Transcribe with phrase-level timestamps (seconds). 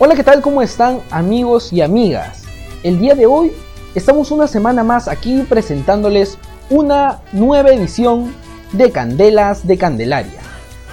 [0.00, 0.42] Hola, ¿qué tal?
[0.42, 2.44] ¿Cómo están amigos y amigas?
[2.84, 3.52] El día de hoy
[3.96, 6.38] estamos una semana más aquí presentándoles
[6.70, 8.32] una nueva edición
[8.70, 10.40] de Candelas de Candelaria.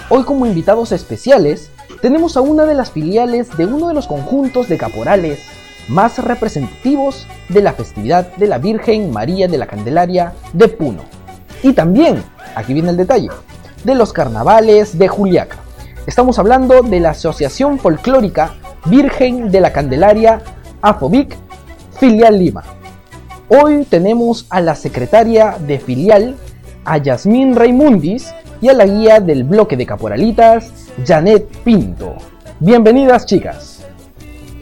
[0.08, 1.70] Hoy como invitados especiales
[2.02, 5.38] tenemos a una de las filiales de uno de los conjuntos de caporales
[5.88, 11.02] más representativos de la festividad de la Virgen María de la Candelaria de Puno.
[11.62, 12.22] Y también,
[12.54, 13.28] aquí viene el detalle,
[13.84, 15.58] de los carnavales de Juliaca.
[16.06, 18.54] Estamos hablando de la Asociación Folclórica
[18.86, 20.40] Virgen de la Candelaria
[20.82, 21.36] AFOBIC,
[21.98, 22.62] filial Lima.
[23.48, 26.36] Hoy tenemos a la secretaria de filial,
[26.84, 30.72] a Yasmín Raimundis, y a la guía del bloque de caporalitas,
[31.04, 32.14] Janet Pinto.
[32.60, 33.75] Bienvenidas chicas.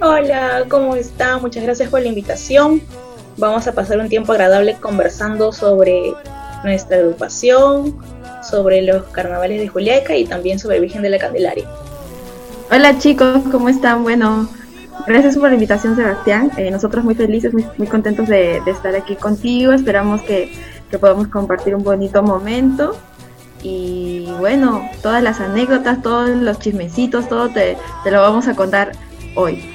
[0.07, 1.41] Hola, ¿cómo están?
[1.41, 2.83] Muchas gracias por la invitación.
[3.39, 6.13] Vamos a pasar un tiempo agradable conversando sobre
[6.63, 7.97] nuestra agrupación,
[8.47, 11.67] sobre los carnavales de Juliaca y también sobre Virgen de la Candelaria.
[12.71, 14.03] Hola chicos, ¿cómo están?
[14.03, 14.47] Bueno,
[15.07, 16.51] gracias por la invitación Sebastián.
[16.59, 19.73] Eh, nosotros muy felices, muy, contentos de, estar aquí contigo.
[19.73, 20.53] Esperamos que,
[21.01, 22.95] podamos compartir un bonito momento.
[23.63, 27.79] Y bueno, todas las anécdotas, todos los chismecitos, todo te
[28.11, 28.93] lo vamos a contar
[29.35, 29.74] hoy.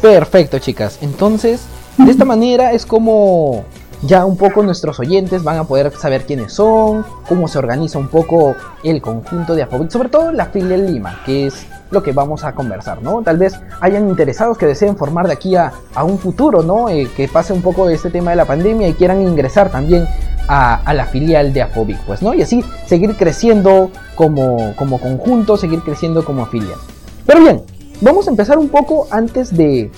[0.00, 1.62] Perfecto chicas, entonces
[1.98, 3.64] de esta manera es como
[4.02, 8.08] ya un poco nuestros oyentes van a poder saber quiénes son, cómo se organiza un
[8.08, 12.44] poco el conjunto de Afobit, sobre todo la filial Lima, que es lo que vamos
[12.44, 13.20] a conversar, ¿no?
[13.22, 16.88] Tal vez hayan interesados que deseen formar de aquí a, un futuro, ¿no?
[16.88, 20.06] Eh, que pase un poco este tema de la pandemia y quieran ingresar también
[20.48, 22.32] a, la filial de Afobic, pues, ¿no?
[22.32, 26.78] Y así seguir creciendo como, como conjunto, seguir creciendo como filial.
[27.26, 27.62] Pero bien,
[28.00, 29.90] vamos a empezar un poco antes de,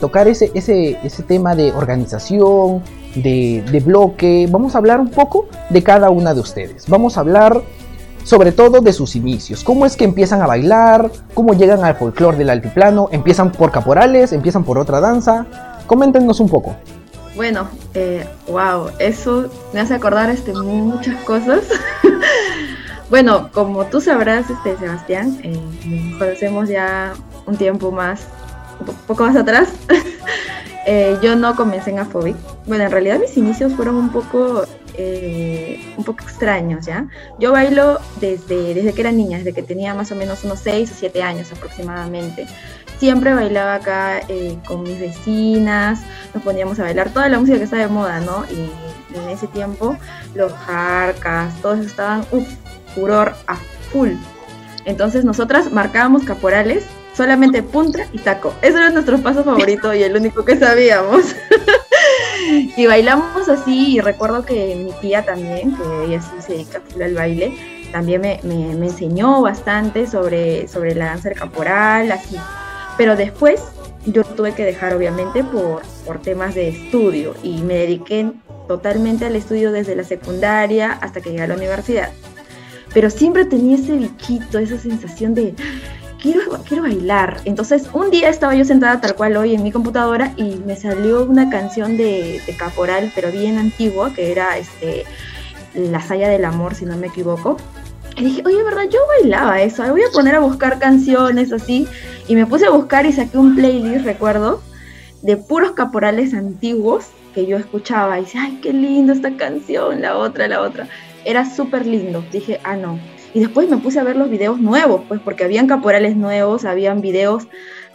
[0.00, 2.82] tocar ese, ese, ese tema de organización,
[3.14, 4.46] de, de bloque.
[4.50, 6.88] Vamos a hablar un poco de cada una de ustedes.
[6.88, 7.62] Vamos a hablar
[8.28, 9.64] sobre todo de sus inicios.
[9.64, 11.10] ¿Cómo es que empiezan a bailar?
[11.32, 13.08] ¿Cómo llegan al folclore del altiplano?
[13.10, 14.32] ¿Empiezan por caporales?
[14.32, 15.46] ¿Empiezan por otra danza?
[15.86, 16.76] Coméntenos un poco.
[17.34, 17.68] Bueno,
[18.48, 21.60] wow, eh, eso me hace acordar este, muchas cosas.
[23.10, 27.14] bueno, como tú sabrás, este, Sebastián, eh, conocemos ya
[27.48, 28.20] un tiempo más,
[28.78, 29.70] un poco más atrás.
[30.90, 32.34] Eh, yo no comencé en Afobic.
[32.64, 34.64] Bueno, en realidad mis inicios fueron un poco
[34.94, 37.06] eh, un poco extraños, ¿ya?
[37.38, 40.90] Yo bailo desde, desde que era niña, desde que tenía más o menos unos 6
[40.90, 42.46] o 7 años aproximadamente.
[42.98, 46.00] Siempre bailaba acá eh, con mis vecinas,
[46.32, 48.44] nos poníamos a bailar toda la música que está de moda, ¿no?
[48.50, 48.70] Y
[49.14, 49.94] en ese tiempo
[50.34, 52.48] los jarcas, todos estaban, uff,
[52.94, 53.56] furor a
[53.92, 54.12] full.
[54.86, 56.86] Entonces nosotras marcábamos caporales
[57.18, 58.54] solamente punta y taco.
[58.62, 61.34] Ese era nuestro paso favorito y el único que sabíamos.
[62.76, 67.14] y bailamos así y recuerdo que mi tía también, que ella sí se dedica al
[67.14, 67.58] baile,
[67.90, 72.36] también me, enseñó bastante sobre, sobre la danza caporal, así.
[72.96, 73.64] Pero después
[74.06, 78.30] yo tuve que dejar obviamente por, por temas de estudio y me dediqué
[78.68, 82.10] totalmente al estudio desde la secundaria hasta que llegué a la universidad.
[82.94, 85.54] Pero siempre tenía ese bichito, esa sensación de
[86.20, 87.40] quiero, quiero bailar.
[87.44, 91.24] Entonces, un día estaba yo sentada tal cual hoy en mi computadora y me salió
[91.24, 95.04] una canción de, Caporal, pero bien antigua, que era este
[95.74, 97.56] La Saya del Amor, si no me equivoco.
[98.16, 98.88] Y dije, oye, ¿verdad?
[98.90, 99.88] Yo bailaba eso.
[99.90, 101.86] Voy a poner a buscar canciones así.
[102.26, 104.60] Y me puse a buscar y saqué un playlist, recuerdo,
[105.22, 108.18] de puros caporales antiguos que yo escuchaba.
[108.18, 110.88] Y dije, ay, qué lindo esta canción, la otra, la otra.
[111.24, 112.24] Era súper lindo.
[112.32, 112.98] Dije, ah, no,
[113.34, 117.00] y después me puse a ver los videos nuevos, pues porque habían caporales nuevos, habían
[117.00, 117.46] videos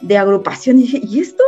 [0.01, 0.79] de agrupación.
[0.79, 1.43] Y dije, ¿y esto?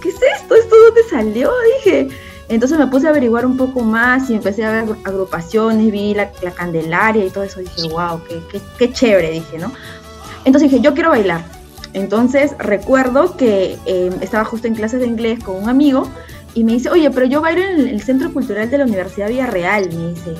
[0.00, 0.54] ¿Qué es esto?
[0.54, 1.50] ¿Esto dónde salió?
[1.84, 2.08] Dije.
[2.48, 6.30] Entonces me puse a averiguar un poco más y empecé a ver agrupaciones, vi la,
[6.54, 7.60] Candelaria y todo eso.
[7.60, 9.72] Dije, wow, qué, qué, chévere, dije, ¿no?
[10.44, 11.42] Entonces dije, yo quiero bailar.
[11.94, 16.10] Entonces recuerdo que em, estaba justo en clases de inglés con un amigo
[16.54, 19.88] y me dice, oye, pero yo bailo en el Centro Cultural de la Universidad Villarreal,
[19.94, 20.34] me dice.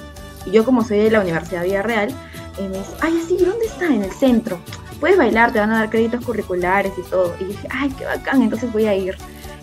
[0.44, 2.14] Y yo como soy de la Universidad Villarreal,
[2.56, 3.86] dice, ay, así, ¿dónde está?
[3.86, 4.58] En el centro.
[5.00, 7.34] Puedes bailar, te van a dar créditos curriculares y todo.
[7.40, 9.16] Y dije, ay, qué bacán, entonces voy a ir.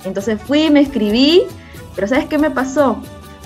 [0.04, 1.44] Entonces fui, me escribí,
[1.96, 3.02] pero ¿sabes qué me pasó?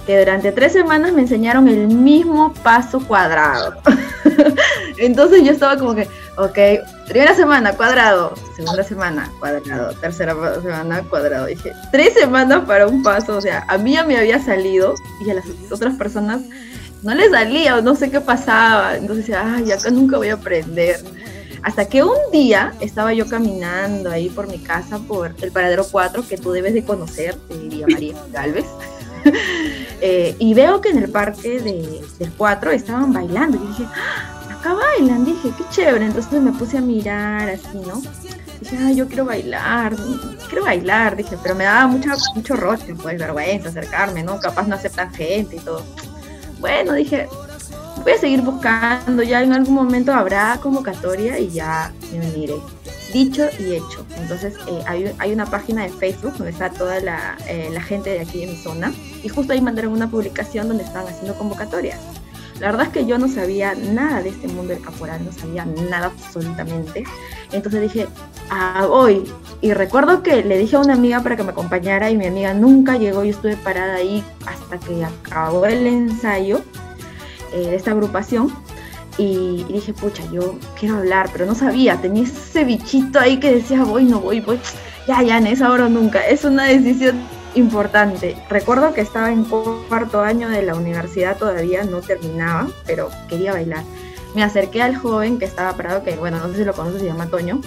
[0.06, 3.76] Que durante tres semanas me enseñaron el mismo paso cuadrado.
[4.98, 6.08] entonces yo estaba como que,
[6.38, 6.58] ok,
[7.08, 11.48] primera semana, cuadrado, segunda semana, cuadrado, tercera semana, cuadrado.
[11.48, 14.96] Dije, tres semanas para un paso, o sea, a mí ya me había salido
[15.26, 16.42] y a las otras personas
[17.06, 18.98] no le salía o no sé qué pasaba.
[18.98, 21.00] Entonces decía, ay, acá nunca voy a aprender.
[21.62, 26.28] Hasta que un día estaba yo caminando ahí por mi casa, por el paradero 4,
[26.28, 28.66] que tú debes de conocer, te diría María Galvez.
[30.02, 33.58] Eh, y veo que en el parque de, del 4 estaban bailando.
[33.58, 36.06] Y dije, ¡Ah, acá bailan, dije, qué chévere.
[36.06, 38.02] Entonces me puse a mirar así, ¿no?
[38.60, 39.96] Dije, ah, yo quiero bailar,
[40.48, 44.40] quiero bailar, dije, pero me daba mucho roche, pues vergüenza acercarme, ¿no?
[44.40, 45.84] Capaz no aceptan gente y todo.
[46.60, 47.28] Bueno, dije,
[48.04, 52.56] voy a seguir buscando, ya en algún momento habrá convocatoria y ya me miré.
[53.14, 54.06] Dicho y hecho.
[54.18, 58.20] Entonces eh, hay, una página de Facebook donde está toda la, eh, la, gente de
[58.20, 58.94] aquí de mi zona
[59.24, 62.00] y justo ahí mandaron una publicación donde estaban haciendo convocatorias.
[62.60, 65.66] La verdad es que yo no sabía nada de este mundo del caporal, no sabía
[65.66, 67.04] nada absolutamente.
[67.52, 68.08] Entonces dije,
[68.50, 69.24] ah, voy.
[69.62, 72.54] Y recuerdo que le dije a una amiga para que me acompañara y mi amiga
[72.54, 73.24] nunca llegó.
[73.24, 76.62] Yo estuve parada ahí hasta que acabó el ensayo
[77.54, 78.52] eh, de esta agrupación
[79.18, 83.84] y, dije, pucha, yo quiero hablar, pero no sabía, tenía ese bichito ahí que decía,
[83.84, 84.60] voy, no voy, voy,
[85.08, 87.16] ya, ya, en esa hora nunca, es una decisión
[87.56, 88.36] importante.
[88.50, 93.84] Recuerdo que estaba en cuarto año de la universidad, todavía no terminaba, pero quería bailar.
[94.36, 97.08] Me acerqué al joven que estaba parado, que bueno, no sé si lo conoces, se
[97.08, 97.62] llama Toño,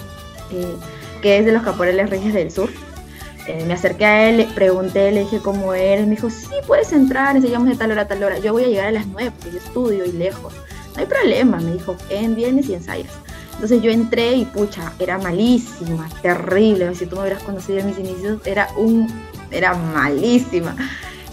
[0.51, 0.75] eh,
[1.21, 2.69] que es de los Caporeles Reyes del Sur.
[3.47, 6.91] Eh, me acerqué a él, le pregunté, le dije cómo eres, me dijo, sí, puedes
[6.93, 8.37] entrar, ensayamos de tal hora a tal hora.
[8.39, 10.53] Yo voy a llegar a las nueve porque yo estudio y lejos.
[10.95, 13.11] No hay problema, me dijo, en vienes y ensayas.
[13.53, 16.93] Entonces yo entré y pucha, era malísima, terrible.
[16.95, 19.07] Si tú me hubieras conocido en mis inicios, era un,
[19.51, 20.75] era malísima.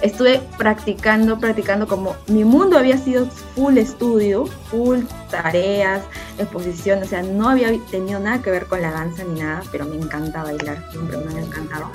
[0.02, 5.00] Estuve practicando, practicando como mi mundo había sido full estudio, full
[5.30, 6.02] tareas,
[6.38, 9.86] exposición, o sea, no había tenido nada que ver con la danza ni nada, pero
[9.86, 11.90] me encanta bailar, siempre me ha encantado.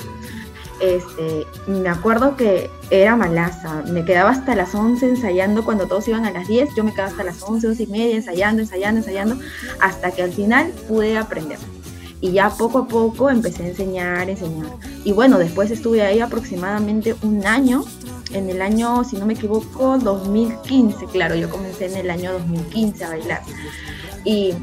[0.79, 6.25] Este, me acuerdo que era malaza, me quedaba hasta las 11 ensayando cuando todos iban
[6.25, 9.37] a las 10, yo me quedaba hasta las 11, 11 y media ensayando, ensayando, ensayando,
[9.79, 11.59] hasta que al final pude aprender.
[12.21, 14.67] Y ya poco a poco empecé a enseñar, enseñar.
[15.03, 17.83] Y bueno, después estuve ahí aproximadamente un año,
[18.33, 23.03] en el año, si no me equivoco, 2015, claro, yo comencé en el año 2015
[23.03, 23.41] a bailar.
[24.23, 24.53] Y,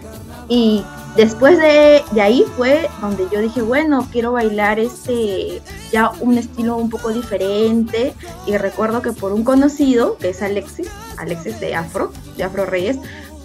[0.48, 0.84] y
[1.16, 5.60] después de, de, ahí fue donde yo dije, bueno, quiero bailar este,
[5.92, 8.14] ya un estilo un poco diferente.
[8.46, 12.98] Y recuerdo que por un conocido, que es Alexis, Alexis de Afro, de Afro Reyes,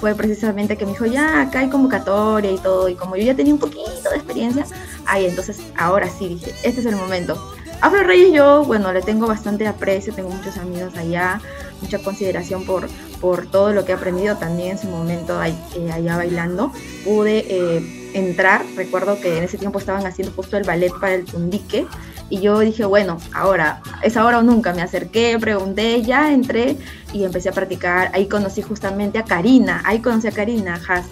[0.04, 2.90] fue precisamente que me dijo, ya, acá hay convocatoria y todo.
[2.90, 4.66] Y como yo ya tenía un poquito de experiencia,
[5.06, 7.42] ahí entonces ahora sí dije, este es el momento.
[7.80, 11.40] Afro Reyes yo, bueno, le tengo bastante aprecio, tengo muchos amigos allá,
[11.80, 12.90] mucha consideración por,
[13.22, 16.74] por todo lo que he aprendido también en su momento ahí, eh, allá bailando.
[17.06, 21.24] Pude eh, entrar, recuerdo que en ese tiempo estaban haciendo justo el ballet para el
[21.24, 21.88] Tundique
[22.30, 24.74] y yo dije, bueno, ahora, es ahora o nunca.
[24.74, 26.78] Me acerqué, pregunté, ya entré
[27.12, 28.12] y empecé a practicar.
[28.14, 31.06] Ahí conocí justamente a Karina, ahí conocí a Karina Haas.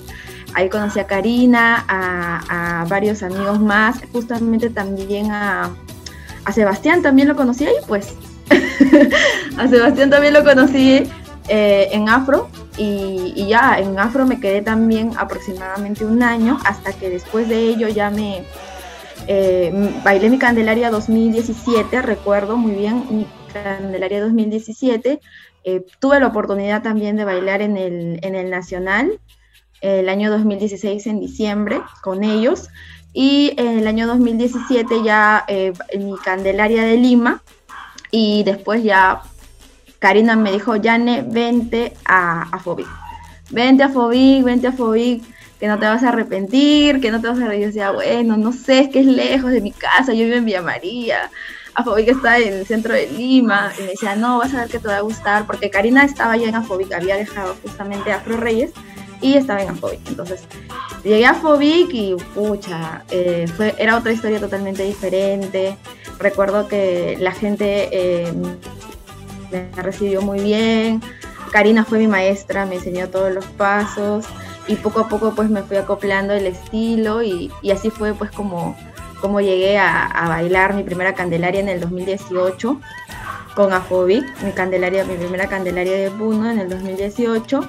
[0.53, 5.69] Ahí conocí a Karina, a, varios amigos más, justamente también a,
[6.43, 8.15] a Sebastián también lo conocí ahí, pues.
[9.57, 11.03] a Sebastián también lo conocí
[11.47, 17.09] eh, en Afro y, ya en Afro me quedé también aproximadamente un año hasta que
[17.09, 18.43] después de ello ya me
[19.27, 19.71] eh,
[20.03, 25.19] bailé mi Candelaria 2017, recuerdo muy bien mi Candelaria 2017.
[25.63, 29.19] Eh, tuve la oportunidad también de bailar en el, en el Nacional
[29.81, 32.69] el año 2016 en diciembre con ellos
[33.13, 37.41] y en el año 2017 ya en mi Candelaria de Lima
[38.11, 39.23] y después ya
[40.01, 42.87] Karina me dijo, Yane, vente a, a Fobic.
[43.51, 45.23] Vente a Fobic, vente a Fobic,
[45.61, 47.61] que no te vas a arrepentir, que no te vas a arrepentir.
[47.61, 50.45] Yo decía, bueno, no sé, es que es lejos de mi casa, yo vivo en
[50.45, 51.29] Villa María.
[51.75, 53.71] Afobic está en el centro de Lima.
[53.77, 56.35] Y me decía, no, vas a ver que te va a gustar, porque Karina estaba
[56.35, 58.71] ya en Afobic, había dejado justamente Afro Reyes
[59.21, 59.99] y estaba en Afobic.
[60.07, 60.41] Entonces,
[61.03, 65.77] llegué a Afobic y, pucha, eh, fue, era otra historia totalmente diferente.
[66.17, 68.33] Recuerdo que la gente eh,
[69.51, 71.03] me recibió muy bien.
[71.51, 74.25] Karina fue mi maestra, me enseñó todos los pasos
[74.67, 78.75] y poco a poco pues me fui acoplando el estilo y, así fue pues como,
[79.19, 82.79] como llegué a, bailar mi primera Candelaria en el 2018
[83.55, 87.67] con Afobic, mi Candelaria, mi primera Candelaria de Puno en el 2018,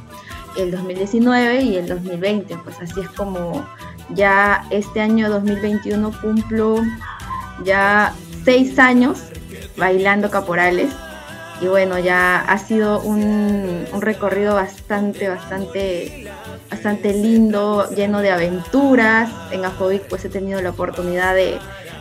[0.56, 3.66] el 2019 y el 2020, pues así es como
[4.10, 6.76] ya este año 2021 cumplo
[7.64, 9.24] ya seis años
[9.76, 10.90] bailando caporales
[11.62, 16.26] y bueno, ya ha sido un, recorrido bastante, bastante,
[16.72, 19.28] bastante lindo, lleno de aventuras.
[19.50, 21.58] En Afobic pues he tenido la oportunidad de,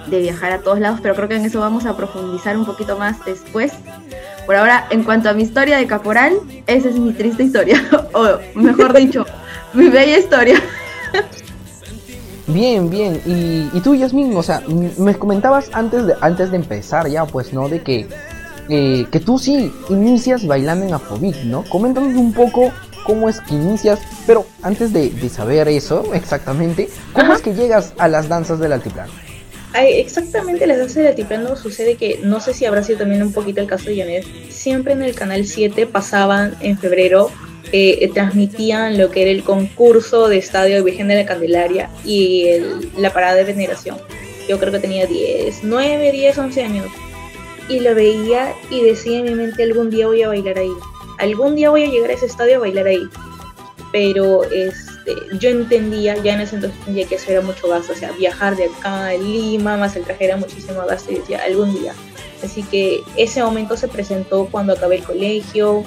[0.08, 3.24] viajar a todos lados, pero creo que en eso vamos a profundizar un poquito más
[3.26, 3.74] después.
[4.46, 8.40] Por ahora, en cuanto a mi historia de caporal, esa es mi triste historia, o
[8.56, 9.26] mejor dicho,
[9.74, 10.56] mi bella historia.
[12.48, 13.22] Bien, bien.
[13.26, 14.64] Y, y tú, Yasmin, o sea,
[14.98, 17.68] me comentabas antes de, antes de empezar ya, pues, ¿no?
[17.68, 18.08] De que,
[18.70, 21.64] eh, que tú sí inicias bailando en Afrobeat, ¿no?
[21.70, 22.72] Coméntanos un poco
[23.06, 28.08] cómo es que inicias, pero antes de, saber eso exactamente, ¿cómo es que llegas a
[28.08, 29.12] las danzas del altiplano?
[29.74, 33.62] exactamente las danzas del altiplano sucede que, no sé si habrá sido también un poquito
[33.62, 37.32] el caso de Janet, siempre en el canal 7 pasaban en febrero
[37.74, 42.48] eh, transmitían lo que era el concurso de Estadio Virgen de la Candelaria y
[42.98, 43.98] la parada de veneración.
[44.50, 46.88] Yo creo que tenía 10, 9, 10, 11 años.
[47.70, 50.72] Y lo veía y decía en mi mente, algún día voy a bailar ahí.
[51.22, 53.08] Algún día voy a llegar a ese estadio a bailar ahí.
[53.92, 57.94] Pero este, yo entendía, ya en ese entonces entendía que eso era mucho gasto.
[57.94, 61.12] O sea, viajar de acá a Lima, más el traje era muchísimo gasto.
[61.12, 61.94] Y decía, algún día.
[62.44, 65.84] Así que ese momento se presentó cuando acabé el colegio,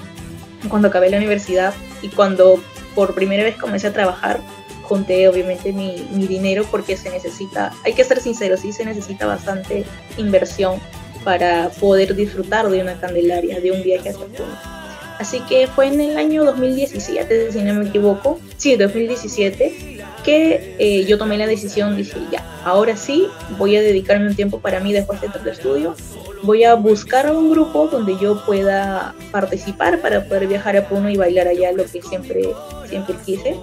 [0.68, 2.62] cuando acabé la universidad y cuando
[2.94, 4.40] por primera vez comencé a trabajar,
[4.82, 9.84] junté obviamente mi, dinero porque se necesita, hay que ser sinceros, sí se necesita bastante
[10.16, 10.78] inversión
[11.24, 14.83] para poder disfrutar de una candelaria, de un viaje hacia Puno.
[15.18, 21.04] Así que fue en el año 2017, si no me equivoco, sí, 2017, que eh,
[21.04, 23.28] yo tomé la decisión, dije, ya, ahora sí,
[23.58, 25.94] voy a dedicarme un tiempo para mí después de el estudio.
[26.42, 31.16] Voy a buscar un grupo donde yo pueda participar para poder viajar a Puno y
[31.16, 32.50] bailar allá lo que siempre,
[32.88, 33.56] siempre quise.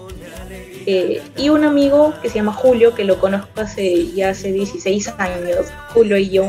[0.85, 5.09] Eh, y un amigo que se llama Julio, que lo conozco hace ya hace 16
[5.17, 6.47] años, Julio y yo,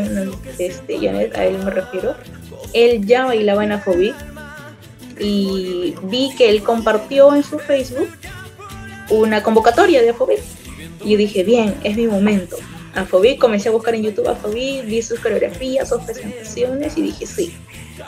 [0.59, 2.15] este, a él me refiero,
[2.73, 4.32] él ya bailaba en Afrobeat
[5.19, 8.09] y vi que él compartió en su Facebook
[9.11, 10.41] una convocatoria de Afrobeat.
[11.05, 12.57] Y yo dije, bien, es mi momento.
[12.95, 17.55] Afrobeat, comencé a buscar en YouTube Afrobeat, vi sus coreografías, sus presentaciones y dije, sí,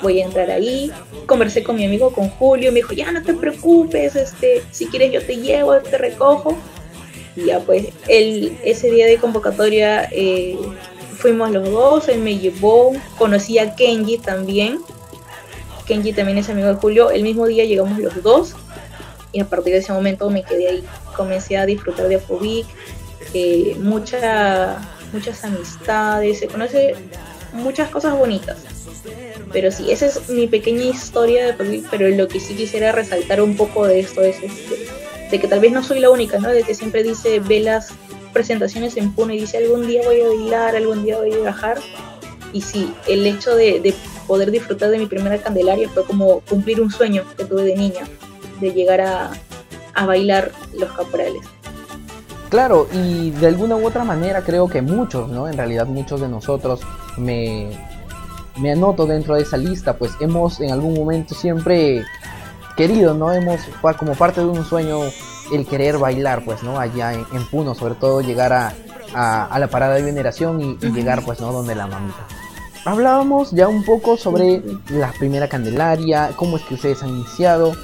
[0.02, 0.92] voy a entrar ahí.
[1.26, 5.12] Conversé con mi amigo, con Julio, me dijo, ya no te preocupes, este, si quieres
[5.12, 6.56] yo te llevo, te recojo.
[7.37, 10.56] Y ya pues, él, ese día de convocatoria eh,
[11.16, 14.78] fuimos los dos, él me llevó, conocí a Kenji también.
[15.86, 18.54] Kenji también es amigo de Julio, el mismo día llegamos los dos
[19.32, 20.84] y a partir de ese momento me quedé ahí,
[21.16, 22.66] comencé a disfrutar de Afrobeat,
[23.34, 24.78] eh, mucha,
[25.12, 26.94] muchas amistades, se conoce
[27.52, 28.58] muchas cosas bonitas.
[29.52, 33.56] Pero sí, esa es mi pequeña historia de pero lo que sí quisiera resaltar un
[33.56, 34.88] poco de esto es este,
[35.30, 36.48] de que tal vez no soy la única, ¿no?
[36.48, 37.88] De que siempre dice, ve las
[38.32, 41.78] presentaciones en Puno y dice, algún día voy a bailar, algún día voy a viajar.
[42.52, 43.94] Y sí, el hecho de,
[44.26, 48.02] poder disfrutar de mi primera Candelaria fue como cumplir un sueño que tuve de niña,
[48.61, 49.31] de llegar a,
[49.95, 51.43] a bailar los caporales.
[52.49, 55.49] Claro, y de alguna u otra manera creo que muchos, ¿no?
[55.49, 56.81] En realidad muchos de nosotros
[57.16, 57.71] me,
[58.61, 62.04] me anoto dentro de esa lista, pues hemos en algún momento siempre
[62.76, 63.33] querido, ¿no?
[63.33, 63.61] Hemos,
[63.99, 65.00] como parte de un sueño,
[65.52, 66.78] el querer bailar, pues, ¿no?
[66.78, 68.73] Allá en, Puno, sobre todo llegar a,
[69.14, 71.52] a, la parada de veneración y, y, llegar, pues, ¿no?
[71.52, 72.26] Donde la mamita.
[72.84, 74.60] Hablábamos ya un poco sobre
[74.90, 77.74] la primera Candelaria, cómo es que ustedes han iniciado,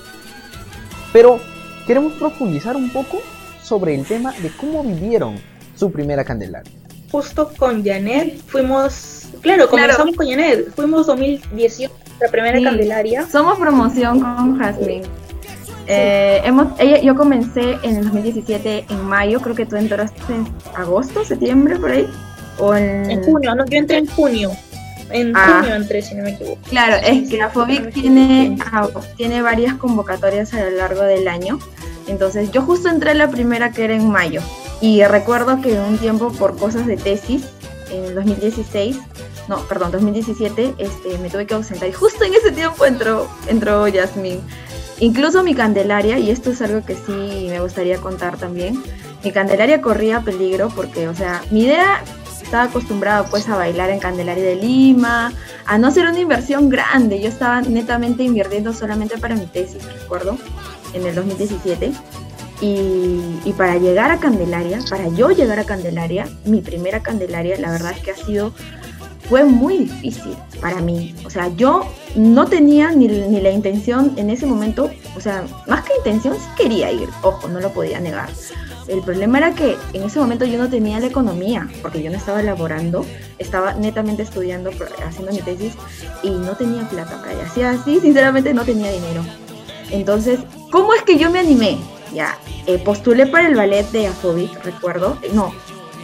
[1.11, 1.41] pero
[1.87, 3.23] queremos profundizar un poco
[3.63, 5.37] sobre el tema de cómo vivieron
[5.75, 6.71] su primera Candelaria.
[7.11, 11.91] Justo con Janet fuimos, claro, comenzamos con Janet, fuimos 2018,
[12.21, 13.27] la primera Candelaria.
[13.27, 15.03] Somos promoción con Jasmine.
[15.87, 20.47] Eh, hemos, ella, yo comencé en el 2017 en mayo, creo que tú entraste en
[20.77, 22.07] agosto, septiembre, por ahí.
[22.59, 23.25] O en...
[23.25, 24.51] junio, no, yo entré en junio.
[25.11, 25.61] En ah.
[25.61, 26.61] junio entré, si no me equivoco.
[26.69, 31.59] Claro, es que la FOBIC tiene, ah, tiene varias convocatorias a lo largo del año.
[32.07, 34.43] Entonces yo justo entré la primera que era en mayo
[34.81, 37.45] y recuerdo que un tiempo por cosas de tesis,
[37.93, 38.97] en 2016,
[39.49, 43.87] no, perdón, 2017, este, me tuve que ausentar y justo en ese tiempo entró, entró
[43.89, 44.41] Yasmin.
[45.01, 48.83] Incluso mi Candelaria, y esto es algo que sí me gustaría contar también,
[49.25, 52.03] mi Candelaria corría peligro porque, o sea, mi idea
[52.51, 55.33] estaba acostumbrada pues a bailar en Candelaria de Lima,
[55.67, 60.37] a no hacer una inversión grande, yo estaba netamente invirtiendo solamente para mi tesis, recuerdo
[60.93, 61.93] en el 2017.
[62.61, 67.93] Y, para llegar a Candelaria, para yo llegar a Candelaria, mi primera Candelaria, la verdad
[67.93, 68.53] es que ha sido,
[69.31, 71.15] fue muy difícil para mí.
[71.25, 75.85] O sea, yo no tenía ni, ni la intención en ese momento, o sea, más
[75.85, 78.29] que intención, sí quería ir, ojo, no lo podía negar.
[78.89, 82.19] El problema era que en ese momento yo no tenía la economía, porque yo no
[82.19, 83.07] estaba elaborando,
[83.39, 84.71] estaba netamente estudiando,
[85.07, 85.75] haciendo mi tesis
[86.23, 87.65] y no tenía plata para ir.
[87.65, 89.25] Así, sinceramente no tenía dinero.
[89.91, 91.79] Entonces ¿Cómo es que yo me animé?
[92.15, 95.19] Ya, eh, postulé para el ballet de Afrobeat, recuerdo.
[95.33, 95.53] No,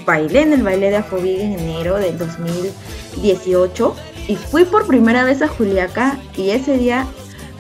[0.05, 2.19] bailé en el ballet de Afrobeat en enero del
[3.17, 3.95] 2018
[4.29, 7.07] y fui por primera vez a Juliaca y ese día,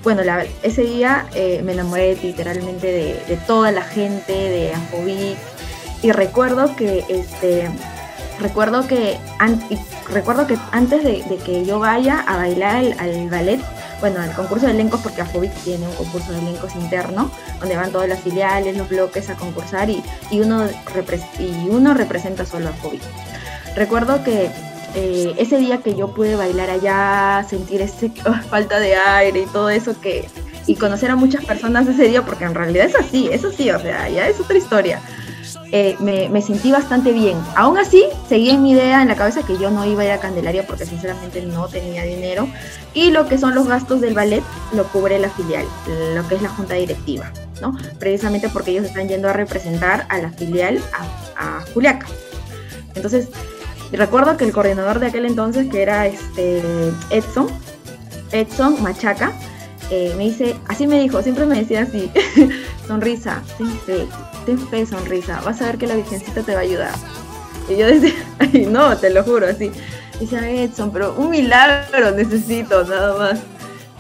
[0.03, 0.23] bueno,
[0.63, 2.87] ese día eh, me enamoré literalmente
[3.29, 5.39] de, toda la gente de Afrobeat
[6.03, 7.71] y recuerdo que este
[8.41, 9.19] recuerdo que
[10.11, 13.61] recuerdo que antes de, que yo vaya a bailar al, ballet
[14.01, 17.91] bueno, al concurso de elencos, porque Afobit tiene un concurso de elencos interno, donde van
[17.93, 20.67] todas las filiales, los bloques a concursar y, uno,
[21.39, 23.01] y uno representa solo a Afobit.
[23.75, 24.51] Recuerdo que
[24.99, 28.11] eh, ese día que yo pude bailar allá, sentir ese
[28.51, 30.27] falta de aire y todo eso que
[30.67, 33.79] y conocer a muchas personas ese día, porque en realidad es así, eso sí, o
[33.79, 35.01] sea, ya es otra historia.
[35.71, 37.37] Eh, me, sentí bastante bien.
[37.55, 40.11] Aún así, seguí en mi idea en la cabeza que yo no iba a ir
[40.13, 42.49] a Candelaria porque sinceramente no tenía dinero.
[42.95, 44.43] Y lo que son los gastos del ballet
[44.75, 45.67] lo cubre la filial,
[46.15, 47.77] lo que es la junta directiva, ¿no?
[47.99, 50.81] Precisamente porque ellos están yendo a representar a la filial
[51.37, 52.07] a, a Juliaca.
[52.95, 53.29] Entonces,
[53.93, 56.63] recuerdo que el coordinador de aquel entonces, que era este
[57.11, 57.49] Edson,
[58.33, 59.33] Edson Machaca,
[59.91, 62.11] eh, me dice, así me dijo, siempre me decía así,
[62.89, 64.07] sonrisa, ten fe,
[64.45, 66.95] ten fe, sonrisa, vas a ver que la Virgencita te va a ayudar.
[67.69, 69.71] Y yo decía, ay, no, te lo juro, así.
[70.19, 73.41] Dice, Edson, pero un milagro necesito, nada más.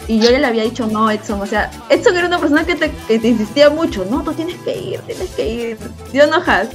[0.08, 2.74] Y yo ya le había dicho, no, Edson, o sea, Edson era una persona que
[2.74, 5.78] te, que te insistía mucho, no, tú tienes que ir, tienes que ir,
[6.12, 6.68] Dios no has.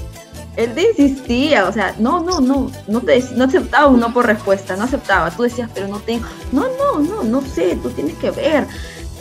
[0.58, 4.26] Él te insistía, o sea, no, no, no, no te no aceptaba un no por
[4.26, 5.32] respuesta, no aceptaba.
[5.32, 8.68] Tú decías, pero no tengo, no, no, no, no sé, tú tienes que ver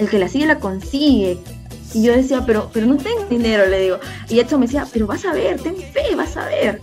[0.01, 1.39] el que la sigue la consigue.
[1.93, 3.99] Y yo decía, pero, pero no tengo dinero, le digo.
[4.29, 6.81] Y esto me decía, pero vas a ver, ten fe, vas a ver.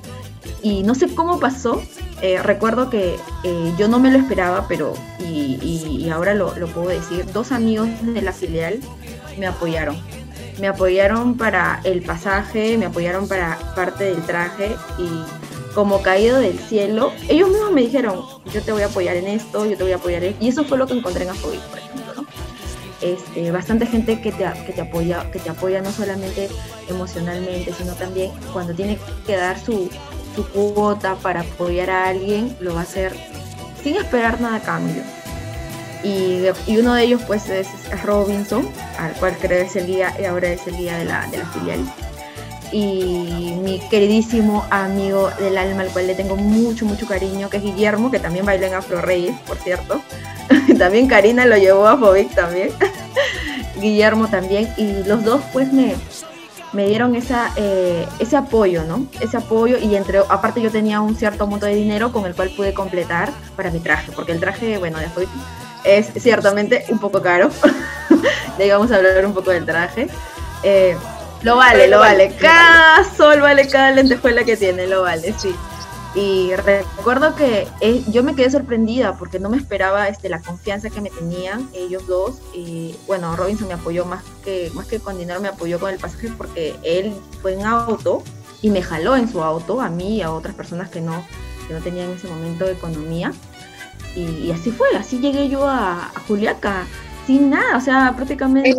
[0.61, 1.81] Y no sé cómo pasó.
[2.21, 6.89] Eh, recuerdo que eh, yo no me lo esperaba, pero, y, ahora lo, lo, puedo
[6.89, 8.79] decir, dos amigos de la filial
[9.37, 9.97] me apoyaron.
[10.59, 15.07] Me apoyaron para el pasaje, me apoyaron para parte del traje y
[15.77, 19.63] como caído del cielo, ellos mismos me dijeron, yo te voy a apoyar en esto,
[19.63, 20.35] yo te voy a apoyar en...
[20.39, 22.25] Y eso fue lo que encontré en Afobit, por ejemplo.
[22.99, 26.49] Este, bastante gente que te, que te, apoya, que te apoya no solamente
[26.89, 28.97] emocionalmente, sino también cuando tiene
[29.27, 29.87] que dar su,
[30.35, 33.13] su cuota para apoyar a alguien, lo va a hacer
[33.83, 35.03] sin esperar nada a cambio.
[36.03, 37.67] Y, y, uno de ellos pues es,
[38.03, 38.67] Robinson,
[38.99, 41.45] al cual creo es el guía y ahora es el guía de la, de la
[41.47, 41.79] filial.
[42.71, 47.63] Y mi queridísimo amigo del alma, al cual le tengo mucho, mucho cariño, que es
[47.63, 50.01] Guillermo, que también baila en Afro Reyes, por cierto.
[50.77, 52.71] también Karina lo llevó a Fobic también.
[53.81, 54.69] Guillermo también.
[54.77, 55.95] Y los dos pues me,
[56.73, 59.07] me dieron esa, eh, ese apoyo, ¿no?
[59.19, 62.49] Ese apoyo y entre, aparte yo tenía un cierto monto de dinero con el cual
[62.49, 65.07] pude completar para mi traje, porque el traje, bueno, de
[65.87, 67.49] es ciertamente un poco caro.
[68.59, 70.07] a hablar un poco del traje.
[70.63, 70.97] Eh,
[71.43, 72.35] lo vale, lo vale.
[72.39, 75.55] Cada sol vale cada lentejuela que tiene, lo vale, sí.
[76.15, 80.89] Y recuerdo que eh, yo me quedé sorprendida porque no me esperaba este, la confianza
[80.89, 82.41] que me tenían ellos dos.
[82.53, 85.99] Y bueno, Robinson me apoyó más que, más que con dinero, me apoyó con el
[85.99, 88.23] pasaje porque él fue en auto
[88.63, 91.23] y me jaló en su auto, a mí y a otras personas que no,
[91.67, 93.31] que no tenían en ese momento economía.
[94.15, 96.87] Y, así fue, así llegué yo a, a Juliaca
[97.27, 98.73] sin nada, o sea, prácticamente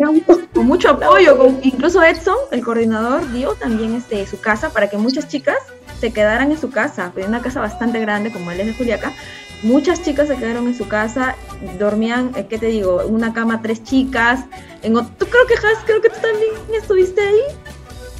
[0.53, 4.97] con mucho apoyo, con, incluso Edson, el coordinador, dio también este, su casa para que
[4.97, 5.57] muchas chicas
[6.01, 9.13] se quedaran en su casa, fue una casa bastante grande como él es de Juliaca,
[9.61, 11.35] muchas chicas se quedaron en su casa,
[11.77, 13.03] dormían, eh, ¿qué te digo?
[13.03, 14.45] En una cama tres chicas,
[14.81, 17.41] en ¿tú creo que Has, creo que tú también estuviste ahí?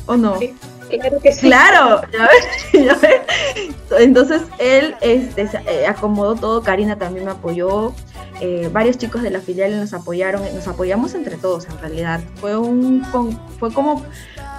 [0.05, 0.37] ¿O no?
[0.97, 1.47] Claro que sí.
[1.47, 3.21] Claro, ya ves, ya ves.
[3.99, 7.93] Entonces él este, eh, acomodó todo, Karina también me apoyó,
[8.41, 12.21] eh, varios chicos de la filial nos apoyaron, nos apoyamos entre todos en realidad.
[12.35, 13.03] Fue, un,
[13.59, 14.03] fue como,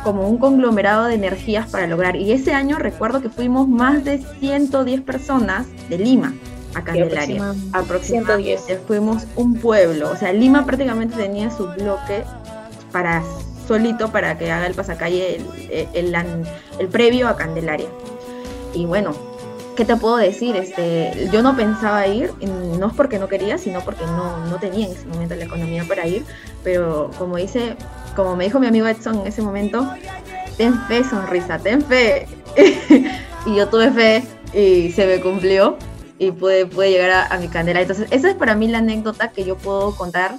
[0.04, 2.16] como un conglomerado de energías para lograr.
[2.16, 6.34] Y ese año recuerdo que fuimos más de 110 personas de Lima
[6.74, 7.54] a Candelaria.
[7.72, 8.78] Aproximadamente.
[8.86, 10.10] Fuimos un pueblo.
[10.10, 12.24] O sea, Lima prácticamente tenía su bloque
[12.92, 13.22] para
[13.70, 15.40] solito para que haga el pasacalle
[15.94, 16.16] el,
[16.80, 17.86] el previo a Candelaria.
[18.74, 19.14] Y bueno,
[19.76, 20.56] ¿qué te puedo decir?
[20.56, 22.32] Este, yo no pensaba ir,
[22.80, 25.84] no es porque no quería, sino porque no, no tenía en ese momento la economía
[25.86, 26.24] para ir,
[26.64, 27.76] pero como dice,
[28.16, 29.88] como me dijo mi amigo Edson en ese momento,
[30.56, 32.26] ten fe, sonrisa, ten fe.
[33.46, 35.76] y yo tuve fe y se me cumplió
[36.18, 37.80] y pude, pude llegar a, mi candela.
[37.80, 40.34] Entonces, esa es para mí la anécdota que yo puedo contar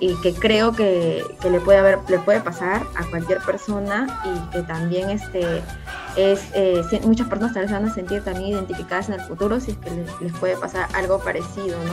[0.00, 4.62] y que creo que, le puede haber, le puede pasar a cualquier persona y que
[4.62, 5.62] también este
[6.16, 9.72] es eh, muchas personas tal vez van a sentir también identificadas en el futuro si
[9.72, 11.92] es que les, puede pasar algo parecido, ¿no?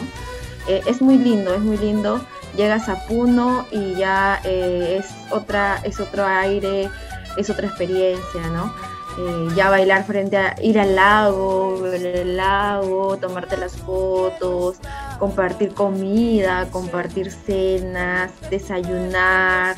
[0.67, 2.21] Eh, es muy lindo, es muy lindo.
[2.55, 6.89] Llegas a Puno y ya eh, es otra, es otro aire,
[7.37, 8.73] es otra experiencia, ¿no?
[9.17, 14.77] Eh, ya bailar frente a ir al lago, ver el lago, tomarte las fotos,
[15.19, 19.75] compartir comida, compartir cenas, desayunar,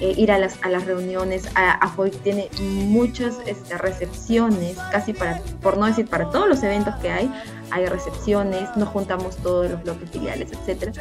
[0.00, 1.46] eh, ir a las, a las reuniones.
[1.54, 1.90] A,
[2.22, 7.30] tiene muchas este, recepciones, casi para, por no decir para todos los eventos que hay,
[7.70, 10.92] hay recepciones, nos juntamos todos los bloques filiales, etcétera.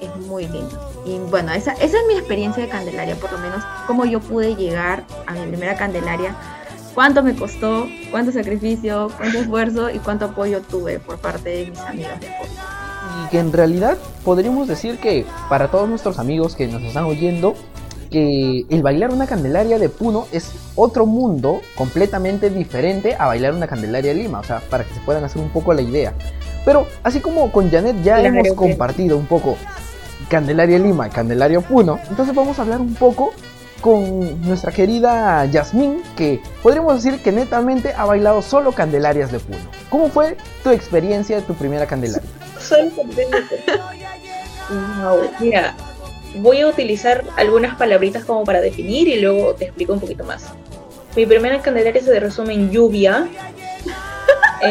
[0.00, 1.04] Es muy lindo.
[1.04, 4.56] Y bueno, esa, esa es mi experiencia de Candelaria, por lo menos, cómo yo pude
[4.56, 6.34] llegar a mi primera Candelaria
[6.96, 11.78] cuánto me costó, cuánto sacrificio, cuánto esfuerzo y cuánto apoyo tuve por parte de mis
[11.78, 16.82] amigos de Y que en realidad podríamos decir que para todos nuestros amigos que nos
[16.82, 17.54] están oyendo,
[18.10, 23.66] que el bailar una Candelaria de Puno es otro mundo completamente diferente a bailar una
[23.66, 26.14] Candelaria de Lima, o sea, para que se puedan hacer un poco la idea.
[26.64, 29.56] Pero así como con Janet ya hemos compartido un poco
[30.30, 33.34] Candelaria Lima Candelaria Puno, entonces vamos a hablar un poco
[33.80, 39.58] con nuestra querida Yasmín, que podríamos decir que netamente ha bailado solo Candelarias de Puno.
[39.90, 42.28] ¿Cómo fue tu experiencia de tu primera Candelaria?
[42.60, 42.90] Solo
[45.40, 45.74] mira,
[46.38, 50.44] voy a utilizar algunas palabritas como para definir y luego te explico un poquito más.
[51.14, 53.28] Mi primera Candelaria se resume en lluvia,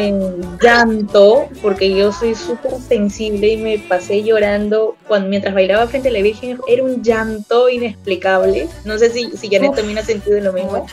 [0.00, 6.08] en llanto, porque yo soy súper sensible y me pasé llorando cuando mientras bailaba frente
[6.08, 6.58] a la Virgen.
[6.68, 8.68] Era un llanto inexplicable.
[8.84, 10.86] No sé si, si Janet también ha sentido lo mismo.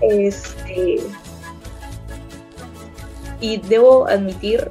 [0.00, 1.00] Este,
[3.40, 4.70] y debo admitir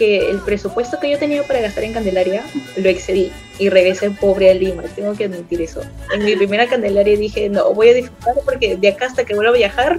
[0.00, 2.42] que el presupuesto que yo tenía para gastar en Candelaria
[2.76, 4.82] lo excedí y regresé pobre a Lima.
[4.96, 5.82] Tengo que admitir eso.
[6.14, 9.50] En mi primera Candelaria dije, no, voy a disfrutar porque de acá hasta que vuelva
[9.52, 9.98] a viajar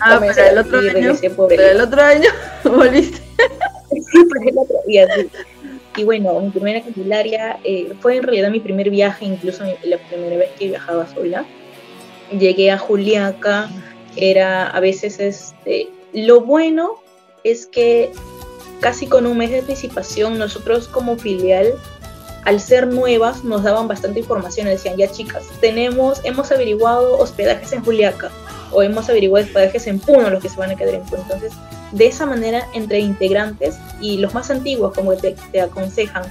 [0.00, 1.14] Ah, para el otro año.
[1.50, 2.30] el otro año
[2.64, 3.18] volviste.
[3.90, 4.76] sí, para el otro.
[4.86, 5.28] Y así.
[5.96, 10.36] Y bueno, mi primera Candelaria eh, fue en realidad mi primer viaje, incluso la primera
[10.36, 11.44] vez que viajaba sola.
[12.30, 13.68] Llegué a Juliaca,
[14.16, 15.88] era a veces este.
[16.12, 17.02] Lo bueno
[17.42, 18.12] es que
[18.80, 21.74] casi con un mes de anticipación, nosotros como filial,
[22.44, 24.68] al ser nuevas, nos daban bastante información.
[24.68, 28.30] Decían, ya chicas, tenemos, hemos averiguado hospedajes en Juliaca
[28.72, 31.22] o hemos averiguado hospedajes en Puno los que se van a quedar en Puno.
[31.22, 31.52] Entonces,
[31.92, 36.24] de esa manera, entre integrantes y los más antiguos, como te, te aconsejan,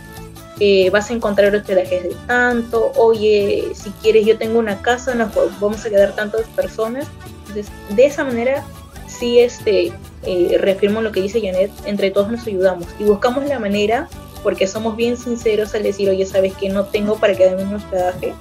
[0.59, 5.29] eh, vas a encontrar hospedajes de tanto, oye, si quieres yo tengo una casa, nos
[5.59, 7.07] vamos a quedar tantas personas.
[7.47, 8.63] Entonces, de esa manera,
[9.07, 13.59] sí este, eh, reafirmo lo que dice Janet, entre todos nos ayudamos y buscamos la
[13.59, 14.09] manera,
[14.41, 17.75] porque somos bien sinceros al decir, oye, sabes que no tengo para quedarme en un
[17.75, 18.33] hospedaje.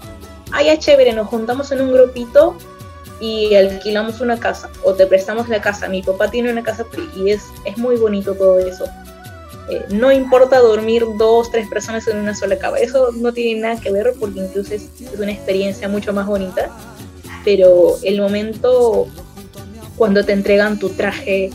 [0.52, 2.56] Ah, ya chévere, nos juntamos en un grupito
[3.20, 5.88] y alquilamos una casa o te prestamos la casa.
[5.88, 6.84] Mi papá tiene una casa
[7.16, 8.84] y es, es muy bonito todo eso.
[9.68, 12.78] Eh, no importa dormir dos, tres personas en una sola cama.
[12.78, 16.70] Eso no tiene nada que ver porque incluso es, una experiencia mucho más bonita.
[17.44, 19.08] Pero el momento
[19.96, 21.50] cuando te entregan tu traje,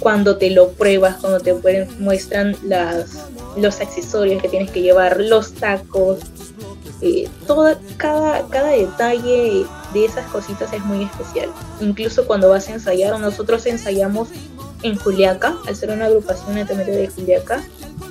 [0.00, 1.54] cuando te lo pruebas, cuando te
[1.98, 3.26] muestran las,
[3.56, 6.18] los accesorios que tienes que llevar, los tacos,
[7.00, 7.28] eh,
[7.96, 11.50] cada, cada detalle de esas cositas es muy especial.
[11.80, 14.28] Incluso cuando vas a ensayar, nosotros ensayamos
[14.82, 17.62] en Juliaca, al ser una agrupación netamente de Juliaca,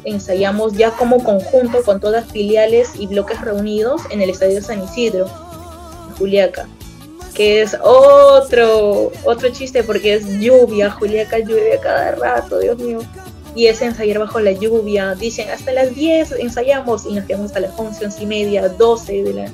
[0.04, 5.26] ensayamos ya como conjunto con todas filiales y bloques reunidos en el Estadio San Isidro,
[6.10, 6.68] en Juliaca,
[7.34, 13.00] que es otro, otro chiste porque es lluvia, Juliaca llueve cada rato, Dios mío
[13.56, 15.16] y es ensayar bajo la lluvia.
[15.16, 19.24] Dicen hasta las 10 ensayamos y nos quedamos hasta las 11, 11 y media, 12
[19.24, 19.52] de la,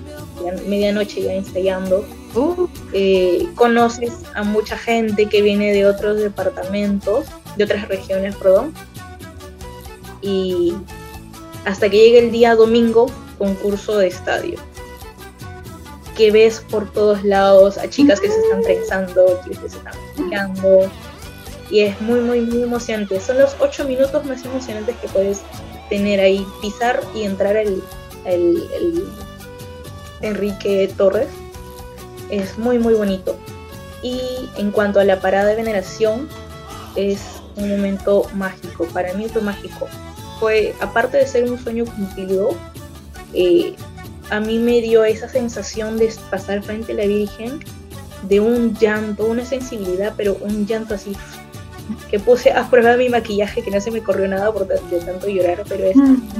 [0.67, 2.03] medianoche ya ensayando.
[2.35, 2.67] Uh.
[2.93, 8.73] Eh, conoces a mucha gente que viene de otros departamentos, de otras regiones, perdón.
[10.21, 10.73] Y
[11.65, 13.05] hasta que llegue el día domingo,
[13.37, 14.59] concurso de estadio.
[16.15, 20.89] Que ves por todos lados a chicas que se están trenzando, que se están picando,
[21.71, 23.19] y es muy, muy, muy emocionante.
[23.21, 25.41] Son los ocho minutos más emocionantes que puedes
[25.89, 27.81] tener ahí, pisar y entrar el,
[28.25, 29.05] el,
[30.21, 31.29] Enrique Torres.
[32.29, 33.37] Es muy, muy bonito.
[34.03, 34.21] Y
[34.57, 36.27] en cuanto a la parada de veneración,
[36.95, 37.19] es
[37.55, 38.85] un momento mágico.
[38.87, 39.87] Para mí fue mágico.
[40.39, 42.49] Fue, aparte de ser un sueño cumplido,
[43.33, 43.75] eh,
[44.29, 47.59] a mí me dio esa sensación de pasar frente a la Virgen,
[48.23, 51.15] de un llanto, una sensibilidad, pero un llanto así
[52.09, 55.27] que puse a prueba mi maquillaje, que no se me corrió nada por de tanto
[55.27, 55.95] llorar, pero es,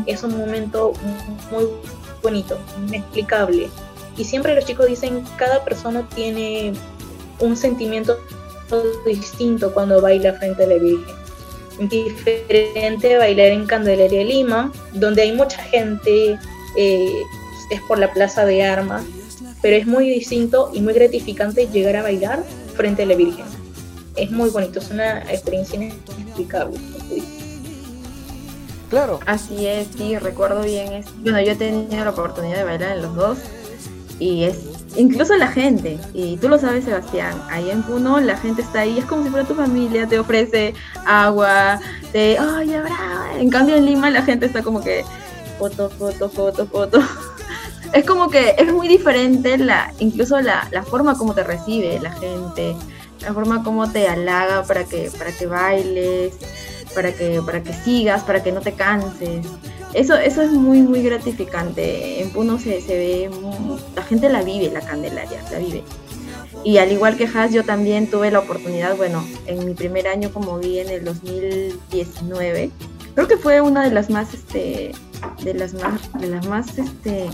[0.05, 0.93] es un momento
[1.51, 1.67] muy
[2.21, 3.69] bonito, inexplicable.
[4.17, 6.73] Y siempre los chicos dicen, cada persona tiene
[7.39, 8.17] un sentimiento
[9.05, 11.15] distinto cuando baila frente a la Virgen.
[11.89, 16.37] Diferente bailar en Candelaria Lima, donde hay mucha gente,
[16.77, 17.21] eh,
[17.69, 19.03] es por la Plaza de Armas,
[19.61, 22.43] pero es muy distinto y muy gratificante llegar a bailar
[22.75, 23.60] frente a la Virgen
[24.15, 26.77] es muy bonito, es una experiencia inexplicable.
[28.89, 29.19] Claro.
[29.25, 30.91] Así es, sí, recuerdo bien.
[30.91, 33.37] Es, bueno, yo he tenido la oportunidad de bailar en los dos
[34.19, 34.59] y es
[34.97, 38.99] incluso la gente, y tú lo sabes Sebastián, ahí en Puno la gente está ahí,
[38.99, 41.79] es como si fuera tu familia, te ofrece agua,
[42.11, 43.31] te, ay, habrá.
[43.39, 45.03] En cambio en Lima la gente está como que
[45.57, 47.01] foto, foto, foto, foto.
[47.93, 52.13] Es como que es muy diferente la, incluso la, la forma como te recibe la
[52.13, 52.73] gente,
[53.21, 56.33] la forma como te halaga para que, para que bailes,
[56.93, 59.45] para que, para que sigas, para que no te canses.
[59.93, 62.21] Eso, eso es muy, muy gratificante.
[62.21, 63.29] En Puno se, se ve,
[63.95, 65.83] la gente la vive, la Candelaria, la vive.
[66.63, 70.31] Y al igual que Has, yo también tuve la oportunidad, bueno, en mi primer año
[70.31, 72.69] como vi en el 2019,
[73.15, 74.91] creo que fue una de las más, este,
[75.43, 77.29] de las más, de las más, este,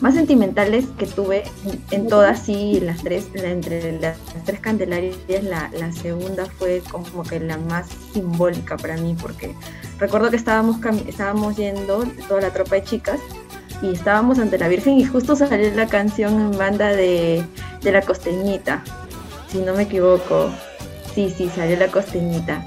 [0.00, 1.44] más sentimentales que tuve
[1.90, 7.40] en todas, sí, las tres, entre las, tres candelarias, la, la, segunda fue como que
[7.40, 9.54] la más simbólica para mí, porque
[9.98, 13.20] recuerdo que estábamos, estábamos yendo, toda la tropa de chicas,
[13.82, 17.44] y estábamos ante la Virgen y justo salió la canción en banda de,
[17.82, 18.82] de la costeñita,
[19.48, 20.50] si no me equivoco.
[21.14, 22.64] Sí, sí, salió la costeñita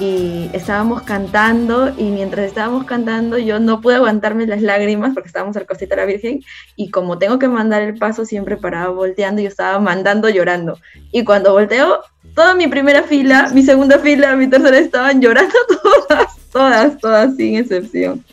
[0.00, 5.58] y estábamos cantando y mientras estábamos cantando yo no pude aguantarme las lágrimas porque estábamos
[5.58, 6.40] al costito de la Virgen
[6.74, 10.78] y como tengo que mandar el paso siempre paraba volteando y yo estaba mandando llorando
[11.12, 12.00] y cuando volteo
[12.34, 15.54] toda mi primera fila, mi segunda fila, mi tercera estaban llorando
[16.08, 18.24] todas, todas, todas sin excepción.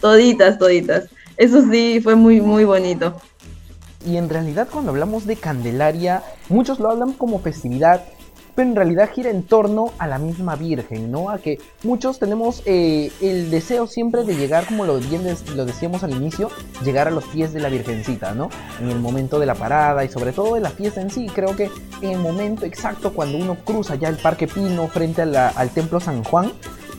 [0.00, 1.08] Toditas, toditas.
[1.36, 3.20] Eso sí fue muy muy bonito.
[4.06, 8.02] Y en realidad cuando hablamos de Candelaria, muchos lo hablan como festividad
[8.58, 11.30] pero en realidad gira en torno a la misma Virgen, ¿no?
[11.30, 15.22] A que muchos tenemos eh, el deseo siempre de llegar, como lo, bien
[15.54, 16.50] lo decíamos al inicio,
[16.84, 18.50] llegar a los pies de la Virgencita, ¿no?
[18.80, 21.54] En el momento de la parada y sobre todo de la fiesta en sí, creo
[21.54, 21.70] que
[22.02, 26.24] en el momento exacto cuando uno cruza ya el Parque Pino frente al Templo San
[26.24, 26.50] Juan,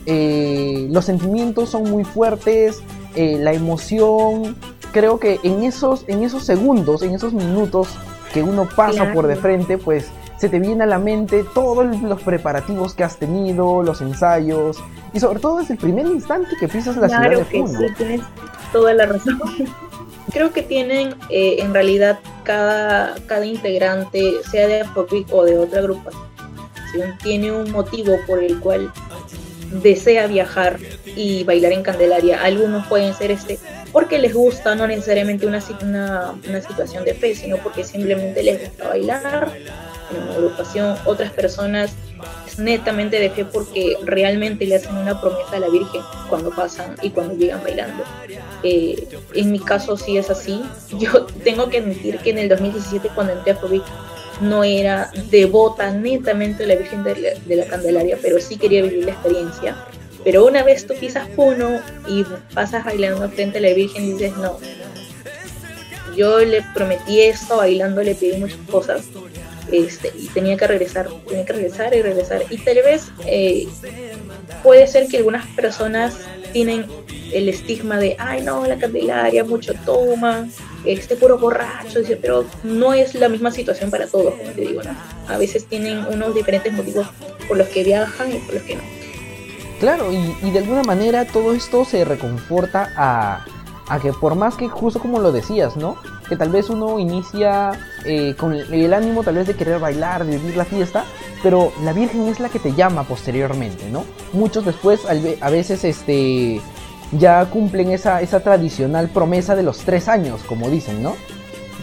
[0.06, 2.80] eh, los sentimientos son muy fuertes,
[3.14, 4.56] eh, la emoción,
[4.92, 7.88] creo que en esos, en esos segundos, en esos minutos
[8.32, 10.06] que uno pasa por de frente, pues
[10.40, 14.78] se te viene a la mente todos los preparativos que has tenido, los ensayos
[15.12, 17.78] y sobre todo desde el primer instante que pisas la ciudad de Puno.
[17.78, 18.22] Sí, tienes
[18.72, 19.38] toda la razón.
[20.32, 25.80] Creo que tienen eh, en realidad cada, cada integrante, sea de Afrobeat o de otra
[25.80, 28.90] agrupación, tiene un motivo por el cual
[29.82, 32.42] desea viajar y bailar en Candelaria.
[32.42, 33.58] Algunos pueden ser este
[33.92, 38.60] porque les gusta, no necesariamente una, una, una situación de fe, sino porque simplemente les
[38.62, 39.52] gusta bailar
[40.14, 41.92] en agrupación, otras personas
[42.46, 46.96] es netamente de fe porque realmente le hacen una promesa a la Virgen cuando pasan
[47.02, 48.04] y cuando llegan bailando.
[48.62, 50.62] Eh, en mi caso sí es así.
[50.98, 53.84] Yo tengo que admitir que en el 2017 cuando entré a Fobic
[54.40, 59.12] no era devota netamente a la Virgen de la, Candelaria, pero sí quería vivir la
[59.12, 59.76] experiencia.
[60.24, 64.58] Pero una vez tú pisas Puno y pasas bailando frente a la Virgen, dices, no,
[66.16, 69.04] yo le prometí esto, bailando le pedí muchas cosas
[69.72, 72.42] este, y tenía que regresar, tenía que regresar y regresar.
[72.50, 73.68] Y tal vez eh,
[74.62, 76.14] puede ser que algunas personas
[76.52, 76.86] tienen
[77.32, 80.48] el estigma de, ay no, la Candelaria, mucho toma,
[80.84, 84.90] este puro borracho, pero no es la misma situación para todos, como te digo, ¿no?
[85.32, 87.06] A veces tienen unos diferentes motivos
[87.46, 88.82] por los que viajan y por los que no.
[89.78, 93.46] Claro, y, de alguna manera todo esto se reconforta a,
[93.88, 95.96] a que por más que justo como lo decías, ¿no?
[96.30, 97.72] Que tal vez uno inicia
[98.04, 101.04] eh, con el ánimo tal vez de querer bailar, de vivir la fiesta,
[101.42, 104.04] pero la Virgen es la que te llama posteriormente, ¿no?
[104.32, 106.62] Muchos después a veces este,
[107.12, 111.16] ya cumplen esa, tradicional promesa de los tres años, como dicen, ¿no?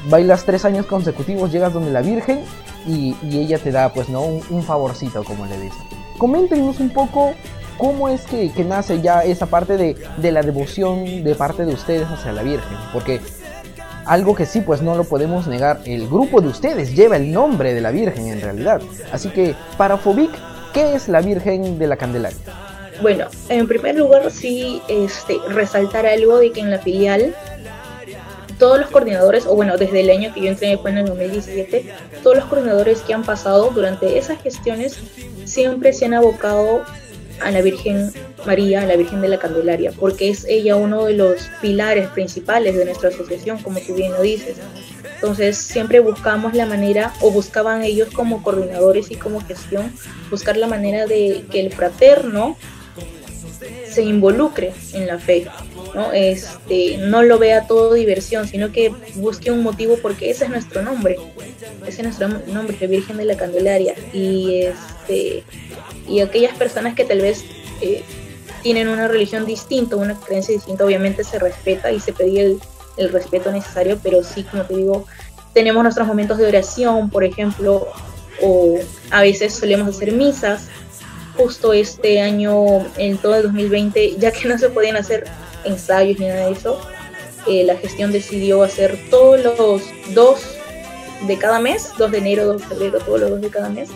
[0.10, 2.42] Bailas tres años consecutivos, llegas donde la Virgen
[2.88, 4.22] y, ella te da, pues, ¿no?
[4.22, 5.82] Un, favorcito, como le dicen.
[6.18, 7.34] Coméntenos un poco
[7.78, 12.32] cómo es que, nace ya esa parte de, la devoción de parte de ustedes hacia
[12.32, 12.78] la Virgen.
[12.94, 13.20] Porque
[14.08, 17.74] algo que sí, pues no lo podemos negar, el grupo de ustedes lleva el nombre
[17.74, 18.82] de la Virgen en realidad.
[19.12, 20.32] Así que, para Fobic,
[20.74, 22.38] ¿qué es la Virgen de la Candelaria?
[23.02, 27.36] Bueno, en primer lugar sí este, resaltar algo de que en la filial
[28.58, 31.94] todos los coordinadores, o bueno, desde el año que yo entré en el 2017,
[32.24, 35.00] todos los coordinadores que han pasado durante esas gestiones
[35.46, 36.84] siempre se han abocado
[37.42, 38.12] a la Virgen
[38.46, 42.76] María, a la Virgen de la Candelaria, porque es ella uno de los pilares principales
[42.76, 44.58] de nuestra asociación, como tú bien lo dices.
[45.16, 49.92] Entonces siempre buscamos la manera, o buscaban ellos como coordinadores y como gestión,
[50.30, 52.58] buscar la manera de que el fraterno
[53.90, 55.48] se involucre en la fe,
[55.94, 56.12] ¿no?
[56.12, 60.82] Este, no lo vea todo diversión, sino que busque un motivo porque ese es nuestro
[60.82, 61.18] nombre,
[61.86, 63.96] ese es nuestro nombre, Virgen de la Candelaria.
[64.14, 65.44] Y este
[66.08, 67.44] y aquellas personas que tal vez
[67.82, 68.04] eh,
[68.62, 72.58] tienen una religión distinta, una creencia distinta, obviamente se respeta y se pide
[72.98, 75.06] el, respeto necesario, pero sí, como te digo,
[75.54, 77.88] tenemos nuestros momentos de oración, por ejemplo,
[78.42, 78.80] o
[79.12, 80.68] a veces solemos hacer misas.
[81.38, 85.26] Justo este año, en todo el 2020, ya que no se podían hacer
[85.64, 86.80] ensayos ni nada de eso,
[87.48, 89.82] eh, la gestión decidió hacer todos los
[90.14, 90.42] dos
[91.26, 93.90] de cada mes, 2 de enero, 2 de febrero, todos los dos de cada mes,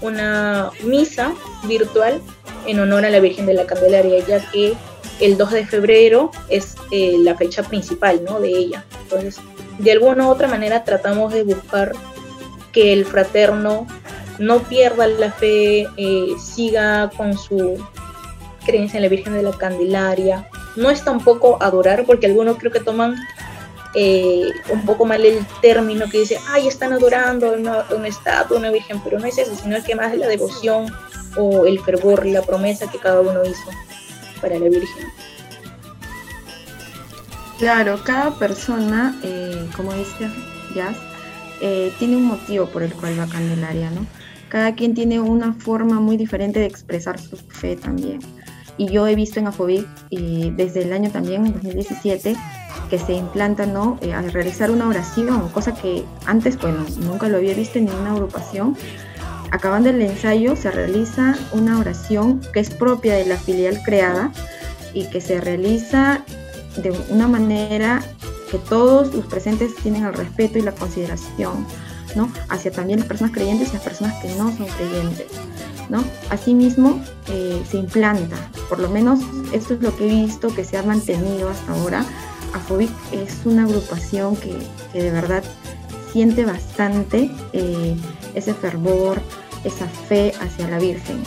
[0.00, 2.20] una misa virtual
[2.66, 4.74] en honor a la Virgen de la Candelaria, ya que
[5.20, 8.40] el 2 de febrero es eh, la fecha principal ¿no?
[8.40, 8.84] de ella.
[9.02, 9.40] Entonces,
[9.78, 11.92] de alguna u otra manera tratamos de buscar
[12.72, 13.86] que el fraterno
[14.38, 17.84] no pierda la fe, eh, siga con su
[18.64, 20.48] creencia en la Virgen de la Candelaria.
[20.76, 23.16] No es tampoco adorar, porque algunos creo que toman
[23.94, 29.00] eh, un poco mal el término que dice, ay, están adorando una, estatua, una virgen,
[29.02, 30.92] pero no es eso, sino que más es la devoción
[31.36, 33.70] o el fervor, la promesa que cada uno hizo
[34.40, 35.06] para la Virgen.
[37.58, 40.30] Claro, cada persona, eh, como dice
[40.74, 40.96] Jazz,
[41.60, 44.06] eh, tiene un motivo por el cual va a Candelaria, ¿no?
[44.48, 48.20] Cada quien tiene una forma muy diferente de expresar su fe también.
[48.78, 52.36] Y yo he visto en Afobic desde el año también, 2017,
[52.88, 53.98] que se implanta ¿no?
[54.00, 58.12] Eh, a realizar una oración, cosa que antes, bueno, nunca lo había visto en ninguna
[58.12, 58.76] agrupación.
[59.50, 64.30] Acabando el ensayo, se realiza una oración que es propia de la filial creada
[64.94, 66.22] y que se realiza
[66.76, 68.02] de una manera
[68.50, 71.66] que todos los presentes tienen el respeto y la consideración,
[72.14, 72.30] ¿no?
[72.48, 75.26] Hacia también las personas creyentes y las personas que no son creyentes,
[75.88, 76.04] ¿no?
[76.30, 78.36] Asimismo, eh, se implanta,
[78.68, 79.20] por lo menos
[79.52, 82.04] esto es lo que he visto que se ha mantenido hasta ahora,
[82.54, 84.56] Afobic es una agrupación que,
[84.92, 85.44] de verdad
[86.12, 87.96] siente bastante eh,
[88.34, 89.20] ese fervor,
[89.64, 91.22] esa fe hacia la Virgen.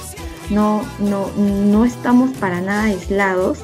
[0.49, 3.59] No, no, no estamos para nada aislados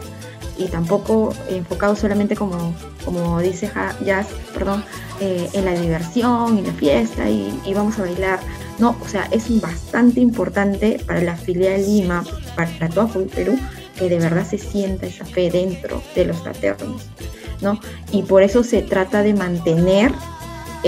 [0.57, 3.71] y tampoco enfocados solamente como, como dice
[4.03, 4.83] Jazz, perdón,
[5.19, 8.39] eh, en la diversión y la fiesta y, y, vamos a bailar.
[8.79, 12.23] No, o sea, es bastante importante para la filial Lima,
[12.55, 13.57] para todo Perú,
[13.97, 17.09] que de verdad se sienta esa fe dentro de los fraternos.
[18.11, 20.11] Y por eso se trata de mantener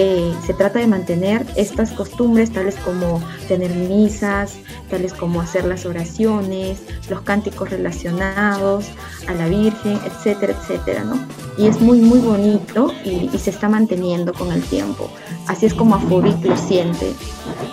[0.01, 4.55] eh, se trata de mantener estas costumbres, tales como tener misas,
[4.89, 8.85] tales como hacer las oraciones, los cánticos relacionados
[9.27, 11.19] a la Virgen, etcétera, etcétera, ¿no?
[11.57, 15.11] Y es muy, muy bonito y, se está manteniendo con el tiempo.
[15.47, 17.13] Así es como Afobic lo siente,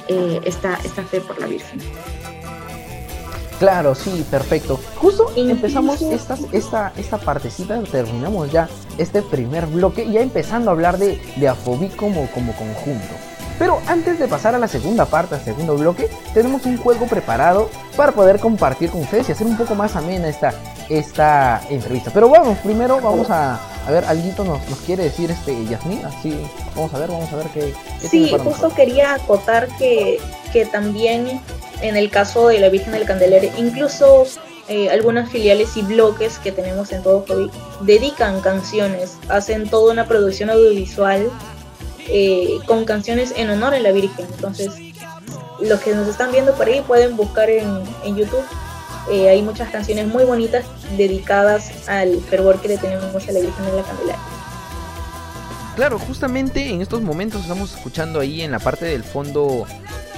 [0.08, 1.78] eh, esta, esta fe por la Virgen.
[3.58, 4.78] Claro, sí, perfecto.
[4.96, 10.98] Justo empezamos esta, esta, esta partecita, terminamos ya este primer bloque, ya empezando a hablar
[10.98, 13.14] de, de Afobic como, como conjunto.
[13.58, 17.70] Pero antes de pasar a la segunda parte, al segundo bloque, tenemos un juego preparado
[17.96, 20.52] para poder compartir con ustedes y hacer un poco más amena esta,
[20.90, 22.10] esta entrevista.
[22.12, 26.38] Pero vamos, primero vamos a, a ver, alguito nos, nos quiere decir este Yasmin, así
[26.74, 27.72] vamos a ver, vamos a ver qué...
[28.02, 30.20] qué sí, justo quería acotar que,
[30.52, 31.40] que también
[31.82, 34.26] en el caso de la Virgen del Candelario, incluso
[34.68, 37.50] eh, algunas filiales y bloques que tenemos en todo COVID
[37.82, 41.30] dedican canciones, hacen toda una producción audiovisual
[42.08, 44.26] eh, con canciones en honor a la Virgen.
[44.34, 44.72] Entonces,
[45.60, 48.44] los que nos están viendo por ahí pueden buscar en, en YouTube.
[49.10, 50.64] Eh, hay muchas canciones muy bonitas
[50.96, 54.35] dedicadas al fervor que le tenemos a la Virgen de la Candelaria.
[55.76, 59.66] Claro, justamente en estos momentos estamos escuchando ahí en la parte del fondo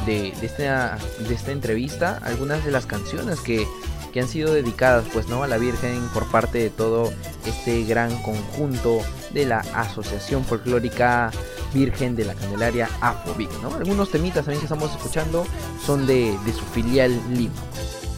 [0.06, 3.66] de, esta, de esta entrevista algunas de las canciones que,
[4.12, 7.12] que, han sido dedicadas pues no a la Virgen por parte de todo
[7.44, 9.00] este gran conjunto
[9.32, 11.32] de la Asociación Folclórica
[11.74, 13.74] Virgen de la Candelaria Afrovic, ¿no?
[13.74, 15.44] Algunos temitas también que estamos escuchando
[15.84, 17.54] son de, de su filial Lima.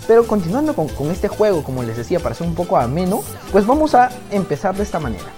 [0.06, 3.66] Pero continuando con, con, este juego, como les decía, para ser un poco ameno, pues
[3.66, 5.32] vamos a empezar de esta manera.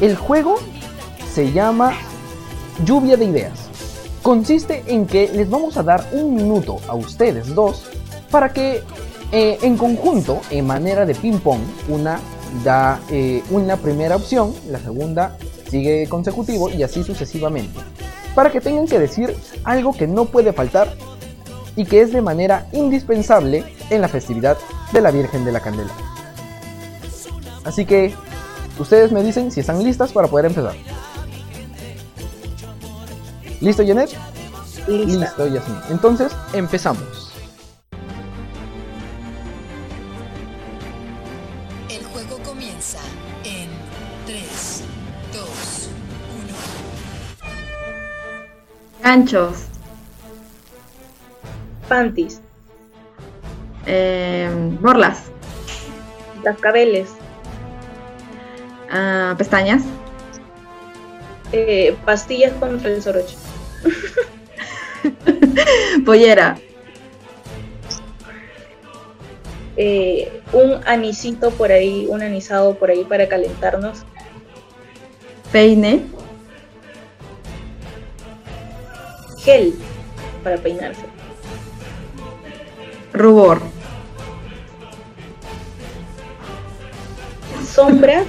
[0.00, 0.58] El juego
[1.32, 1.92] se llama
[2.84, 3.68] Lluvia de Ideas
[4.28, 7.86] consiste en que les vamos a dar un minuto a ustedes dos
[8.30, 8.82] para que
[9.32, 12.20] eh, en conjunto, en manera de ping pong, una
[12.62, 15.36] da eh, una primera opción, la segunda
[15.70, 17.80] sigue consecutivo y así sucesivamente.
[18.34, 20.94] Para que tengan que decir algo que no puede faltar
[21.74, 24.58] y que es de manera indispensable en la festividad
[24.92, 25.92] de la Virgen de la Candela.
[27.64, 28.14] Así que
[28.78, 30.74] ustedes me dicen si están listas para poder empezar.
[33.60, 34.10] ¿Listo, Janet?
[34.86, 35.78] Listo, Yasmin.
[35.90, 37.32] Entonces, empezamos.
[41.88, 42.98] El juego comienza
[43.44, 43.68] en
[44.26, 44.84] 3,
[45.32, 45.88] 2,
[49.02, 49.02] 1.
[49.02, 49.64] Ganchos.
[51.88, 52.40] Panties.
[53.86, 54.48] Eh,
[54.80, 55.24] borlas.
[56.44, 57.08] Cascabeles.
[58.92, 59.82] Uh, pestañas.
[61.52, 63.37] Eh, pastillas contra el soroche.
[66.04, 66.58] Pollera.
[69.76, 74.00] Eh, un anisito por ahí, un anisado por ahí para calentarnos.
[75.52, 76.02] Peine.
[79.38, 79.74] Gel
[80.42, 81.02] para peinarse.
[83.12, 83.60] Rubor.
[87.64, 88.26] Sombras.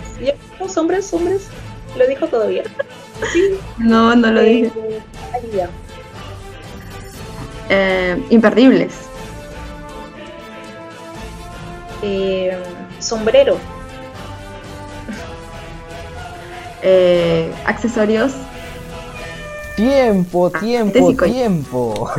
[0.68, 1.42] Sombras, sombras.
[1.98, 2.64] Lo dijo todavía.
[3.34, 3.58] Sí.
[3.80, 4.72] No, no lo eh, dije.
[5.56, 5.70] ya.
[7.70, 8.94] Eh, imperdibles.
[12.02, 12.58] Eh,
[13.00, 13.58] sombrero.
[16.82, 18.32] Eh, accesorios.
[19.76, 21.26] Tiempo, Ah, tiempo, Tésico.
[21.26, 22.10] tiempo.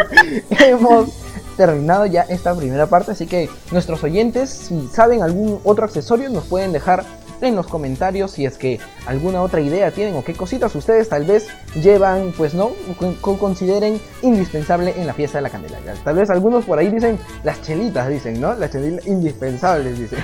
[0.58, 1.10] Hemos
[1.58, 6.44] terminado ya esta primera parte, así que nuestros oyentes, si saben algún otro accesorio, nos
[6.44, 7.04] pueden dejar
[7.40, 11.24] en los comentarios si es que alguna otra idea tienen o qué cositas ustedes tal
[11.24, 15.94] vez llevan, pues no, con- con- consideren indispensable en la fiesta de la Candelaria.
[16.04, 18.54] Tal vez algunos por ahí dicen las chelitas, dicen, ¿no?
[18.54, 20.18] Las chelitas indispensables, dicen.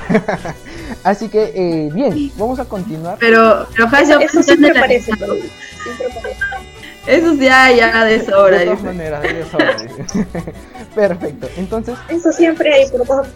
[1.04, 3.16] así que, eh, bien, vamos a continuar.
[3.20, 3.88] Pero, pero
[4.20, 5.12] Eso siempre aparece.
[5.12, 5.26] Siempre
[6.18, 6.71] aparece.
[7.06, 8.58] Eso ya, ya de sobra.
[8.58, 9.76] de todas maneras, de sobra.
[10.94, 13.26] Perfecto, entonces Eso siempre hay, por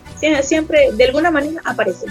[0.42, 2.06] siempre, de alguna manera aparece.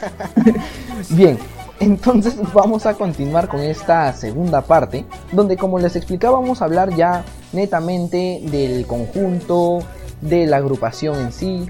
[1.10, 1.38] Bien,
[1.80, 6.94] entonces vamos a continuar con esta segunda parte, donde como les explicaba vamos a hablar
[6.94, 9.80] ya netamente del conjunto,
[10.20, 11.66] de la agrupación en sí,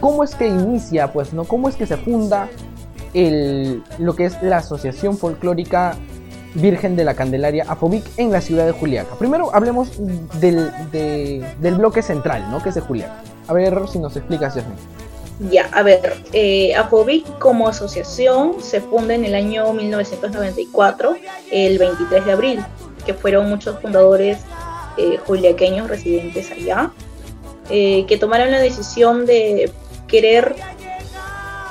[0.00, 1.44] cómo es que inicia, pues, ¿no?
[1.44, 2.48] Cómo es que se funda
[3.14, 5.96] el, lo que es la Asociación Folclórica
[6.54, 9.16] Virgen de la Candelaria Afobic en la ciudad de Juliaca.
[9.18, 9.90] Primero hablemos
[10.40, 12.62] del, de- del bloque central, ¿no?
[12.62, 13.22] Que es de Juliaca.
[13.48, 14.76] A ver si nos explicas, Yasmin.
[15.50, 21.16] Ya, a ver, eh, Afobic como asociación se funda en el año 1994,
[21.50, 22.64] el 23 de abril,
[23.04, 24.38] que fueron muchos fundadores
[24.96, 26.90] eh, juliaqueños residentes allá,
[27.68, 29.72] eh, que tomaron la decisión de
[30.06, 30.54] querer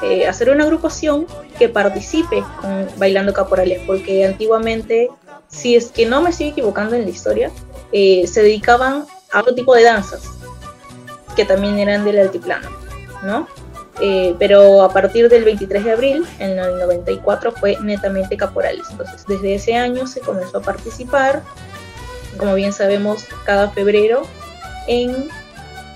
[0.02, 1.26] eh, hacer una agrupación
[1.64, 5.10] que participe con Bailando Caporales, porque antiguamente,
[5.48, 7.52] si es que no me estoy equivocando en la historia,
[7.94, 10.24] eh, se dedicaban a otro tipo de danzas,
[11.38, 12.70] que también eran del altiplano.
[13.24, 13.48] ¿no?
[14.02, 18.86] Eh, pero a partir del 23 de abril, en el 94, fue netamente caporales.
[18.92, 21.44] Entonces, desde ese año se comenzó a participar,
[22.38, 24.24] como bien sabemos, cada febrero
[24.90, 25.30] en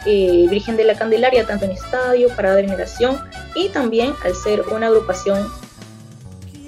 [0.05, 3.17] eh, Virgen de la Candelaria, tanto en estadio, parada de veneración,
[3.55, 5.47] y también al ser una agrupación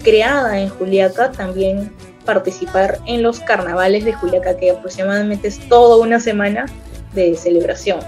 [0.03, 1.93] creada en Juliaca, también
[2.25, 6.65] participar en los carnavales de Juliaca, que aproximadamente es toda una semana
[7.13, 7.99] de celebración.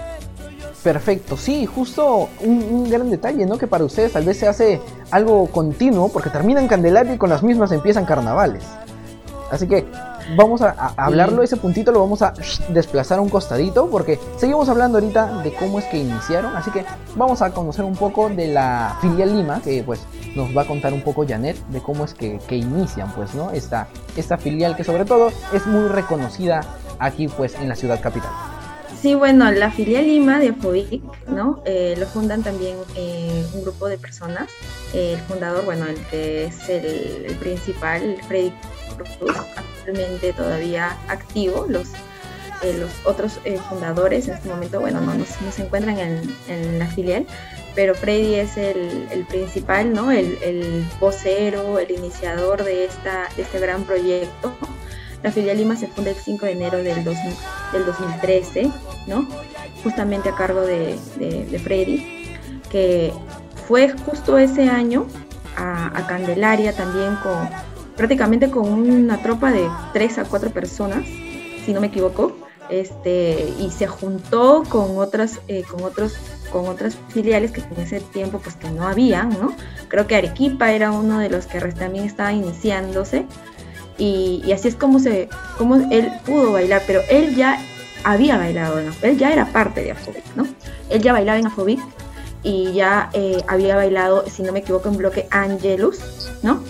[0.82, 3.56] Perfecto, sí, justo un, un gran detalle, ¿no?
[3.56, 7.42] Que para ustedes tal vez se hace algo continuo porque terminan Candelaria y con las
[7.42, 8.64] mismas empiezan carnavales.
[9.50, 9.84] Así que
[10.36, 12.34] vamos a, hablarlo, ese puntito lo vamos a
[12.68, 16.56] desplazar a un costadito porque seguimos hablando ahorita de cómo es que iniciaron.
[16.56, 16.84] Así que
[17.16, 20.00] vamos a conocer un poco de la filial Lima, que pues
[20.34, 23.50] nos va a contar un poco Janet de cómo es que, que inician, pues, ¿no?
[23.50, 26.62] Esta, esta filial que sobre todo es muy reconocida
[26.98, 28.30] aquí, pues, en la ciudad capital.
[29.00, 31.60] Sí, bueno, la filial Lima de Afobic, ¿no?
[31.64, 34.48] Eh, lo fundan también eh, un grupo de personas.
[34.94, 38.52] Eh, el fundador, bueno, el que es el, el principal, Freddy
[39.56, 41.66] actualmente todavía activo.
[41.68, 41.88] Los,
[42.62, 46.86] eh, los otros eh, fundadores en este momento, bueno, no, no, se- encuentran en, la
[46.86, 47.26] filial,
[47.74, 50.12] pero Freddy es el, principal, ¿no?
[50.12, 54.54] El, el vocero, el iniciador de, esta, este gran proyecto.
[55.22, 57.34] La filial Lima se funda el 5 de enero del, 2000
[57.72, 58.70] del 2013,
[59.06, 59.26] ¿no?
[59.82, 62.36] Justamente a cargo de, de, de Freddy,
[62.70, 63.12] que
[63.68, 65.06] fue justo ese año
[65.56, 67.48] a, a Candelaria también con
[67.96, 71.04] prácticamente con una tropa de 3 a 4 personas,
[71.64, 72.36] si no me equivoco,
[72.68, 76.16] este, y se juntó con otras, eh, con otros
[76.50, 79.54] con otras filiales que en ese tiempo pues que no habían, ¿no?
[79.88, 83.24] Creo que Arequipa era uno de los que también estaba iniciándose
[83.98, 87.58] y, así es como se como él pudo bailar, pero él ya
[88.04, 90.46] había bailado Afrobeat, él ya era parte de Afrobeat, ¿no?
[90.90, 91.80] Él ya bailaba en Afrobeat
[92.42, 96.62] y ya eh, había bailado, si no me equivoco, en bloque Angelus, ¿no?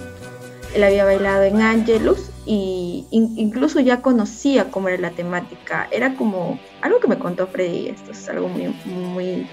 [0.75, 5.89] Él había bailado en Angelus y in- incluso ya conocía cómo era la temática.
[5.91, 9.47] Era como algo que me contó Freddy, esto es algo muy, muy,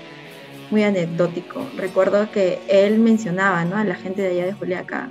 [0.72, 1.66] muy anecdótico.
[1.78, 3.76] Recuerdo que él mencionaba, ¿no?
[3.78, 5.10] A la gente de allá de Juliaca,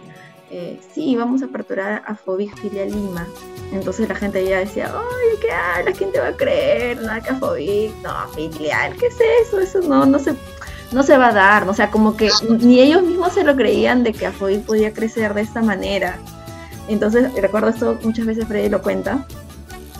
[0.50, 3.26] eh, sí, vamos a aperturar a Fobic Lima.
[3.70, 5.92] Entonces la gente ya decía, ay, ¿qué habla?
[5.92, 7.02] ¿Quién te va a creer?
[7.02, 9.60] Nada que Fobic, no, filial, ¿qué es eso?
[9.60, 10.32] Eso no, no se,
[10.92, 14.02] no se va a dar, o sea, como que ni ellos mismos se lo creían
[14.02, 16.18] de que Afobic podía crecer de esta manera.
[16.88, 19.26] Entonces, recuerdo esto, muchas veces Freddy lo cuenta,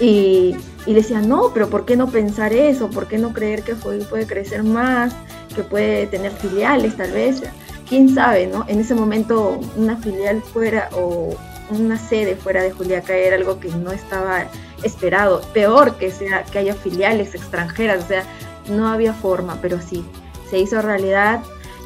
[0.00, 2.88] y, y decía, no, pero ¿por qué no pensar eso?
[2.88, 5.12] ¿Por qué no creer que puede crecer más?
[5.54, 7.42] Que puede tener filiales tal vez.
[7.88, 8.64] ¿Quién sabe, no?
[8.68, 11.36] En ese momento una filial fuera o
[11.70, 14.46] una sede fuera de Juliaca era algo que no estaba
[14.82, 15.40] esperado.
[15.52, 18.24] Peor que, sea, que haya filiales extranjeras, o sea,
[18.70, 20.04] no había forma, pero sí,
[20.50, 21.42] se hizo realidad.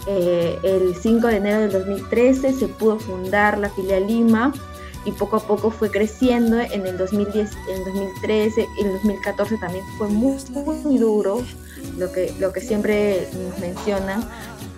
[0.06, 4.52] Eh, el 5 de enero del 2013 se pudo fundar la filial Lima
[5.04, 6.60] y poco a poco fue creciendo.
[6.60, 11.42] En el 2010, en 2013 y en 2014 también fue muy, muy duro,
[11.96, 14.28] lo que, lo que siempre nos mencionan.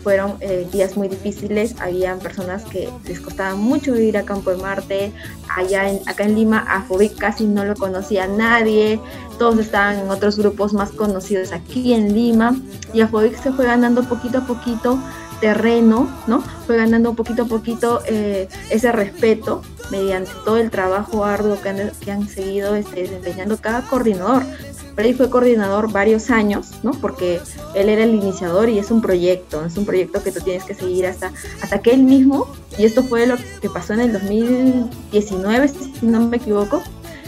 [0.04, 4.58] Fueron eh, días muy difíciles, habían personas que les costaba mucho ir a Campo de
[4.58, 5.12] Marte,
[5.48, 9.00] allá en, acá en Lima a Fobic casi no lo conocía nadie,
[9.38, 12.54] todos estaban en otros grupos más conocidos aquí en Lima
[12.92, 13.08] y a
[13.42, 14.98] se fue ganando poquito a poquito
[15.40, 16.42] terreno, ¿no?
[16.66, 21.90] Fue ganando poquito a poquito eh, ese respeto mediante todo el trabajo arduo que han,
[22.00, 24.42] que han seguido este, desempeñando cada coordinador.
[24.94, 26.92] Freddy fue coordinador varios años, ¿no?
[26.92, 27.40] Porque
[27.74, 30.74] él era el iniciador y es un proyecto, es un proyecto que tú tienes que
[30.74, 31.32] seguir hasta,
[31.62, 32.46] hasta que él mismo,
[32.78, 36.82] y esto fue lo que pasó en el 2019, si no me equivoco,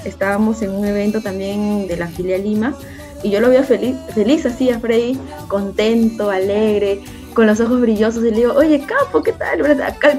[0.04, 2.74] estábamos en un evento también de la filial Lima,
[3.22, 7.02] y yo lo veo feliz, feliz así a Freddy, contento, alegre,
[7.36, 9.60] con los ojos brillosos y le digo, oye, capo, ¿qué tal?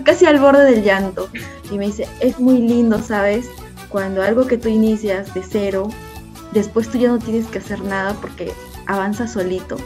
[0.03, 1.29] casi al borde del llanto.
[1.71, 3.47] Y me dice, es muy lindo, ¿sabes?
[3.89, 5.89] Cuando algo que tú inicias de cero,
[6.53, 8.53] después tú ya no tienes que hacer nada porque
[8.85, 9.77] avanza solito.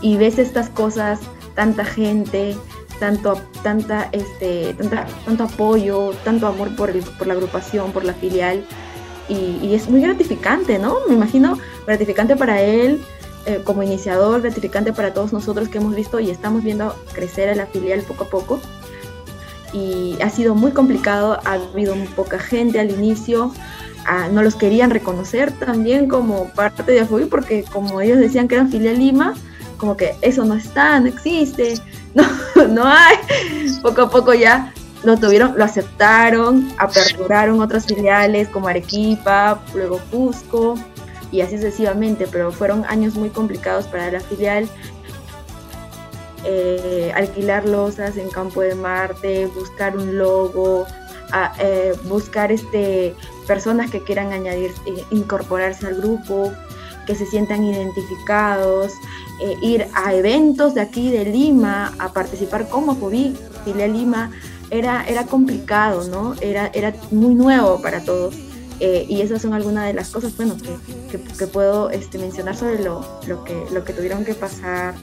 [0.00, 1.20] Y ves estas cosas,
[1.54, 2.56] tanta gente,
[2.98, 3.40] tanto,
[4.12, 8.64] este, tanto apoyo, tanto amor por, por la agrupación, por la filial.
[9.28, 10.98] Y, y, es muy gratificante, ¿no?
[11.08, 13.00] Me imagino gratificante para él,
[13.44, 17.56] eh, como iniciador gratificante para todos nosotros que hemos visto y estamos viendo crecer a
[17.56, 18.60] la filial poco a poco.
[19.72, 23.52] Y ha sido muy complicado, ha habido muy poca gente al inicio,
[24.32, 28.70] no los querían reconocer también como parte de AFOI porque como ellos decían que eran
[28.70, 29.34] filial Lima,
[29.76, 31.74] como que eso no está, no existe,
[32.14, 32.24] no,
[32.68, 33.16] no hay.
[33.82, 34.72] Poco a poco ya
[35.02, 40.76] lo tuvieron, lo aceptaron, aperturaron otras filiales como Arequipa, luego Cusco,
[41.30, 44.68] y así sucesivamente, pero fueron años muy complicados para la filial.
[46.44, 50.86] Eh, alquilar losas en Campo de Marte, buscar un logo,
[51.58, 53.14] eh, buscar este,
[53.46, 56.52] personas que quieran añadir, eh, incorporarse al grupo,
[57.06, 58.92] que se sientan identificados,
[59.60, 64.30] ir a eventos de aquí de Lima, a participar como FOBI, filial Lima,
[64.70, 66.34] era, era complicado, ¿no?
[66.40, 68.34] Era, era muy nuevo para todos.
[68.80, 72.82] Eh, y esas son algunas de las cosas bueno, que, que, puedo este, mencionar sobre
[72.82, 74.94] lo, lo, que, lo que tuvieron que pasar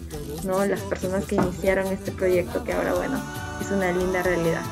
[0.44, 0.66] ¿no?
[0.66, 3.22] las personas que iniciaron este proyecto, que ahora bueno,
[3.62, 4.64] es una linda realidad.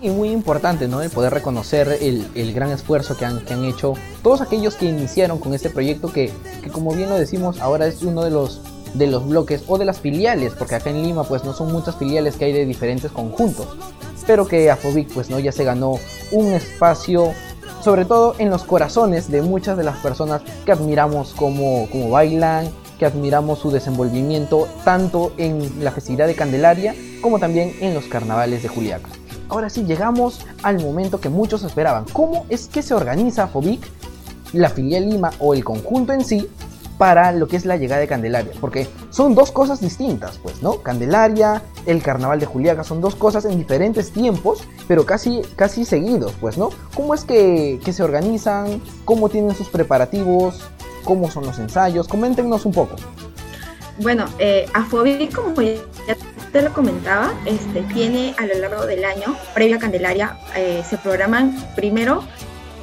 [0.00, 1.02] Y muy importante, ¿no?
[1.02, 4.86] El poder reconocer el, el gran esfuerzo que han, que han, hecho todos aquellos que
[4.86, 6.32] iniciaron con este proyecto que,
[6.62, 8.60] que, como bien lo decimos, ahora es uno de los,
[8.94, 11.96] de los bloques o de las filiales, porque acá en Lima pues no son muchas
[11.96, 13.66] filiales que hay de diferentes conjuntos,
[14.24, 15.98] pero que Afobic pues no ya se ganó
[16.30, 17.32] un espacio
[17.82, 22.68] sobre todo en los corazones de muchas de las personas que admiramos como, como bailan,
[22.98, 28.62] que admiramos su desenvolvimiento tanto en la festividad de Candelaria como también en los carnavales
[28.62, 29.08] de Juliaca.
[29.48, 32.04] Ahora sí, llegamos al momento que muchos esperaban.
[32.12, 33.80] ¿Cómo es que se organiza Fobic,
[34.52, 36.48] la filial Lima o el conjunto en sí
[36.98, 40.82] para lo que es la llegada de Candelaria, porque son dos cosas distintas, pues, ¿no?
[40.82, 46.34] Candelaria, el carnaval de Juliaca, son dos cosas en diferentes tiempos, pero casi, casi seguidos,
[46.40, 46.70] pues, ¿no?
[46.94, 48.82] ¿Cómo es que, se organizan?
[49.04, 50.60] ¿Cómo tienen sus preparativos?
[51.04, 52.08] ¿Cómo son los ensayos?
[52.08, 52.96] Coméntenos un poco.
[54.00, 55.74] Bueno, eh, Afobi, como ya
[56.52, 60.96] te lo comentaba, este, tiene a lo largo del año, previo a Candelaria, eh, se
[60.98, 62.24] programan primero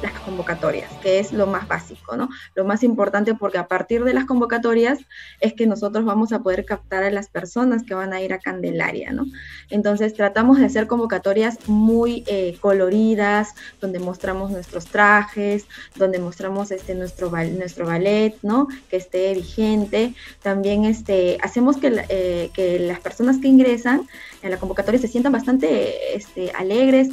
[0.02, 2.28] las convocatorias, que es lo más básico, ¿no?
[2.54, 4.98] Lo más importante porque a partir de las convocatorias
[5.40, 8.38] es que nosotros vamos a poder captar a las personas que van a ir a
[8.38, 9.26] Candelaria, ¿no?
[9.70, 16.94] Entonces tratamos de hacer convocatorias muy eh, coloridas, donde mostramos nuestros trajes, donde mostramos este,
[16.94, 18.68] nuestro, nuestro ballet, ¿no?
[18.90, 20.14] Que esté vigente.
[20.42, 24.08] También este, hacemos que, eh, que las personas que ingresan
[24.42, 27.08] en la convocatoria se sientan bastante este, alegres,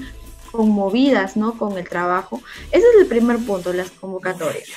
[0.53, 1.57] conmovidas ¿no?
[1.57, 2.41] con el trabajo.
[2.71, 4.69] Ese es el primer punto, las convocatorias.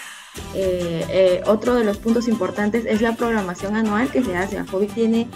[0.55, 4.59] Eh, eh, otro de los puntos importantes es la programación anual que se hace.
[4.59, 5.29] AFOBIC tiene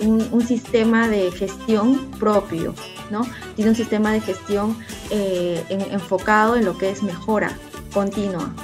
[0.00, 2.74] un, sistema de gestión propio,
[3.10, 3.22] ¿no?
[3.56, 4.78] Tiene un sistema de gestión
[5.10, 7.56] eh, enfocado en lo que es mejora
[7.92, 8.54] continua.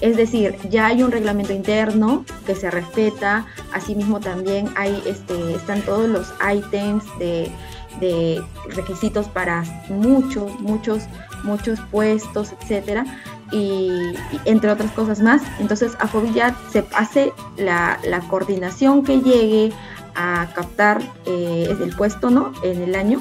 [0.00, 5.82] Es decir, ya hay un reglamento interno que se respeta, asimismo también hay, este, están
[5.82, 7.52] todos los ítems de
[8.00, 8.42] de
[8.74, 11.04] requisitos para muchos, muchos,
[11.44, 13.04] muchos puestos, etcétera.
[13.52, 15.42] Y, entre otras cosas más.
[15.58, 19.72] Entonces, a ya se hace la, la, coordinación que llegue
[20.14, 22.52] a captar eh, el puesto ¿no?
[22.62, 23.18] en el año,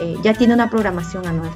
[0.00, 1.50] eh, ya tiene una programación anual.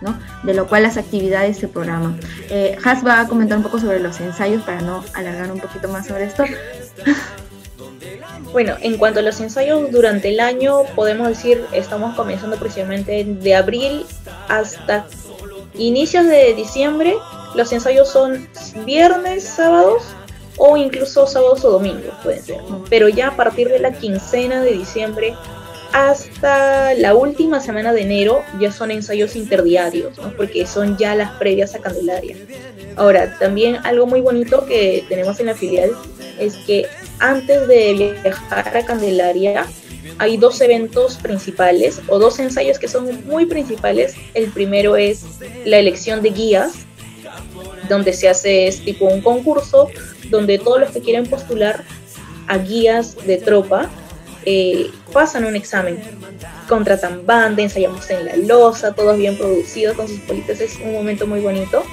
[0.00, 0.18] ¿no?
[0.42, 2.18] de lo cual las actividades se programan.
[2.50, 5.86] Eh, Has va a comentar un poco sobre los ensayos para no alargar un poquito
[5.86, 6.42] más sobre esto.
[8.52, 13.54] Bueno, en cuanto a los ensayos durante el año, podemos decir, estamos comenzando precisamente de
[13.54, 14.04] abril
[14.48, 15.06] hasta
[15.74, 17.16] inicios de diciembre.
[17.54, 18.48] Los ensayos son
[18.84, 20.04] viernes, sábados
[20.58, 22.58] o incluso sábados o domingos, pueden ser.
[22.90, 25.34] Pero ya a partir de la quincena de diciembre
[25.92, 31.74] hasta la última semana de enero ya son ensayos interdiarios, porque son ya las previas
[31.74, 32.36] a Candelaria.
[32.96, 35.90] Ahora, también algo muy bonito que tenemos en la filial
[36.38, 36.86] es que
[37.22, 39.66] antes de viajar a Candelaria
[40.18, 44.14] hay dos eventos principales o dos ensayos que son muy principales.
[44.34, 45.24] El primero es
[45.64, 46.72] la elección de guías,
[47.88, 49.88] donde se hace tipo un concurso
[50.30, 51.84] donde todos los que quieren postular
[52.48, 53.88] a guías de tropa
[54.44, 56.02] eh, pasan un examen.
[56.68, 61.26] Contratan banda, ensayamos en la losa, todos bien producidos con sus politas, es un momento
[61.28, 61.84] muy bonito.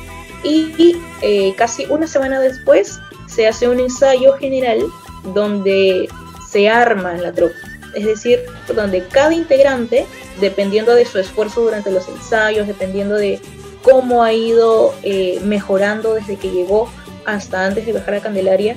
[0.43, 4.79] Y eh, casi una semana después se hace un ensayo general
[5.23, 6.09] donde
[6.49, 7.55] se arma la tropa.
[7.95, 8.41] Es decir,
[8.75, 10.05] donde cada integrante,
[10.39, 13.39] dependiendo de su esfuerzo durante los ensayos, dependiendo de
[13.83, 16.89] cómo ha ido eh, mejorando desde que llegó
[17.25, 18.75] hasta antes de viajar a Candelaria,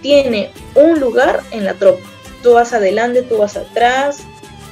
[0.00, 2.02] tiene un lugar en la tropa.
[2.42, 4.20] Tú vas adelante, tú vas atrás,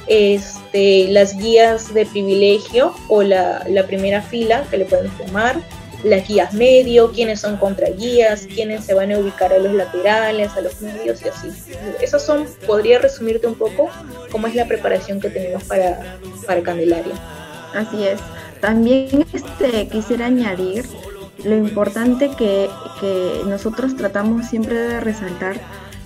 [0.07, 5.59] este, las guías de privilegio o la, la primera fila que le pueden tomar,
[6.03, 10.51] las guías medio, quiénes son contra guías, quiénes se van a ubicar a los laterales,
[10.55, 11.49] a los medios y así.
[12.01, 13.89] Esos son, podría resumirte un poco
[14.31, 17.13] cómo es la preparación que tenemos para, para Candelaria.
[17.73, 18.19] Así es.
[18.61, 20.85] También este, quisiera añadir
[21.43, 22.69] lo importante que,
[22.99, 25.59] que nosotros tratamos siempre de resaltar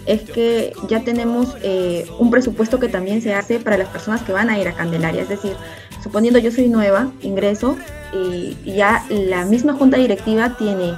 [0.06, 4.34] es que ya tenemos eh, un presupuesto que también se hace para las personas que
[4.34, 5.22] van a ir a Candelaria.
[5.22, 5.56] Es decir,
[6.02, 7.78] suponiendo yo soy nueva, ingreso
[8.14, 10.96] y ya la misma junta directiva tiene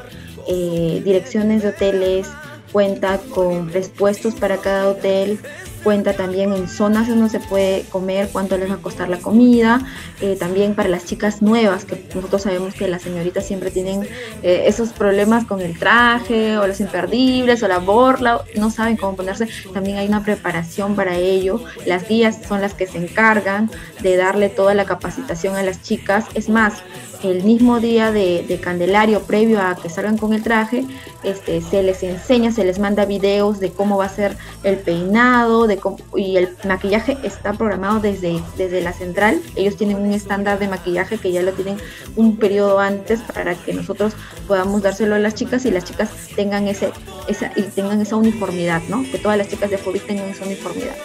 [0.48, 2.28] eh, direcciones de hoteles,
[2.72, 5.40] cuenta con presupuestos para cada hotel,
[5.84, 9.82] cuenta también en zonas donde se puede comer, cuánto les va a costar la comida,
[10.22, 14.04] eh, también para las chicas nuevas, que nosotros sabemos que las señoritas siempre tienen
[14.44, 19.16] eh, esos problemas con el traje o los imperdibles o la borla, no saben cómo
[19.16, 23.70] ponerse, también hay una preparación para ello, las guías son las que se encargan
[24.02, 26.84] de darle toda la capacitación a las chicas, es más,
[27.24, 30.86] el mismo día de, Candelario, previo a que salgan con el traje,
[31.24, 35.68] este, se les enseña, se les manda videos de cómo va a ser el peinado,
[35.68, 35.80] de
[36.16, 39.42] y el maquillaje está programado desde, desde la central.
[39.56, 41.78] Ellos tienen un estándar de maquillaje que ya lo tienen
[42.16, 44.14] un periodo antes para que nosotros
[44.48, 46.92] podamos dárselo a las chicas y las chicas tengan ese,
[47.28, 49.04] esa, y tengan esa uniformidad, ¿no?
[49.04, 50.96] Que todas las chicas de Fobis tengan esa uniformidad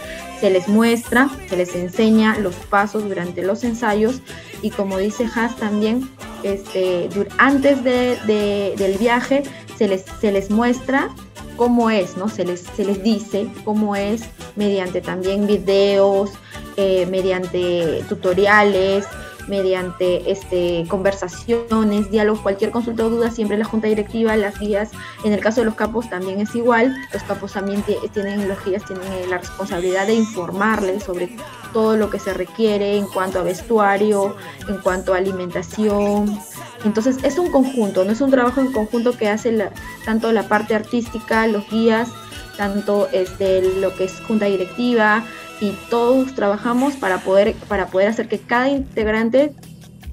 [0.41, 4.20] se les muestra, se les enseña los pasos durante los ensayos
[4.62, 6.09] y como dice Haas también,
[6.43, 7.09] este,
[7.39, 9.43] antes de, del viaje
[9.76, 11.11] se les, se les muestra
[11.57, 12.28] cómo es, ¿no?
[12.28, 14.22] Se les, se les dice cómo es
[14.57, 16.30] mediante también videos,
[16.76, 19.07] eh, mediante tutoriales,
[19.49, 24.90] mediante este, conversaciones, diálogos, cualquier consulta o duda, siempre la junta directiva, las guías,
[25.24, 28.84] en el caso de los capos también es igual, los capos también tienen, los guías
[28.84, 31.36] tienen eh, la responsabilidad de informarles sobre
[31.72, 34.36] todo lo que se requiere en cuanto a vestuario,
[34.68, 36.38] en cuanto a alimentación.
[36.84, 39.70] Entonces es un conjunto, no es un trabajo en conjunto que hace
[40.05, 42.09] tanto la parte artística, los guías,
[42.57, 45.24] tanto este, lo que es junta directiva,
[45.61, 49.54] y todos trabajamos para poder, para poder hacer que cada integrante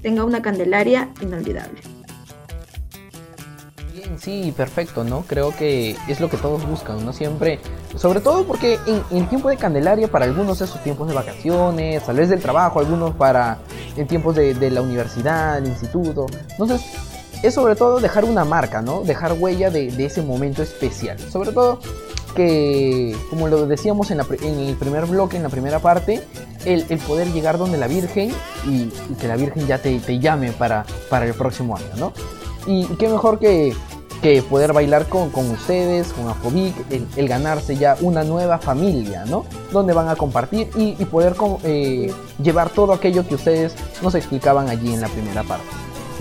[0.02, 1.80] tenga una Candelaria inolvidable.
[3.92, 5.22] Bien, sí, perfecto, ¿no?
[5.22, 7.12] Creo que es lo que todos buscan, ¿no?
[7.12, 7.60] Siempre,
[7.96, 12.02] sobre todo porque en, el tiempo de Candelaria para algunos es sus tiempos de vacaciones,
[12.04, 13.58] tal vez del trabajo, algunos para
[13.96, 16.26] el tiempo de, la universidad, el instituto.
[16.50, 16.82] Entonces,
[17.42, 19.02] es sobre todo dejar una marca, ¿no?
[19.02, 21.18] Dejar huella de ese momento especial.
[21.18, 21.80] Sobre todo
[22.34, 26.22] que, como lo decíamos en, el primer bloque, en la primera parte,
[26.64, 28.32] el, poder llegar donde la Virgen
[28.66, 28.88] y,
[29.20, 32.12] que la Virgen ya te, llame para, para el próximo año, ¿no?
[32.66, 33.74] Y, qué mejor que,
[34.24, 39.44] que poder bailar con, ustedes, con Afrobic, el, ganarse ya una nueva familia, ¿no?
[39.70, 42.10] Donde van a compartir y, poder eh,
[42.42, 45.66] llevar todo aquello que ustedes nos explicaban allí en la primera parte.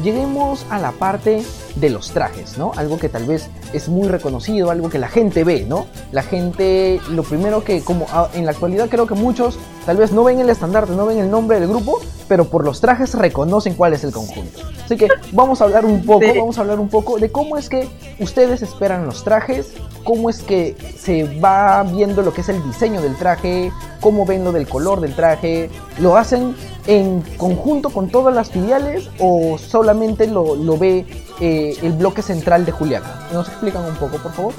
[0.03, 1.43] Lleguemos a la parte
[1.76, 2.71] de los trajes, ¿no?
[2.76, 5.88] Algo que tal vez es muy reconocido, algo que la gente ve, ¿no?
[6.11, 10.24] La gente, lo primero que, como en la actualidad creo que muchos Tal vez no
[10.24, 11.99] ven el estandarte, no ven el nombre del grupo,
[12.30, 14.61] pero por los trajes reconocen cuál es el conjunto.
[14.86, 17.67] Así que vamos a hablar un poco, vamos a hablar un poco de cómo es
[17.67, 19.74] que ustedes esperan los trajes,
[20.05, 24.45] cómo es que se va viendo lo que es el diseño del traje, cómo ven
[24.45, 25.69] lo del color del traje,
[25.99, 26.55] lo hacen
[26.88, 31.05] en conjunto con todas las filiales o solamente lo, lo ve
[31.39, 33.27] eh, el bloque central de Juliaca.
[33.31, 34.53] ¿Nos explican un poco, por favor?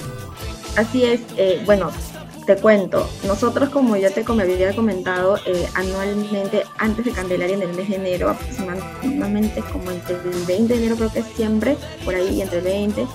[0.76, 1.90] Así es, eh, bueno,
[2.46, 7.74] te cuento, nosotros como ya te había comentado, eh, anualmente antes de Candelaria en el
[7.74, 12.14] mes de enero, aproximadamente como entre el 20 de enero creo que es siempre, por
[12.14, 13.06] ahí entre el 20,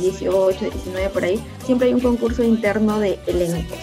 [0.00, 3.78] 18, 19 por ahí, siempre hay un concurso interno de elencos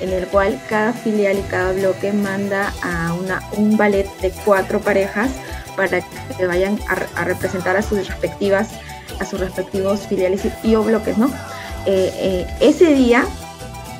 [0.00, 4.80] en el cual cada filial y cada bloque manda a una, un ballet de cuatro
[4.80, 5.30] parejas
[5.76, 8.70] para que vayan a, representar a sus respectivas,
[9.20, 11.26] a sus respectivos filiales y, o bloques, ¿no?
[11.86, 13.26] Eh, eh, ese día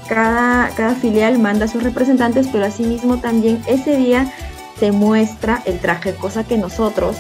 [0.09, 4.33] cada, cada filial manda a sus representantes, pero asimismo también ese día
[4.79, 7.17] se muestra el traje, cosa que nosotros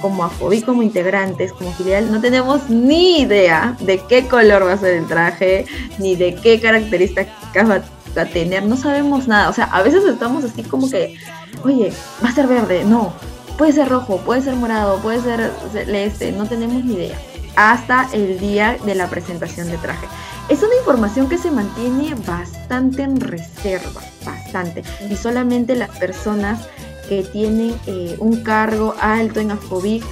[0.00, 4.78] como AFOBI, como integrantes, como filial, no tenemos ni idea de qué color va a
[4.78, 5.66] ser el traje,
[5.98, 7.32] ni de qué características
[7.68, 7.82] va
[8.16, 11.16] a tener, no sabemos nada, o sea, a veces estamos así como que,
[11.64, 11.92] oye,
[12.24, 13.14] va a ser verde, no,
[13.56, 17.18] puede ser rojo, puede ser morado, puede ser este, no tenemos ni idea,
[17.56, 20.06] hasta el día de la presentación de traje
[20.48, 24.84] es una información que se mantiene bastante en reserva, bastante.
[25.10, 26.68] Y solamente las personas
[27.08, 30.06] que tienen eh, un cargo alto en Afobix,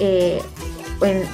[0.00, 0.42] eh,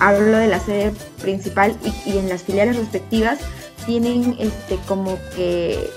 [0.00, 3.38] hablo de la sede principal y, en las filiales respectivas,
[3.86, 5.90] tienen este como que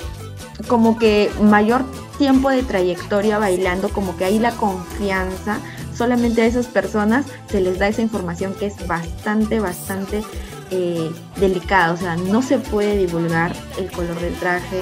[0.67, 1.83] como que mayor
[2.17, 5.59] tiempo de trayectoria bailando, como que hay la confianza,
[5.95, 10.23] solamente a esas personas se les da esa información que es bastante, bastante
[10.71, 14.81] eh, delicado, o sea, no se puede divulgar el color del traje,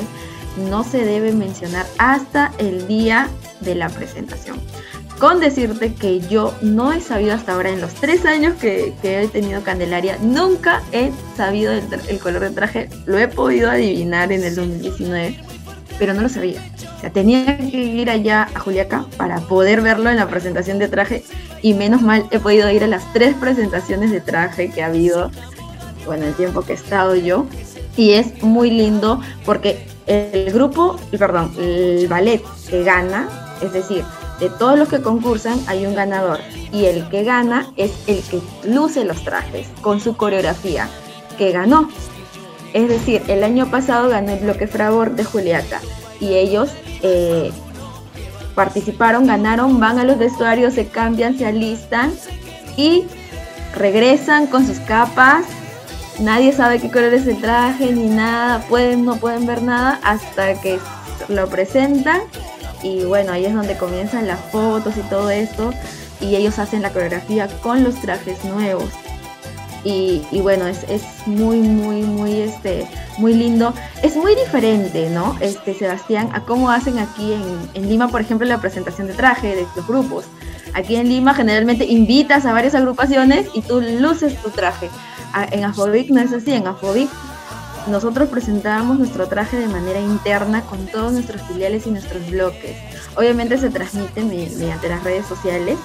[0.69, 3.29] no se debe mencionar hasta el día
[3.61, 4.59] de la presentación.
[5.19, 9.27] Con decirte que yo no he sabido hasta ahora, en los tres años que, he
[9.27, 14.43] tenido Candelaria, nunca he sabido el, el, color del traje, lo he podido adivinar en
[14.43, 15.39] el 2019,
[15.99, 16.61] pero no lo sabía.
[16.97, 20.87] O sea, tenía que ir allá a Juliaca para poder verlo en la presentación de
[20.87, 21.23] traje
[21.61, 25.31] y menos mal he podido ir a las tres presentaciones de traje que ha habido
[26.05, 27.45] bueno, el tiempo que he estado yo.
[27.95, 33.29] Y es muy lindo porque el grupo, perdón, el ballet que gana,
[33.61, 34.03] es decir,
[34.39, 36.39] de todos los que concursan hay un ganador
[36.71, 40.89] y el que gana es el que luce los trajes con su coreografía
[41.37, 41.89] que ganó.
[42.74, 45.80] Es decir, el año pasado ganó el bloque Fragor de Juliaca
[46.19, 46.69] y ellos
[47.01, 47.51] eh,
[48.55, 52.13] participaron, ganaron, van a los vestuarios, se cambian, se alistan
[52.76, 53.05] y
[53.76, 55.45] regresan con sus capas
[56.19, 60.59] nadie sabe qué color es el traje ni nada, pueden, no pueden ver nada hasta
[60.61, 60.80] que
[61.28, 62.21] lo presentan
[62.82, 65.74] y bueno, ahí es donde comienzan las fotos y todo esto
[66.19, 68.89] y ellos hacen la coreografía con los trajes nuevos.
[69.86, 73.73] Y, bueno, es, muy, muy, muy, este, muy lindo.
[74.01, 75.36] Es muy diferente, ¿no?
[75.41, 79.55] Este, Sebastián, a cómo hacen aquí en, en Lima, por ejemplo, la presentación de traje
[79.55, 80.25] de los grupos.
[80.73, 84.89] Aquí en Lima generalmente invitas a varias agrupaciones y tú luces tu traje
[85.51, 87.09] en Afobic no es así, en Afobic
[87.88, 92.77] nosotros presentábamos nuestro traje de manera interna con todos nuestros filiales y nuestros bloques.
[93.15, 95.77] Obviamente se transmite mediante las redes sociales,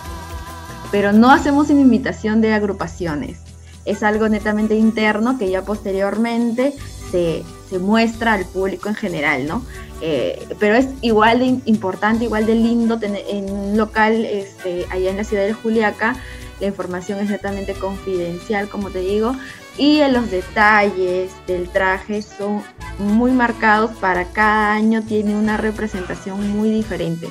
[0.93, 3.48] pero no hacemos una invitación de agrupaciones.
[3.89, 6.75] Es algo netamente interno que ya posteriormente
[7.11, 7.43] se,
[7.81, 9.63] muestra al público en general, ¿no?
[10.01, 15.11] Eh, pero es igual de importante, igual de lindo tener en un local este, allá
[15.11, 16.17] en la ciudad de Juliaca
[16.61, 19.35] la información es netamente confidencial, como te digo,
[19.77, 22.63] y los detalles del traje son
[22.99, 27.29] muy marcados para cada año, tiene una representación muy diferente,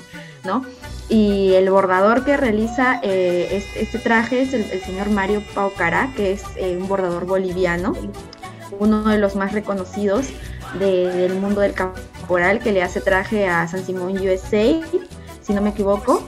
[1.09, 6.43] Y el bordador que realiza eh, este, traje es el, señor Mario Paucará, que es
[6.57, 7.93] eh, un bordador boliviano,
[8.79, 10.27] uno de los más reconocidos
[10.79, 14.81] del mundo del caporal, que le hace traje a San Simón USA,
[15.41, 16.27] si no me equivoco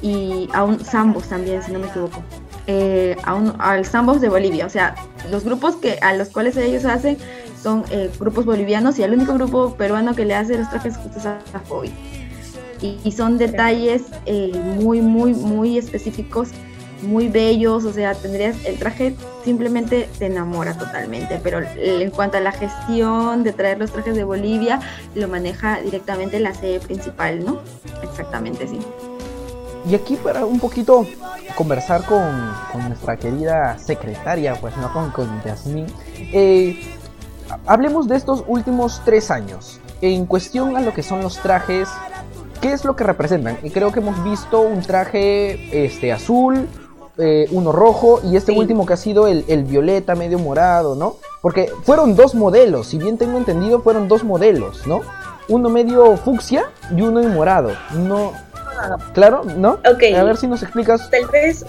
[0.00, 2.22] y a un Zambos también, si no me equivoco.
[2.66, 4.64] Eh, al Zambos de Bolivia.
[4.64, 4.94] O sea,
[5.30, 7.18] los grupos que a los cuales ellos hacen
[7.62, 7.84] son
[8.18, 11.92] grupos bolivianos y el único grupo peruano que le hace los trajes justos a Foy.
[12.80, 16.50] Y, son detalles eh, muy, muy, muy específicos,
[17.02, 17.84] muy bellos.
[17.84, 21.40] O sea, tendrías el traje simplemente te enamora totalmente.
[21.42, 24.80] Pero en cuanto a la gestión de traer los trajes de Bolivia,
[25.14, 27.60] lo maneja directamente la sede principal, ¿no?
[28.02, 28.78] Exactamente, sí.
[29.88, 31.06] Y aquí para un poquito
[31.54, 32.52] conversar con,
[32.88, 35.86] nuestra querida secretaria, pues no con, con Yasmín,
[36.32, 36.78] eh,
[37.66, 39.80] hablemos de estos últimos tres años.
[40.00, 41.88] en cuestión a lo que son los trajes,
[42.60, 43.58] ¿qué es lo que representan?
[43.62, 46.68] Y creo que hemos visto un traje este, azul,
[47.18, 51.16] eh, uno rojo y este último que ha sido el, el, violeta medio morado, ¿no?
[51.42, 55.00] Porque fueron dos modelos, si bien tengo entendido, fueron dos modelos, ¿no?
[55.48, 57.70] Uno medio fucsia y uno en morado.
[57.92, 58.32] No,
[59.12, 59.80] Claro, ¿no?
[59.90, 60.04] Ok.
[60.16, 61.10] A ver si nos explicas.
[61.10, 61.64] Tal vez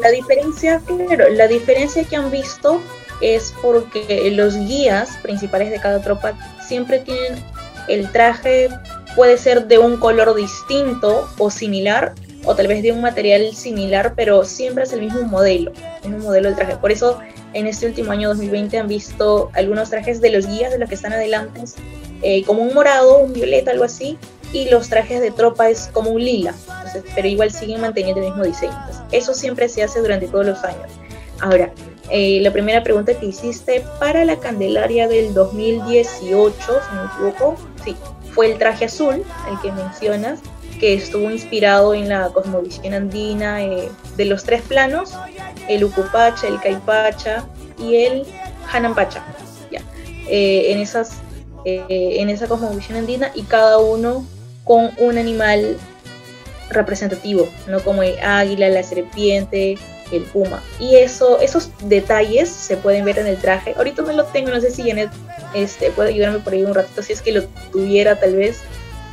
[0.00, 2.80] la, diferencia, claro, la diferencia que han visto
[3.20, 6.32] es porque los guías principales de cada tropa
[6.66, 7.42] siempre tienen
[7.88, 8.68] el traje,
[9.14, 14.14] puede ser de un color distinto o similar, o tal vez de un material similar,
[14.14, 16.76] pero siempre es el mismo modelo, el mismo modelo del traje.
[16.76, 17.18] Por eso
[17.54, 20.94] en este último año 2020 han visto algunos trajes de los guías de los que
[20.94, 21.62] están adelante,
[22.22, 24.18] eh, como un morado, un violeta, algo así,
[24.52, 26.54] y los trajes de tropa es como un lila,
[27.14, 28.76] pero igual siguen manteniendo el mismo diseño.
[29.10, 30.90] eso siempre se hace durante todos los años.
[31.40, 31.72] Ahora,
[32.10, 37.56] eh, la primera pregunta que hiciste para la Candelaria del 2018, si no me equivoco,
[37.84, 37.96] sí,
[38.34, 40.40] fue el traje azul, el que mencionas,
[40.80, 45.12] que estuvo inspirado en la cosmovisión andina eh, de los tres planos,
[45.68, 47.46] el Ucupacha, el Caipacha
[47.78, 48.26] y el
[48.72, 49.24] Hanampacha.
[50.26, 51.18] Eh, en, esas,
[51.66, 54.26] en esa cosmovisión andina y cada uno
[54.64, 55.76] con un animal
[56.70, 57.80] representativo, ¿no?
[57.80, 59.76] Como el águila, la serpiente,
[60.12, 60.62] el puma.
[60.78, 63.74] Y eso, esos detalles se pueden ver en el traje.
[63.76, 65.10] Ahorita no lo tengo, no sé si Janet
[65.54, 68.60] este, puede ayudarme por ahí un ratito, si es que lo tuviera tal vez,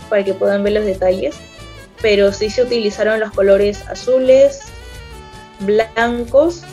[0.09, 1.35] para que puedan ver los detalles.
[2.01, 4.61] Pero sí se utilizaron los colores azules,
[5.59, 6.63] blancos,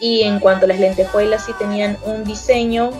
[0.00, 2.90] y en cuanto a las lentejuelas sí tenían un diseño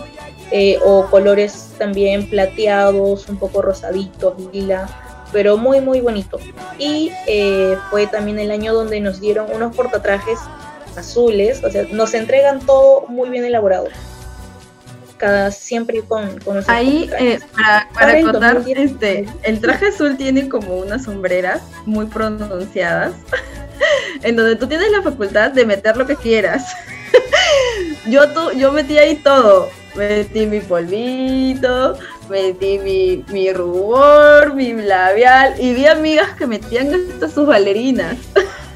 [0.51, 5.06] eh, o colores también plateados, un poco rosaditos, lila,
[5.37, 6.39] pero muy muy bonito.
[6.79, 10.39] Y eh, fue también el año donde nos dieron unos portatrajes
[10.95, 13.85] azules, o sea, nos entregan todo muy bien elaborado.
[15.17, 20.77] Cada, siempre con, con Ahí, eh, para, para contar, este, el traje azul tiene como
[20.77, 23.13] unas sombreras muy pronunciadas,
[24.23, 26.75] en donde tú tienes la facultad de meter lo que quieras.
[28.07, 31.95] yo, tú, yo metí ahí todo, metí mi polvito,
[32.29, 38.17] metí mi, mi rubor, mi labial, y vi amigas que metían hasta sus bailarinas,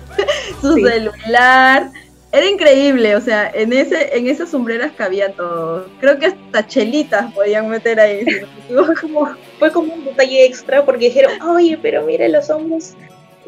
[0.62, 1.92] su celular.
[2.34, 5.86] Era increíble, o sea, en ese, en esas sombreras cabía todo.
[6.00, 8.26] Creo que hasta chelitas podían meter ahí.
[8.70, 12.94] fue, como, fue como un detalle extra porque dijeron, oye, pero mire los hombros.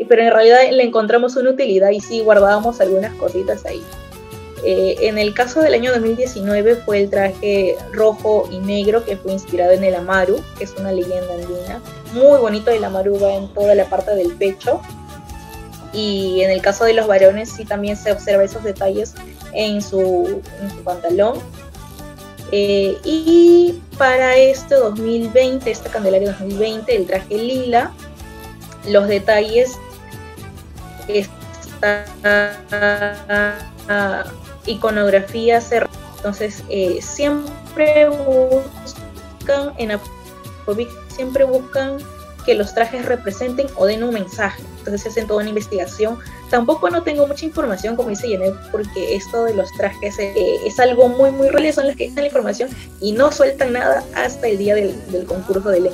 [0.09, 3.81] Pero en realidad le encontramos una utilidad y sí guardábamos algunas cositas ahí.
[4.65, 9.33] Eh, en el caso del año 2019 fue el traje rojo y negro que fue
[9.33, 11.81] inspirado en el Amaru, que es una leyenda andina.
[12.13, 14.81] Muy bonito el Amaru va en toda la parte del pecho.
[15.91, 19.13] Y en el caso de los varones sí también se observa esos detalles
[19.53, 20.41] en su,
[20.83, 21.39] pantalón.
[22.51, 27.91] Eh, y para este 2020, esta Candelaria 2020, el traje lila,
[28.87, 29.73] los detalles
[31.07, 32.05] están
[34.65, 35.91] iconografía cerrada.
[36.17, 39.99] Entonces, eh, siempre buscan en
[41.09, 41.97] siempre buscan
[42.45, 44.61] que los trajes representen o den un mensaje.
[44.79, 46.17] Entonces se hacen toda una investigación.
[46.49, 50.33] Tampoco no tengo mucha información, como dice Janet, porque esto de los trajes eh,
[50.65, 51.73] es algo muy, muy real.
[51.73, 55.69] Son las que están la información y no sueltan nada hasta el día del, concurso
[55.69, 55.93] de ley,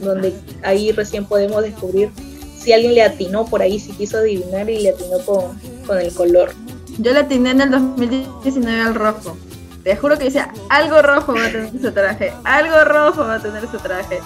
[0.00, 2.10] donde ahí recién podemos descubrir
[2.58, 6.50] si alguien le atinó por ahí, si quiso adivinar y le atinó con el color.
[6.98, 9.36] Yo le atiné en el 2019 al rojo.
[9.82, 13.40] Te juro que decía, algo rojo va a tener ese traje, algo rojo va a
[13.40, 14.20] tener ese traje.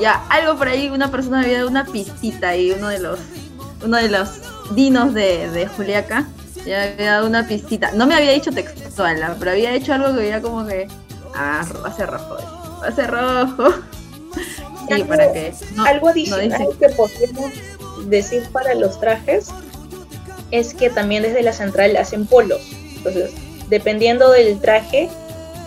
[0.00, 3.20] Ya, algo por ahí, una persona había dado una pistita y uno de los,
[3.84, 4.40] uno de los
[4.74, 6.26] dinos de, de Juliaca,
[6.66, 7.92] ya había dado una pistita.
[7.92, 10.88] No me había dicho textual, pero había hecho algo que veía como que,
[11.34, 12.36] ah, va a ser rojo,
[12.82, 13.74] va a ser rojo.
[14.88, 15.54] Sí, para que
[15.86, 17.52] algo adicional que podemos
[18.06, 19.50] decir para los trajes
[20.50, 22.60] es que también desde la central hacen polos.
[22.96, 23.30] Entonces,
[23.68, 25.08] dependiendo del traje,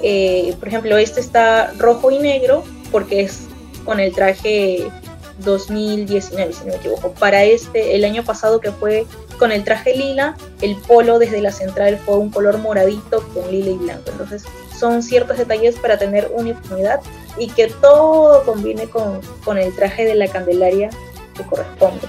[0.02, 3.48] eh, por ejemplo, este está rojo y negro porque es
[3.86, 4.88] con el traje
[5.40, 7.12] 2019, si no me equivoco.
[7.14, 9.06] Para este, el año pasado que fue
[9.40, 13.72] con el traje lila, el polo desde la central fue un color moradito con lila
[13.72, 14.12] y blanco.
[14.12, 14.44] Entonces,
[14.78, 17.00] son ciertos detalles para tener uniformidad
[17.38, 20.90] y que todo combine con, con el traje de la Candelaria
[21.36, 22.08] que corresponde.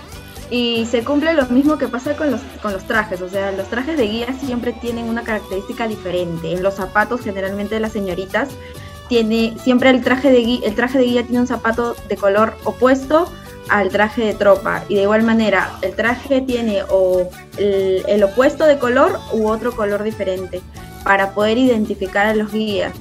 [0.55, 3.67] Y se cumple lo mismo que pasa con los, con los trajes, o sea, los
[3.67, 6.53] trajes de guía siempre tienen una característica diferente.
[6.53, 8.51] En los zapatos, generalmente de las señoritas,
[9.09, 12.55] tiene siempre el traje de guía, el traje de guía tiene un zapato de color
[12.63, 13.29] opuesto
[13.69, 14.85] al traje de tropa.
[14.89, 17.29] Y de igual manera, el traje tiene o
[17.59, 20.63] el, el opuesto de color u otro color diferente
[21.03, 22.93] para poder identificar a los guías.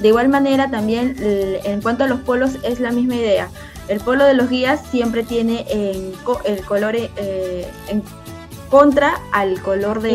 [0.00, 3.48] De igual manera también en cuanto a los polos es la misma idea.
[3.88, 6.12] El polo de los guías siempre tiene en,
[6.44, 8.02] el color eh, en
[8.68, 10.10] contra al color de,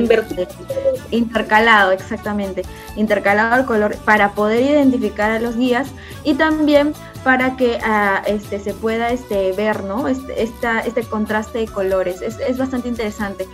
[1.11, 2.63] intercalado, exactamente,
[2.95, 5.87] intercalado al color para poder identificar a los guías
[6.23, 6.93] y también
[7.23, 10.07] para que ah, este, se pueda este, ver ¿no?
[10.07, 12.21] este, este contraste de colores.
[12.21, 13.47] Es, es, bastante interesante.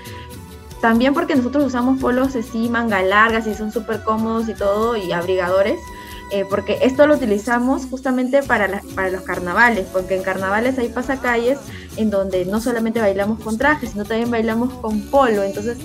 [0.81, 5.11] También porque nosotros usamos polos así, manga largas y son súper cómodos y todo, y
[5.11, 5.79] abrigadores.
[6.31, 11.57] Eh, porque esto lo utilizamos justamente para, para los carnavales, porque en carnavales hay pasacalles
[11.97, 15.77] en donde no solamente bailamos con trajes, sino también bailamos con polo, entonces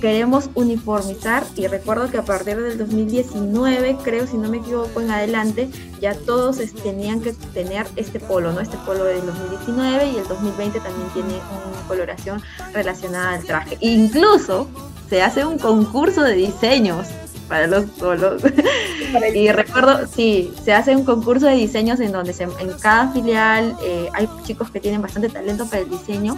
[0.00, 5.10] queremos uniformizar y recuerdo que a partir del 2019, creo si no me equivoco en
[5.10, 5.68] adelante,
[6.00, 8.60] ya todos tenían que tener este polo, ¿no?
[8.60, 13.76] Este polo del 2019 y el 2020 también tiene una coloración relacionada al traje.
[13.80, 14.68] Incluso
[15.08, 17.08] se hace un concurso de diseños
[17.48, 18.42] para los solos.
[19.34, 24.08] y recuerdo, sí, se hace un concurso de diseños en donde en cada filial eh,
[24.12, 26.36] hay chicos que tienen bastante talento para el diseño,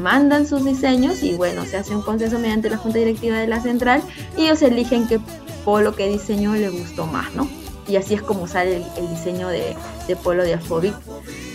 [0.00, 3.60] mandan sus diseños y bueno, se hace un consenso mediante la junta directiva de la
[3.60, 4.02] central
[4.36, 5.20] y ellos eligen qué
[5.64, 7.48] polo, qué diseño le gustó más, ¿no?
[7.88, 9.74] Y así es como sale el, diseño de,
[10.22, 10.94] polo de Afobic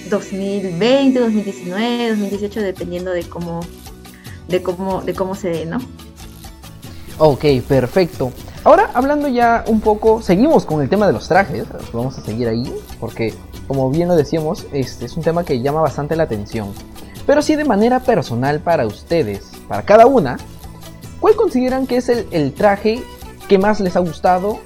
[0.10, 3.62] 2020, 2019, 2018, dependiendo de cómo,
[4.48, 5.78] de cómo, de cómo se dé, ¿no?
[7.20, 8.34] Ok, perfecto.
[8.66, 12.48] Ahora, hablando ya un poco, seguimos con el tema de los trajes, vamos a seguir
[12.48, 13.34] ahí, porque
[13.68, 16.74] como bien lo decíamos, este es un tema que llama bastante la atención.
[17.26, 20.38] Pero sí de manera personal para ustedes, para cada una,
[21.20, 23.04] ¿cuál consideran que es el, traje
[23.50, 24.60] que más les ha gustado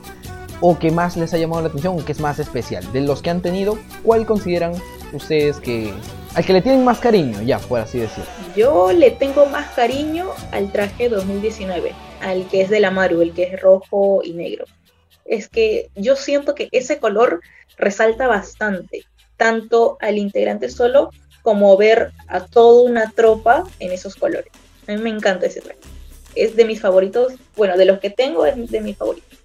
[0.61, 2.91] o que más les ha llamado la atención o que es más especial?
[2.93, 4.73] De los que han tenido, ¿cuál consideran
[5.11, 5.91] ustedes que
[6.35, 8.29] al que le tienen más cariño, ya por así decirlo?
[8.55, 13.33] Yo le tengo más cariño al traje 2019 al que es de la Maru, el
[13.33, 14.65] que es rojo y negro.
[15.25, 17.41] Es que yo siento que ese color
[17.77, 19.05] resalta bastante,
[19.35, 21.11] tanto al integrante solo
[21.41, 24.51] como ver a toda una tropa en esos colores.
[24.87, 25.79] A mí me encanta ese traje.
[26.35, 29.39] Es de mis favoritos, bueno, de los que tengo es de mis favoritos.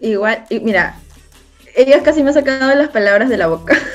[0.00, 0.98] Igual, mira,
[1.74, 3.76] ella casi me ha sacado las palabras de la boca.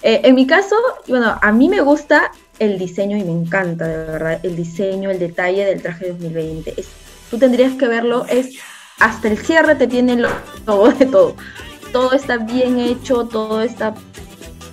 [0.00, 0.76] Eh, en mi caso,
[1.08, 5.18] bueno, a mí me gusta el diseño y me encanta, de verdad, el diseño, el
[5.18, 6.72] detalle del traje 2020.
[6.76, 6.86] Es
[7.30, 8.58] tú tendrías que verlo, es
[8.98, 10.22] hasta el cierre te tiene
[10.64, 11.36] todo de todo.
[11.92, 13.94] Todo está bien hecho, todo está...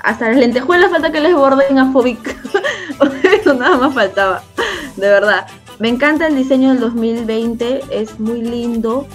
[0.02, 2.36] Hasta las lentejuelas falta que les borden a Fobic.
[3.24, 4.44] Eso nada más faltaba,
[4.96, 5.48] de verdad.
[5.80, 9.08] Me encanta el diseño del 2020, es muy lindo,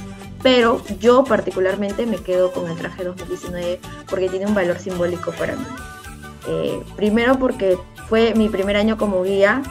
[0.43, 5.57] pero yo particularmente me quedo con el traje 2019 porque tiene un valor simbólico para
[5.57, 5.65] mí.
[6.49, 7.79] Eh, primero porque
[8.09, 9.63] fue mi primer año como guía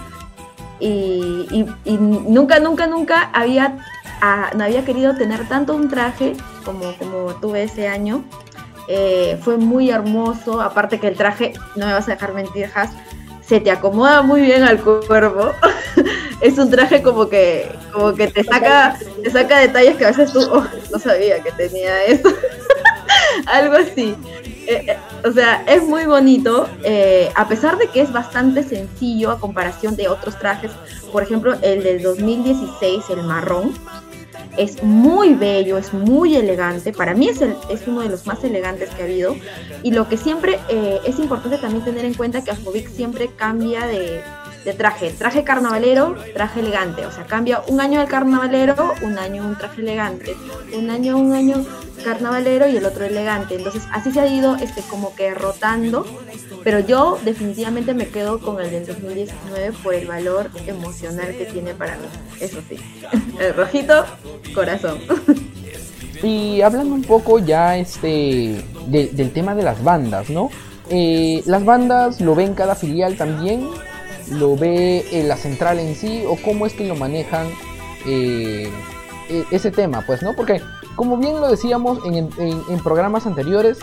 [0.80, 3.78] y, nunca, nunca, nunca había,
[4.22, 8.24] ah, no había querido tener tanto un traje como, como tuve ese año.
[8.88, 12.70] Eh, fue muy hermoso, aparte que el traje, no me vas a dejar mentir,
[13.42, 15.52] se te acomoda muy bien al cuerpo.
[16.42, 20.32] es un traje como que, como que te saca, te saca detalles que a veces
[20.32, 22.30] tú, oh, no sabía que tenía eso.
[23.48, 24.16] Algo así.
[24.68, 29.32] Eh, eh, o sea, es muy bonito, eh, a pesar de que es bastante sencillo
[29.32, 30.72] a comparación de otros trajes,
[31.12, 33.74] por ejemplo, el del 2016, el marrón,
[34.58, 38.90] es muy bello, es muy elegante, para mí es, es uno de los más elegantes
[38.90, 39.36] que ha habido,
[39.84, 40.60] y lo que siempre
[41.06, 44.22] es importante también tener en cuenta que Asmovic siempre cambia de,
[44.66, 49.46] de traje, traje carnavalero, traje elegante, o sea, cambia un año el carnavalero, un año
[49.46, 50.36] un traje elegante,
[50.74, 51.66] un año un año
[52.04, 53.56] carnavalero y el otro elegante.
[53.56, 56.06] Entonces así se ha ido este, como que rotando,
[56.64, 61.74] pero yo definitivamente me quedo con el del 2019 por el valor emocional que tiene
[61.74, 62.08] para mí.
[62.40, 62.78] Eso sí,
[63.40, 64.06] el rojito,
[64.54, 65.00] corazón.
[66.22, 70.50] Y hablando un poco ya este del tema de las bandas, ¿no?
[70.90, 73.66] Eh, las bandas lo ven cada filial también,
[74.32, 77.48] lo ve la central en sí o cómo es que lo manejan
[78.06, 78.70] eh,
[79.30, 80.34] e, ese tema, pues, ¿no?
[80.34, 80.62] Porque
[80.96, 82.30] como bien lo decíamos en,
[82.84, 83.80] programas anteriores,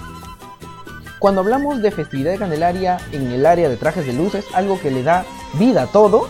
[1.19, 4.91] cuando hablamos de festividad de Candelaria en el área de trajes de luces, algo que
[4.91, 5.25] le da
[5.59, 6.29] vida a todo,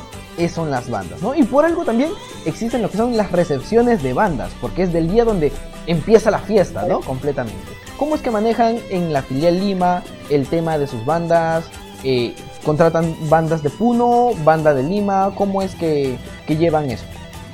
[0.53, 1.35] son las bandas, ¿no?
[1.35, 2.11] Y por algo también
[2.45, 5.51] existen lo que son las recepciones de bandas, porque es del día donde
[5.87, 7.01] empieza la fiesta, ¿no?
[7.01, 7.67] Completamente.
[7.97, 11.65] ¿Cómo es que manejan en la filial Lima el tema de sus bandas?
[12.05, 12.35] Eh,
[12.67, 15.33] ¿Contratan bandas de Puno, banda de Lima?
[15.37, 17.05] ¿Cómo es que llevan eso?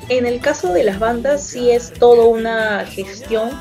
[0.09, 3.51] En el caso de las bandas sí es todo una gestión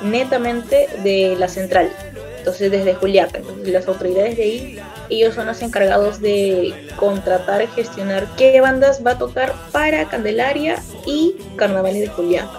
[0.00, 1.92] netamente de la central.
[2.38, 4.80] Entonces desde Juliaca, las autoridades de ahí,
[5.10, 11.36] ellos son los encargados de contratar, gestionar qué bandas va a tocar para Candelaria y
[11.56, 12.50] Carnaval de Juliaca.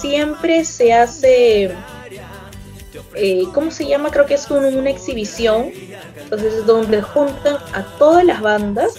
[0.00, 1.74] Siempre se hace
[3.16, 4.10] eh, ¿cómo se llama?
[4.10, 5.70] Creo que es una exhibición,
[6.34, 8.94] entonces donde juntan a todas las bandas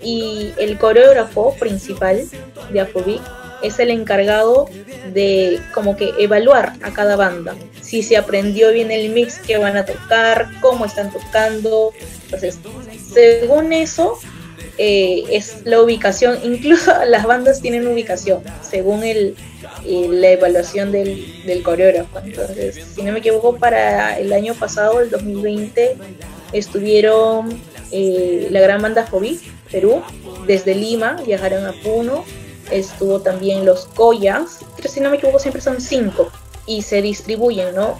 [0.00, 2.24] y el coreógrafo principal
[2.72, 3.20] de Afrobeat
[3.62, 4.68] es el encargado
[5.12, 9.76] de como que evaluar a cada banda, si se aprendió bien el mix que van
[9.76, 11.92] a tocar, cómo están tocando,
[12.24, 12.58] entonces
[13.12, 14.18] según eso
[14.78, 19.34] eh, es la ubicación, incluso las bandas tienen ubicación, según el,
[19.84, 22.20] la evaluación del, del, coreógrafo.
[22.20, 25.96] Entonces, si no me equivoco, para el año pasado, el 2020,
[26.52, 29.40] estuvieron eh, la gran banda Fobi,
[29.70, 30.02] Perú,
[30.46, 32.24] desde Lima, viajaron a Puno,
[32.70, 36.30] estuvo también los Koyas, pero si no me equivoco, siempre son cinco
[36.66, 37.98] y se distribuyen, ¿no?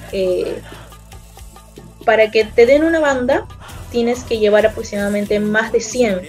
[2.08, 3.46] para que te den una banda,
[3.90, 6.22] tienes que llevar aproximadamente más de 100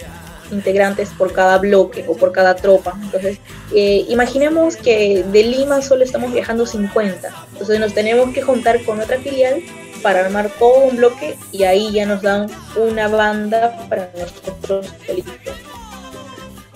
[0.52, 2.98] integrantes por cada bloque o por cada tropa.
[3.02, 3.38] Entonces,
[3.74, 7.46] eh, imaginemos que de Lima solo estamos viajando 50.
[7.52, 9.62] Entonces nos tenemos que juntar con otra filial
[10.02, 14.92] para armar todo un bloque y ahí ya nos dan una banda para nosotros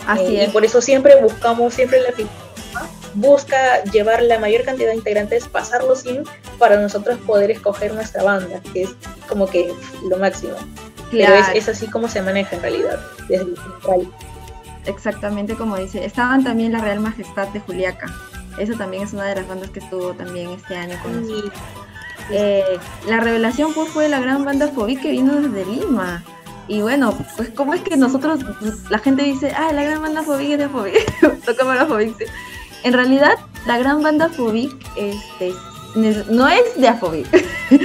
[0.07, 2.11] Así eh, Y por eso siempre buscamos, siempre la
[3.15, 6.25] busca llevar la mayor cantidad de integrantes, pasarlo sin
[6.59, 8.91] para nosotros poder escoger nuestra banda, que es
[9.29, 9.73] como que
[10.09, 10.55] lo máximo.
[11.11, 12.99] Pero es, así como se maneja en realidad,
[13.29, 14.13] desde el central.
[14.87, 16.05] Exactamente como dice.
[16.05, 18.13] Estaban también la Real Majestad de Juliaca.
[18.59, 21.53] Eso también es una de las bandas que estuvo también este año con nosotros.
[22.31, 26.25] Eh, la revelación pues, fue la gran banda Fobi que vino desde Lima.
[26.67, 28.41] Y bueno, pues como es que nosotros,
[28.89, 30.93] la gente dice, ah, la gran banda Fobi es de Fobi,
[31.45, 32.15] tocamos la Fobi.
[32.85, 33.35] En realidad,
[33.67, 35.53] la gran banda Fobi este,
[35.95, 37.27] no es de Afobic,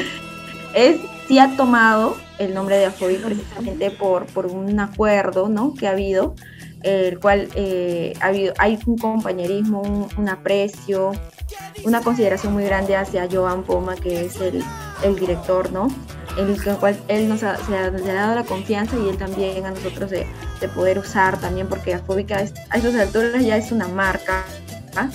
[0.74, 5.74] es, sí ha tomado el nombre de Afrobeat precisamente por, por un acuerdo ¿no?
[5.74, 6.36] que ha habido,
[6.84, 11.12] el cual eh, ha habido, hay un compañerismo, un, aprecio,
[11.84, 14.64] una consideración muy grande hacia Joan Poma, que es el,
[15.04, 15.88] el director, ¿no?
[16.38, 19.72] En el cual él nos ha, se, ha, dado la confianza y él también a
[19.72, 20.26] nosotros de,
[20.62, 24.46] de poder usar también, porque Afóbica a estas alturas ya es una marca
[24.96, 25.10] ¿ah?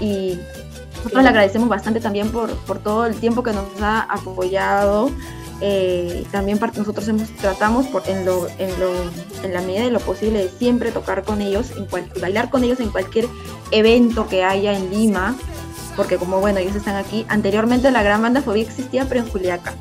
[0.00, 0.38] y
[0.96, 5.10] nosotros le agradecemos bastante también por, por todo el tiempo que nos ha apoyado
[5.64, 10.90] eh, también nosotros hemos, tratamos en, lo, en, la medida de lo posible de siempre
[10.90, 11.86] tocar con ellos, en
[12.20, 13.28] bailar con ellos en cualquier
[13.70, 15.36] evento que haya en Lima,
[15.96, 17.24] porque como bueno, ellos están aquí.
[17.28, 19.74] Anteriormente la gran banda Fobia existía, pero en Juliaca,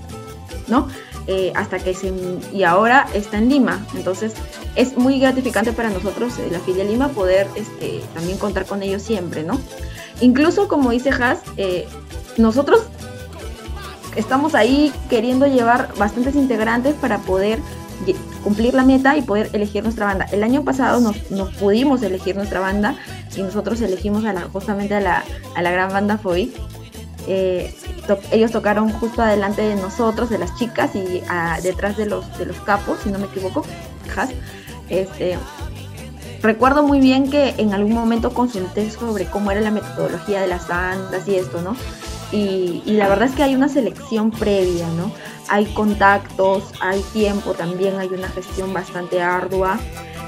[0.68, 0.88] ¿no?
[1.26, 2.14] Eh, hasta que se,
[2.54, 3.84] y ahora está en Lima.
[3.96, 4.34] Entonces
[4.76, 9.02] es muy gratificante para nosotros, eh, la filial Lima, poder este, también contar con ellos
[9.02, 9.60] siempre, ¿no?
[10.20, 11.40] Incluso como dice Has,
[12.38, 12.84] nosotros
[14.16, 17.60] estamos ahí queriendo llevar bastantes integrantes para poder
[18.44, 20.26] cumplir la meta y poder elegir nuestra banda.
[20.32, 21.18] El año pasado nos,
[21.56, 22.96] pudimos elegir nuestra banda
[23.36, 25.24] y nosotros elegimos justamente a la,
[25.56, 26.54] a la gran banda Foy.
[27.28, 27.74] Eh,
[28.32, 31.22] ellos tocaron justo adelante de nosotros, de las chicas, y
[31.62, 33.64] detrás de los, de los capos, si no me equivoco.
[34.90, 35.38] Este,
[36.42, 40.68] recuerdo muy bien que en algún momento consulté sobre cómo era la metodología de las
[40.68, 41.76] bandas y esto, ¿no?
[42.32, 45.12] Y, la verdad es que hay una selección previa, ¿no?
[45.50, 49.80] Hay contactos, hay tiempo también, hay una gestión bastante ardua,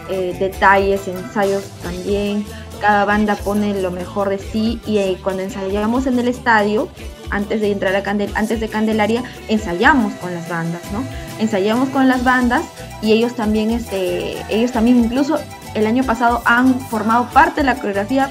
[0.09, 2.45] eh, detalles, ensayos también,
[2.81, 6.89] cada banda pone lo mejor de sí y eh, cuando ensayamos en el estadio,
[7.29, 11.01] antes de entrar a antes de Candelaria, ensayamos con las bandas, ¿no?
[11.39, 12.63] Ensayamos con las bandas
[13.01, 15.37] y ellos también, este, ellos también incluso
[15.73, 18.29] el año pasado han formado parte de la coreografía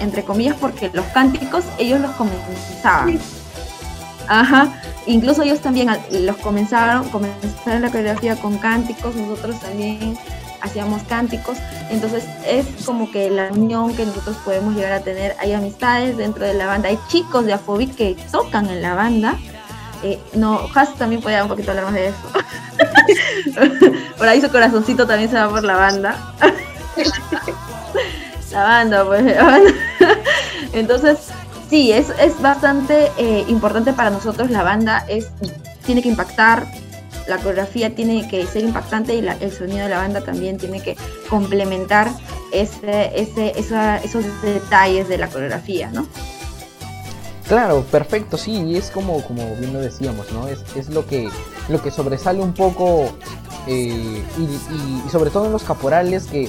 [0.00, 3.18] entre comillas, porque los cánticos ellos los comenzaban.
[4.28, 10.16] Ajá, incluso ellos también los comenzaron, comenzaron la coreografía con cánticos, nosotros también
[10.60, 11.58] hacíamos cánticos,
[11.90, 16.44] entonces es como que la unión que nosotros podemos llegar a tener, hay amistades dentro
[16.44, 19.36] de la banda, hay chicos de Afobic que tocan en la banda,
[20.02, 22.16] eh, no, Has también podía un poquito hablar más de eso.
[24.18, 26.16] por ahí su corazoncito también se va por la banda.
[28.52, 29.24] la banda, pues.
[30.72, 31.18] Entonces,
[31.68, 34.50] sí, es, es bastante eh, importante para nosotros.
[34.50, 35.30] La banda es,
[35.84, 36.66] tiene que impactar,
[37.26, 40.96] la coreografía tiene que ser impactante y el sonido de la banda también tiene que
[41.28, 42.08] complementar
[42.52, 46.06] ese, ese, esos detalles de la coreografía, ¿no?
[47.48, 50.48] Claro, perfecto, sí, es como, como bien lo decíamos, ¿no?
[50.48, 51.28] Es, es lo, que,
[51.68, 53.12] lo que sobresale un poco
[53.66, 56.48] eh, y, y, sobre todo en los caporales que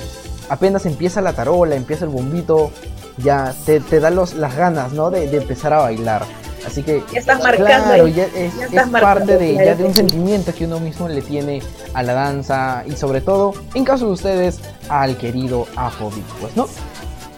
[0.49, 2.71] apenas empieza la tarola, empieza el bombito,
[3.17, 5.11] ya te, te da los, las ganas, ¿no?
[5.11, 6.23] De, empezar a bailar.
[6.65, 7.65] Así que, ya estás marcando.
[7.65, 8.53] Claro, ya es,
[8.89, 11.61] parte de, ya de un sentimiento que uno mismo le tiene
[11.93, 16.67] a la danza y sobre todo, en caso de ustedes, al querido Afrobeat, pues, ¿no?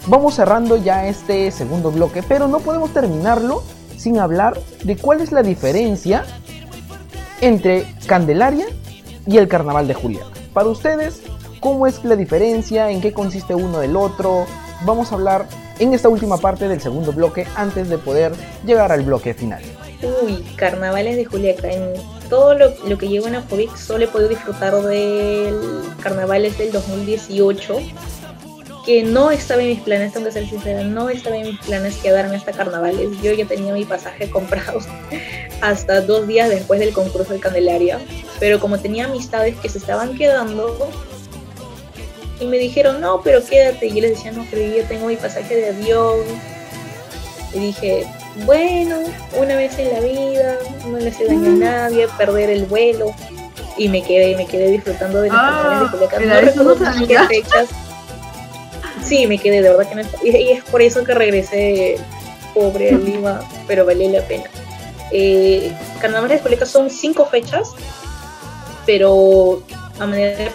[0.08, 3.64] Vamos cerrando ya este segundo bloque, pero no podemos terminarlo
[3.98, 6.26] sin hablar de cuál es la diferencia
[7.42, 8.68] entre Candelaria
[9.26, 10.28] y el Carnaval de Juliaca.
[10.54, 11.22] Para ustedes,
[11.66, 12.92] ¿cómo es la diferencia?
[12.92, 14.46] ¿En qué consiste uno del otro?
[14.86, 15.48] Vamos a hablar
[15.80, 18.34] en esta última parte del segundo bloque antes de poder
[18.68, 19.64] llegar al bloque final.
[20.22, 21.68] Uy, carnavales de Juliaca.
[21.72, 21.94] En
[22.30, 27.80] todo lo, lo que llevo en Afobic solo he podido disfrutar del carnavales del 2018
[28.86, 31.96] que no estaba en mis planes, tengo que ser sincera, no estaba en mis planes
[31.98, 33.10] quedarme hasta carnavales.
[33.24, 34.82] Yo ya tenía mi pasaje comprado
[35.62, 38.00] hasta dos días después del concurso de Candelaria,
[38.40, 40.78] pero como tenía amistades que se estaban quedando
[42.40, 45.16] y me dijeron, no, pero quédate, y yo les decía, no, pero yo tengo mi
[45.16, 46.20] pasaje de avión.
[47.54, 48.06] Y dije,
[48.46, 48.98] bueno,
[49.38, 50.58] una vez en la vida,
[50.88, 53.14] no le hace daño a nadie, perder el vuelo.
[53.78, 56.28] Y me quedé, me quedé disfrutando de las Ah, de Culiacán.
[56.28, 57.70] No eso no recuerdo en qué fechas.
[59.04, 60.02] Sí, me quedé, de verdad que no.
[60.24, 61.98] Y y es por eso que regresé
[62.54, 64.46] pobre a Lima, pero valió la pena.
[65.12, 65.72] Eh,
[66.02, 67.72] Carnavales de Culiacán son cinco fechas,
[68.86, 69.62] pero
[70.00, 70.52] a manera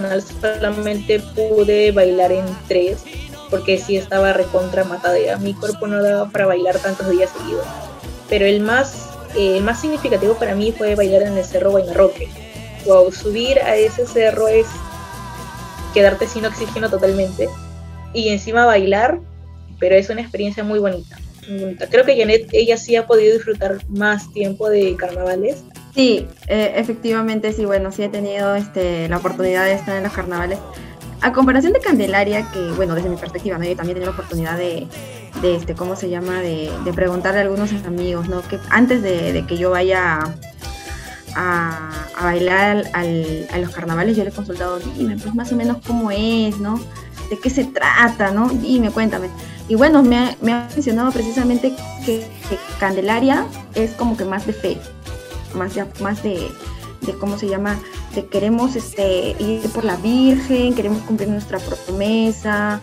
[0.00, 3.04] personal solamente pude bailar en tres,
[3.50, 5.36] porque sí estaba recontra matadera.
[5.38, 7.66] Mi cuerpo no daba para bailar tantos días seguidos.
[8.28, 12.28] Pero el más, eh, el más significativo para mí fue bailar en el Cerro Guaynarroque.
[12.86, 14.66] Wow, subir a ese cerro es
[15.92, 17.48] quedarte sin oxígeno totalmente.
[18.14, 19.20] Y encima bailar,
[19.78, 21.18] pero es una experiencia muy bonita.
[21.48, 21.88] muy bonita.
[21.88, 25.62] Creo que Janet, ella sí ha podido disfrutar más tiempo de carnavales.
[25.94, 30.12] Sí, eh, efectivamente, sí, bueno, sí he tenido este, la oportunidad de estar en los
[30.12, 30.58] carnavales.
[31.20, 33.64] A comparación de Candelaria, que bueno, desde mi perspectiva, ¿no?
[33.64, 34.86] yo también he tenido la oportunidad de,
[35.42, 36.40] de este, ¿cómo se llama?
[36.40, 38.40] De, preguntarle a algunos amigos, ¿no?
[38.42, 40.34] Que antes de, que yo vaya
[41.36, 41.90] a,
[42.22, 46.10] bailar al- a los carnavales, yo le he consultado, dime, pues más o menos cómo
[46.10, 46.80] es, ¿no?
[47.28, 48.48] ¿De qué se trata, no?
[48.48, 49.28] Dime, cuéntame.
[49.68, 51.72] Y bueno, me ha, me ha mencionado precisamente
[52.04, 54.78] que, que Candelaria es como que más de fe,
[55.54, 56.50] más de, más de,
[57.02, 57.78] de cómo se llama,
[58.14, 62.80] de queremos este, ir por la Virgen, queremos cumplir nuestra promesa,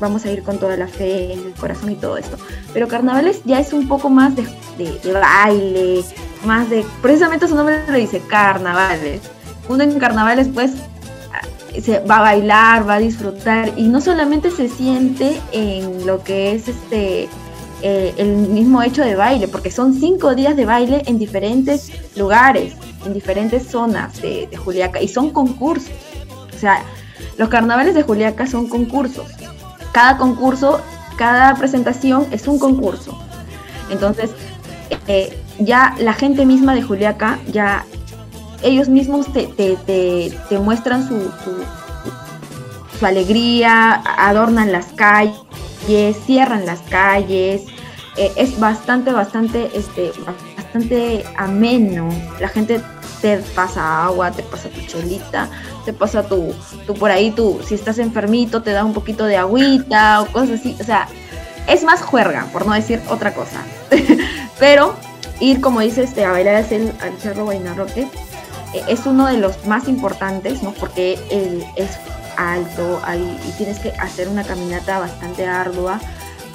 [0.00, 2.36] vamos a ir con toda la fe en el corazón y todo esto.
[2.72, 4.44] Pero Carnavales ya es un poco más de,
[4.78, 6.04] de- baile,
[6.44, 9.22] más de, precisamente su nombre lo dice, Carnavales.
[9.68, 10.72] Uno en Carnavales pues
[11.82, 16.52] se va a bailar, va a disfrutar y no solamente se siente en lo que
[16.54, 17.28] es este
[17.82, 22.74] eh, el mismo hecho de baile, porque son cinco días de baile en diferentes lugares,
[23.06, 25.92] en diferentes zonas de, Juliaca y son concursos.
[26.54, 26.82] O sea,
[27.36, 29.28] los carnavales de Juliaca son concursos.
[29.92, 30.80] Cada concurso,
[31.16, 33.16] cada presentación es un concurso.
[33.90, 34.30] Entonces,
[35.06, 37.84] eh, ya la gente misma de Juliaca, ya
[38.62, 41.30] ellos mismos te, te, te, te muestran su,
[42.98, 47.62] su alegría, adornan las calles, cierran las calles,
[48.16, 50.10] eh, es bastante, bastante, este,
[50.56, 52.08] bastante ameno.
[52.40, 52.80] La gente
[53.22, 55.48] te pasa agua, te pasa tu chelita,
[55.84, 56.52] te pasa tu,
[56.86, 60.60] tu por ahí, tu, si estás enfermito, te da un poquito de agüita o cosas
[60.60, 60.76] así.
[60.80, 61.08] O sea,
[61.68, 63.62] es más juerga, por no decir otra cosa.
[64.58, 64.96] Pero
[65.38, 68.08] ir, como dices, este, a bailar al, Cerro Guaynarroque
[68.74, 70.72] eh, es uno de los más importantes, ¿no?
[70.72, 71.18] Porque
[71.76, 71.98] es
[72.38, 76.00] alto y tienes que hacer una caminata bastante ardua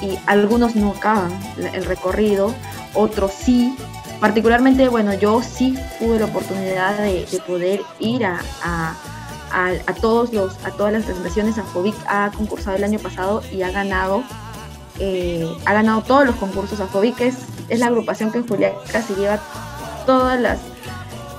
[0.02, 2.54] y algunos no acaban el recorrido,
[2.94, 3.76] otros sí.
[4.20, 8.96] Particularmente, bueno, yo sí tuve la oportunidad de, de poder ir a, a,
[9.52, 11.58] a, todos los, a todas las presentaciones.
[11.58, 14.24] Afobic ha concursado el año pasado y ha ganado,
[15.00, 16.80] eh, ha ganado todos los concursos.
[16.80, 17.36] Afobic es,
[17.68, 19.40] es la agrupación que en Juliaca se lleva
[20.06, 20.60] todas las,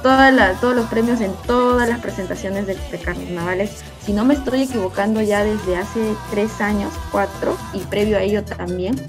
[0.03, 3.83] todas todos los premios en todas las presentaciones de carnavales.
[4.05, 8.45] Si no me estoy equivocando ya desde hace tres años, cuatro, y previo a ello
[8.45, 9.01] también.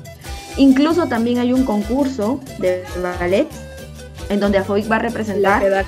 [0.58, 3.48] Incluso también hay un concurso de ballet
[4.30, 5.86] en donde Afobic va a La representar FEDAC.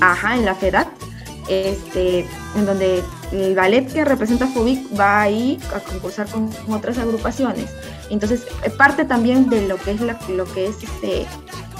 [0.00, 0.88] Ajá, en la FEDAT,
[1.48, 7.70] este, en donde el ballet que representa Fobic va ahí a concursar con, otras agrupaciones.
[8.10, 11.26] Entonces, eh, parte también de lo que es la, lo que es este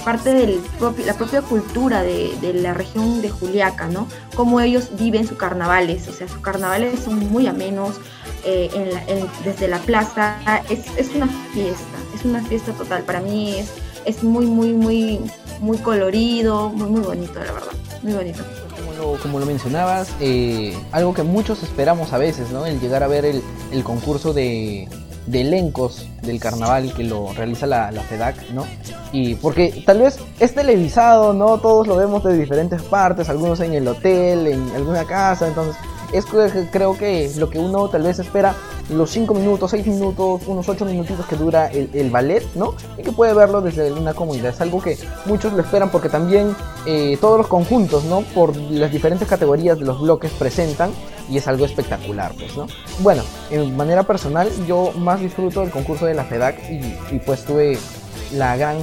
[0.03, 0.59] parte de
[1.05, 4.07] la propia cultura de, la región de Juliaca, ¿no?
[4.35, 7.95] Cómo ellos viven sus carnavales, o sea, sus carnavales son muy amenos,
[8.43, 10.37] eh, en la- en- desde la plaza,
[10.69, 13.69] es, es una fiesta, es una fiesta total, para mí es,
[14.05, 15.19] es muy, muy, muy,
[15.59, 17.71] muy colorido, muy, muy bonito, la verdad,
[18.01, 18.39] muy bonito.
[18.75, 22.65] Como lo, como lo mencionabas, eh, algo que muchos esperamos a veces, ¿no?
[22.65, 24.87] El llegar a ver el, el concurso de,
[25.25, 28.65] de elencos del carnaval que lo realiza la, la FEDAC, ¿no?
[29.11, 31.57] Y porque tal vez es televisado, ¿no?
[31.59, 35.75] Todos lo vemos de diferentes partes, algunos en el hotel, en alguna casa, entonces
[36.13, 38.55] es que- creo que lo que uno tal vez espera
[38.89, 42.75] los 5 minutos, 6 minutos, unos 8 minutitos que dura el, ballet, ¿no?
[42.97, 44.49] Y que puede verlo desde una comunidad.
[44.49, 46.55] Es algo que muchos lo esperan porque también
[46.85, 48.21] eh, todos los conjuntos, ¿no?
[48.33, 50.91] Por las diferentes categorías de los bloques presentan
[51.29, 52.67] y es algo espectacular, pues, ¿no?
[52.99, 57.45] Bueno, en manera personal yo más disfruto del concurso de la FEDAC y, y pues
[57.45, 57.77] tuve
[58.33, 58.77] la gran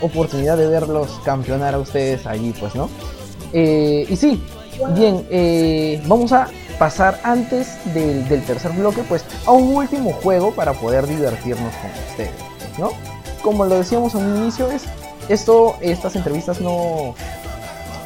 [0.00, 2.88] oportunidad de verlos campeonar a ustedes allí, pues, ¿no?
[3.52, 4.40] Eh, y sí,
[4.94, 6.48] bien, eh, vamos a
[6.78, 11.90] pasar antes del, del tercer bloque, pues, a un último juego para poder divertirnos con
[12.08, 12.90] ustedes, ¿no?
[13.42, 14.84] Como lo decíamos en un inicio, es,
[15.28, 17.14] esto, estas entrevistas no,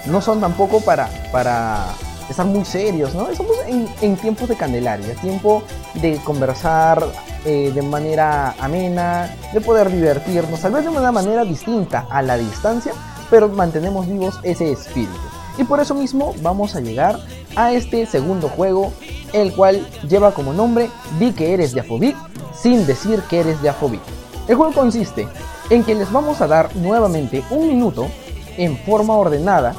[0.07, 1.86] no son tampoco para, para
[2.28, 3.28] estar muy serios, ¿no?
[3.28, 5.62] Estamos en, en tiempos de Candelaria, tiempo
[5.94, 7.05] de conversar
[7.44, 12.36] eh, de manera amena, de poder divertirnos, tal vez de una manera distinta a la
[12.36, 12.93] distancia,
[13.31, 15.41] pero mantenemos vivos ese espíritu.
[15.59, 17.19] Y por eso mismo vamos a llegar
[17.57, 18.93] a este segundo juego,
[19.33, 22.16] el cual lleva como nombre Di que eres de Afobic
[22.55, 24.01] sin decir que eres de Afobic.
[24.49, 25.27] El juego consiste
[25.70, 28.09] en que les vamos a dar nuevamente un minuto
[28.57, 29.74] en forma ordenada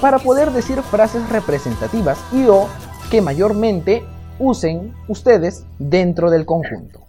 [0.00, 2.66] para poder decir frases representativas y o
[3.10, 4.04] que mayormente
[4.38, 7.00] usen ustedes dentro del conjunto.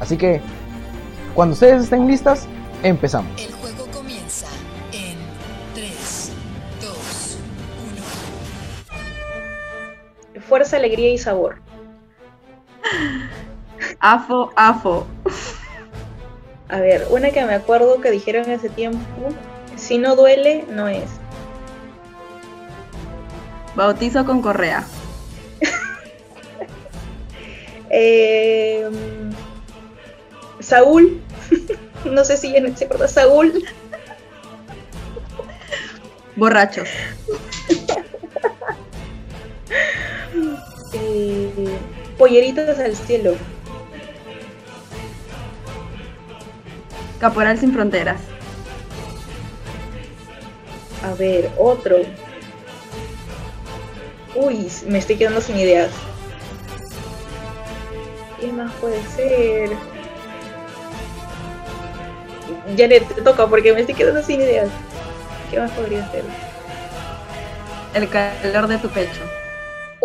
[0.00, 0.40] Así que,
[1.34, 2.46] cuando ustedes estén listas,
[2.82, 3.61] empezamos.
[10.52, 11.62] Fuerza, alegría y sabor.
[14.00, 15.06] Afo, afo.
[16.68, 19.00] A ver, una que me acuerdo que dijeron hace tiempo,
[19.76, 21.08] si no duele, no es.
[23.74, 24.84] Bautizo con correa.
[27.88, 28.90] Eh,
[30.60, 31.22] Saúl,
[32.04, 33.64] no sé si ya se acuerda, Saúl,
[36.36, 36.90] Borrachos.
[40.92, 41.78] eh,
[42.18, 43.34] Polleritas al cielo,
[47.18, 48.20] Caporal sin fronteras.
[51.04, 51.96] a ver, otro.
[54.34, 55.90] Uy, me estoy quedando sin ideas.
[58.40, 59.70] ¿Qué más puede ser?
[62.76, 64.68] Janet, te toca porque me estoy quedando sin ideas.
[65.50, 66.24] ¿Qué más podría ser?
[67.94, 69.20] El calor de tu pecho.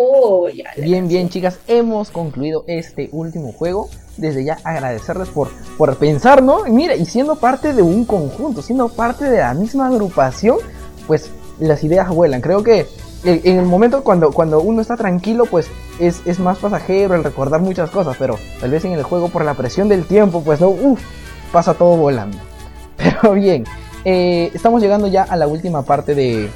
[0.00, 0.70] Oh, ya.
[0.76, 3.90] Bien, bien chicas, hemos concluido este último juego.
[4.16, 6.66] Desde ya agradecerles por, por pensar, ¿no?
[6.66, 10.58] Y mira, y siendo parte de un conjunto, siendo parte de la misma agrupación,
[11.08, 12.40] pues las ideas vuelan.
[12.40, 12.86] Creo que
[13.24, 15.68] en en el momento cuando, cuando uno está tranquilo, pues
[15.98, 19.44] es, es más pasajero el recordar muchas cosas, pero tal vez en el juego por
[19.44, 21.00] la presión del tiempo, pues no, uff,
[21.52, 22.38] pasa todo volando.
[22.96, 23.64] Pero bien,
[24.04, 26.50] eh, estamos llegando ya a la última parte de,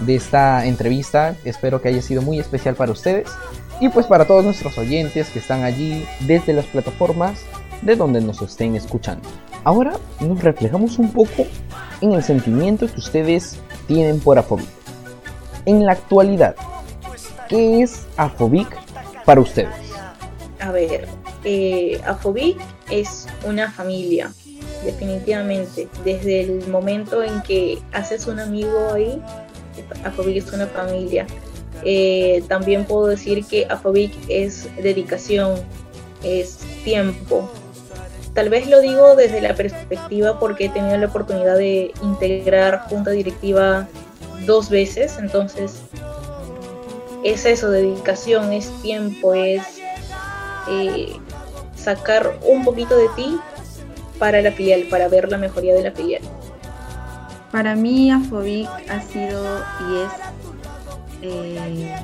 [0.00, 1.36] de esta entrevista.
[1.44, 3.28] Espero que haya sido muy especial para ustedes
[3.80, 7.40] y pues para todos nuestros oyentes que están allí desde las plataformas
[7.82, 9.28] de donde nos estén escuchando.
[9.64, 11.46] Ahora nos reflejamos un poco
[12.00, 14.68] en el sentimiento que ustedes tienen por Afobic.
[15.66, 16.56] En la actualidad,
[17.48, 18.68] ¿qué es Afobic
[19.24, 19.74] para ustedes?
[20.60, 21.08] A ver,
[21.44, 22.60] eh, Afobic
[22.90, 24.32] es una familia,
[24.84, 25.88] definitivamente.
[26.04, 29.20] Desde el momento en que haces un amigo ahí,
[30.04, 31.26] Afobic es una familia.
[31.84, 35.54] Eh, también puedo decir que Afobic es dedicación,
[36.22, 37.50] es tiempo.
[38.34, 43.10] Tal vez lo digo desde la perspectiva porque he tenido la oportunidad de integrar junta
[43.10, 43.88] directiva
[44.46, 45.82] dos veces, entonces
[47.24, 49.62] es eso, dedicación, es tiempo, es
[50.68, 51.12] eh,
[51.76, 53.38] sacar un poquito de ti
[54.18, 56.22] para la filial, para ver la mejoría de la filial.
[57.52, 60.12] Para mí Afobic ha sido y es
[61.20, 61.94] eh,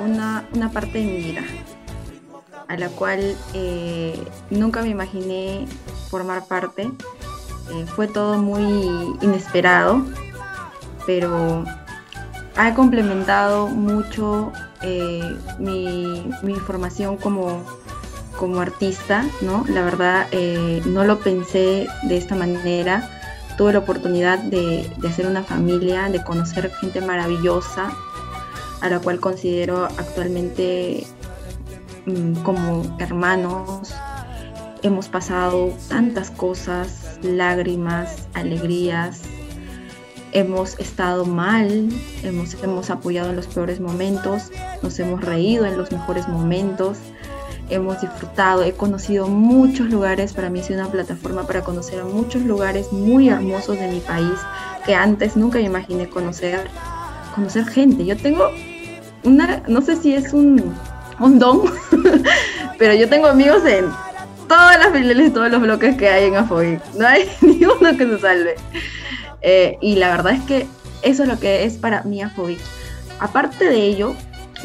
[0.00, 1.40] una, una parte de mi vida,
[2.68, 5.66] a la cual eh, nunca me imaginé
[6.10, 6.82] formar parte.
[7.72, 10.04] Eh, fue todo muy inesperado,
[11.06, 11.64] pero
[12.54, 14.52] ha complementado mucho
[15.58, 17.64] mi, mi formación como,
[18.38, 19.64] como artista, ¿no?
[19.68, 20.26] La verdad,
[20.84, 23.10] no lo pensé de esta manera.
[23.56, 27.90] Tuve la oportunidad de, de hacer una familia, de conocer gente maravillosa,
[28.80, 31.06] a la cual considero actualmente
[32.06, 33.94] mm, como hermanos.
[34.82, 39.22] Hemos pasado tantas cosas, lágrimas, alegrías,
[40.32, 41.88] hemos estado mal,
[42.22, 44.50] hemos, hemos apoyado en los peores momentos,
[44.82, 46.98] nos hemos reído en los mejores momentos,
[47.70, 52.42] hemos disfrutado, he conocido muchos lugares, para mí sido una plataforma para conocer a muchos
[52.42, 54.38] lugares muy hermosos de mi país
[54.84, 56.60] que antes nunca me imaginé conocer,
[57.34, 58.06] conocer gente.
[58.06, 58.48] Yo tengo
[59.24, 60.74] una, no sé si es un,
[61.18, 61.62] un don,
[62.78, 63.86] pero yo tengo amigos en
[64.48, 66.80] todas las filiales, todos los bloques que hay en Afobic.
[66.94, 68.54] No hay ni uno que se salve.
[69.42, 70.66] Eh, y la verdad es que
[71.02, 72.60] eso es lo que es para mí Afobic.
[73.18, 74.14] Aparte de ello,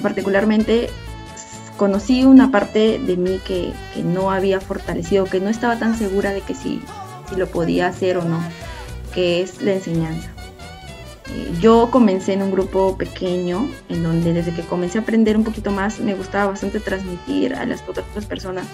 [0.02, 0.90] particularmente
[1.82, 6.30] conocí una parte de mí que, que, no había fortalecido, que no estaba tan segura
[6.32, 6.80] de que si,
[7.28, 8.40] si lo podía hacer o no,
[9.16, 10.30] que es la enseñanza.
[11.32, 15.44] Eh, yo comencé en un grupo pequeño, en donde desde que comencé a aprender un
[15.44, 18.68] poquito más me gustaba bastante transmitir a las otras personas,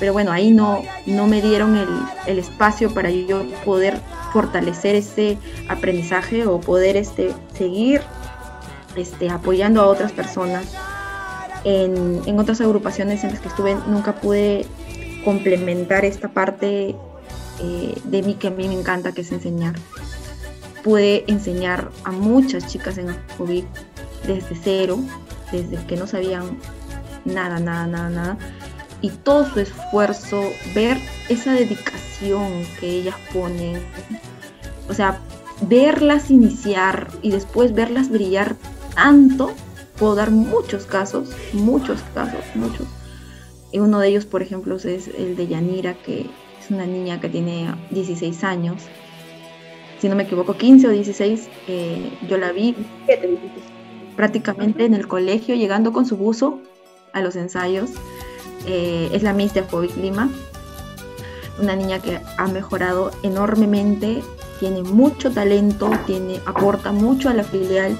[0.00, 1.88] pero bueno, ahí no, no me dieron el,
[2.24, 4.00] el espacio para yo poder
[4.32, 5.36] fortalecer ese
[5.68, 8.00] aprendizaje o poder este, seguir
[8.96, 10.64] este, apoyando a otras personas.
[11.70, 14.64] En, otras agrupaciones en las que estuve nunca pude
[15.22, 16.96] complementar esta parte
[17.60, 19.74] eh, de mí que a mí me encanta, que es enseñar.
[20.82, 23.64] Pude enseñar a muchas chicas en COVID
[24.26, 24.98] desde cero,
[25.52, 26.58] desde que no sabían
[27.26, 28.38] nada, nada, nada, nada.
[29.02, 30.42] Y todo su esfuerzo,
[30.74, 30.96] ver
[31.28, 33.82] esa dedicación que ellas ponen,
[34.88, 35.20] o sea,
[35.60, 38.56] verlas iniciar y después verlas brillar
[38.94, 39.52] tanto,
[39.98, 42.86] puedo dar muchos casos, muchos casos, muchos.
[43.72, 46.26] Y uno de ellos, por ejemplo, es el de Yanira, que
[46.60, 48.82] es una niña que tiene 16 años.
[50.00, 52.74] Si no me equivoco, 15 o 16, eh, yo la vi
[54.16, 56.60] prácticamente en el colegio, llegando con su buzo
[57.12, 57.90] a los ensayos.
[58.66, 59.64] Eh, es la Miss de
[60.00, 60.30] Lima,
[61.60, 64.22] una niña que ha mejorado enormemente,
[64.60, 67.98] tiene mucho talento, tiene, aporta mucho a la filial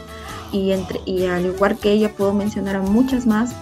[0.53, 3.55] y, entre, y al igual que ella puedo mencionar a muchas más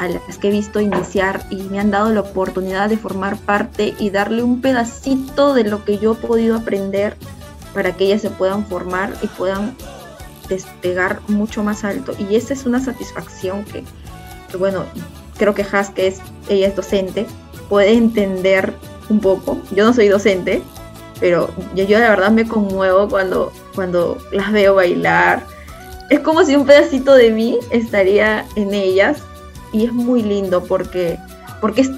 [0.00, 3.94] a las que he visto iniciar y me han dado la oportunidad de formar parte
[3.98, 7.16] y darle un pedacito de lo que yo he podido aprender
[7.74, 9.76] para que ellas se puedan formar y puedan
[10.48, 12.14] despegar mucho más alto.
[12.18, 13.84] Y esa es una satisfacción que,
[14.56, 14.84] bueno,
[15.36, 17.26] creo que Has, que es, ella es docente,
[17.68, 18.72] puede entender
[19.10, 19.58] un poco.
[19.70, 20.62] Yo no soy docente,
[21.20, 25.44] pero yo, yo la verdad me conmuevo cuando, cuando las veo bailar,
[26.10, 29.18] es como si un pedacito de mí estaría en ellas
[29.72, 31.18] y es muy lindo porque,
[31.60, 31.90] porque es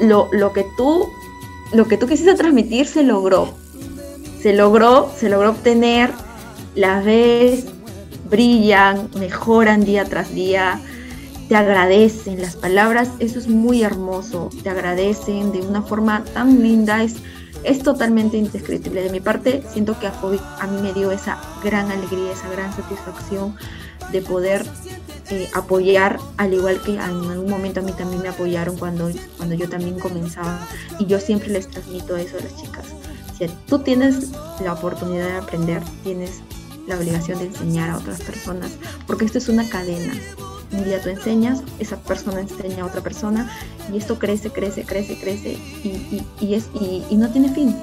[0.00, 1.08] lo, lo, que tú,
[1.72, 3.54] lo que tú quisiste transmitir se logró.
[4.42, 6.10] Se logró, se logró obtener,
[6.74, 7.66] las ves,
[8.28, 10.80] brillan, mejoran día tras día,
[11.48, 17.04] te agradecen las palabras, eso es muy hermoso, te agradecen de una forma tan linda,
[17.04, 17.14] es
[17.66, 19.02] es totalmente indescriptible.
[19.02, 20.14] De mi parte, siento que a
[20.60, 23.56] a mí me dio esa gran alegría, esa gran satisfacción
[24.12, 24.64] de poder
[25.30, 29.56] eh, apoyar, al igual que en algún momento a mí también me apoyaron cuando, cuando
[29.56, 30.60] yo también comenzaba.
[31.00, 32.86] Y yo siempre les transmito eso a las chicas.
[33.36, 34.30] Si tú tienes
[34.62, 36.40] la oportunidad de aprender, tienes
[36.86, 38.70] la obligación de enseñar a otras personas,
[39.08, 40.14] porque esto es una cadena
[40.72, 43.50] un día tú enseñas, esa persona enseña a otra persona
[43.92, 45.58] y esto crece, crece, crece, crece
[46.40, 47.74] y, es, y, no tiene fin,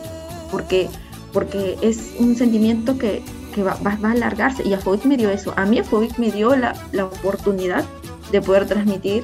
[0.51, 0.89] porque,
[1.31, 3.21] porque es un sentimiento que,
[3.53, 6.55] que va, va, a alargarse y Afobic me dio eso, a mí Afobic me dio
[6.55, 7.85] la, la oportunidad
[8.31, 9.23] de poder transmitir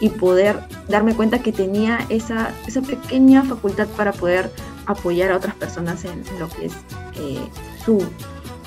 [0.00, 0.58] y poder
[0.88, 4.50] darme cuenta que tenía esa, esa pequeña facultad para poder
[4.86, 6.72] apoyar a otras personas en, lo que es
[7.14, 7.40] eh,
[7.84, 8.02] su,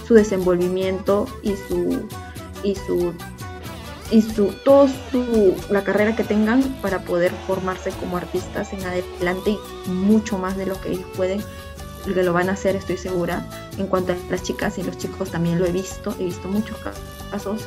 [0.07, 2.07] su desenvolvimiento y su,
[2.63, 3.13] y su
[4.11, 9.57] y su, toda su, la carrera que tengan para poder formarse como artistas en adelante
[9.85, 11.43] y mucho más de lo que ellos pueden,
[12.05, 13.47] que lo van a hacer, estoy segura.
[13.77, 16.77] En cuanto a las chicas y los chicos también lo he visto, he visto muchos
[17.31, 17.61] casos.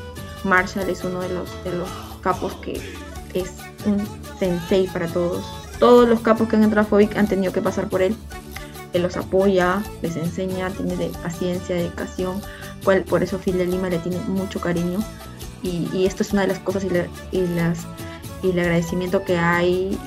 [0.45, 1.89] Marshall es uno de los, de los
[2.23, 2.81] capos que
[3.35, 3.55] es
[3.85, 4.07] un
[4.39, 5.45] sensei para todos.
[5.81, 8.15] Todos los capos que han entrado a Fobic han tenido que pasar por él.
[8.93, 12.41] Él los apoya, les enseña, tiene de paciencia, dedicación,
[12.85, 15.01] cual, por eso Phil de Lima le tiene mucho cariño
[15.63, 17.79] y, esto es una de las cosas y, las,
[18.43, 19.99] y el agradecimiento que hay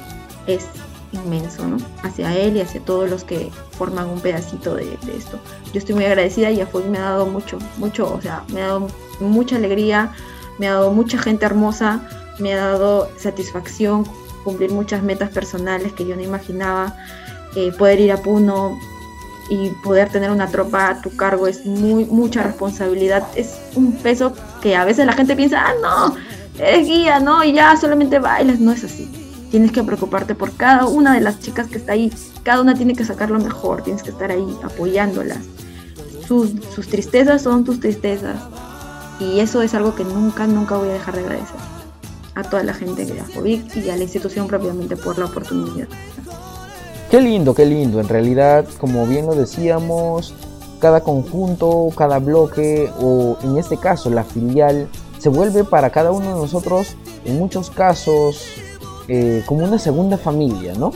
[0.47, 0.67] es
[1.11, 1.77] inmenso, ¿no?
[2.03, 5.39] Hacia él y hacia todos los que forman un pedacito de, esto.
[5.73, 8.67] Yo estoy muy agradecida y Afoy me ha dado mucho, mucho, o sea, me ha
[8.67, 8.87] dado
[9.19, 10.13] mucha alegría,
[10.57, 12.01] me ha dado mucha gente hermosa,
[12.39, 14.05] me ha dado satisfacción
[14.43, 16.95] cumplir muchas metas personales que yo no imaginaba,
[17.55, 18.79] eh, poder ir a Puno,
[19.51, 24.33] y poder tener una tropa a tu cargo es muy mucha responsabilidad, es un peso
[24.61, 26.15] que a veces la gente piensa, ah, no,
[26.57, 29.11] es guía, no, y ya solamente bailas, no es así.
[29.51, 32.13] Tienes que preocuparte por cada una de las chicas que está ahí,
[32.43, 35.39] cada una tiene que sacar lo mejor, tienes que estar ahí apoyándolas.
[36.25, 38.37] Sus, sus tristezas son tus tristezas
[39.19, 41.59] y eso es algo que nunca, nunca voy a dejar de agradecer
[42.35, 45.89] a toda la gente de Afobic y a la institución propiamente por la oportunidad.
[47.11, 47.99] Qué lindo, qué lindo.
[47.99, 50.33] En realidad, como bien lo decíamos,
[50.79, 54.87] cada conjunto, cada bloque o en este caso la filial
[55.19, 58.45] se vuelve para cada uno de nosotros, en muchos casos,
[59.09, 60.93] eh, como una segunda familia, ¿no?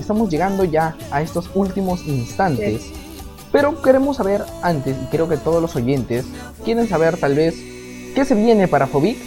[0.00, 2.86] Estamos llegando ya a estos últimos instantes,
[3.52, 6.24] pero queremos saber antes, y creo que todos los oyentes
[6.64, 7.54] quieren saber tal vez
[8.14, 9.18] qué se viene para Fobic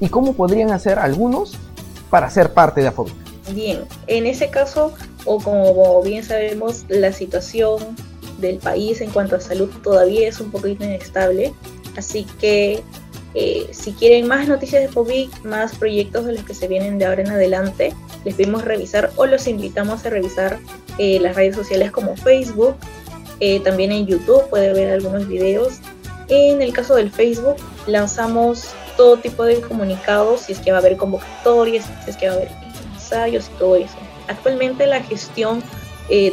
[0.00, 1.56] y cómo podrían hacer algunos
[2.10, 3.27] para ser parte de Afobic.
[3.54, 4.94] Bien, en ese caso,
[5.24, 7.96] o como bien sabemos, la situación
[8.38, 11.52] del país en cuanto a salud todavía es un poquito inestable,
[11.96, 12.82] así que
[13.34, 17.06] eh, si quieren más noticias de FOBIC, más proyectos de los que se vienen de
[17.06, 17.94] ahora en adelante,
[18.24, 20.58] les pedimos revisar o los invitamos a revisar
[20.98, 22.76] eh, las redes sociales como Facebook,
[23.40, 25.78] eh, también en YouTube puede ver algunos videos.
[26.28, 27.56] En el caso del Facebook,
[27.86, 32.28] lanzamos todo tipo de comunicados, si es que va a haber convocatorias, si es que
[32.28, 32.48] va a haber
[33.12, 33.96] ensayos y todo eso.
[34.28, 35.62] Actualmente la gestión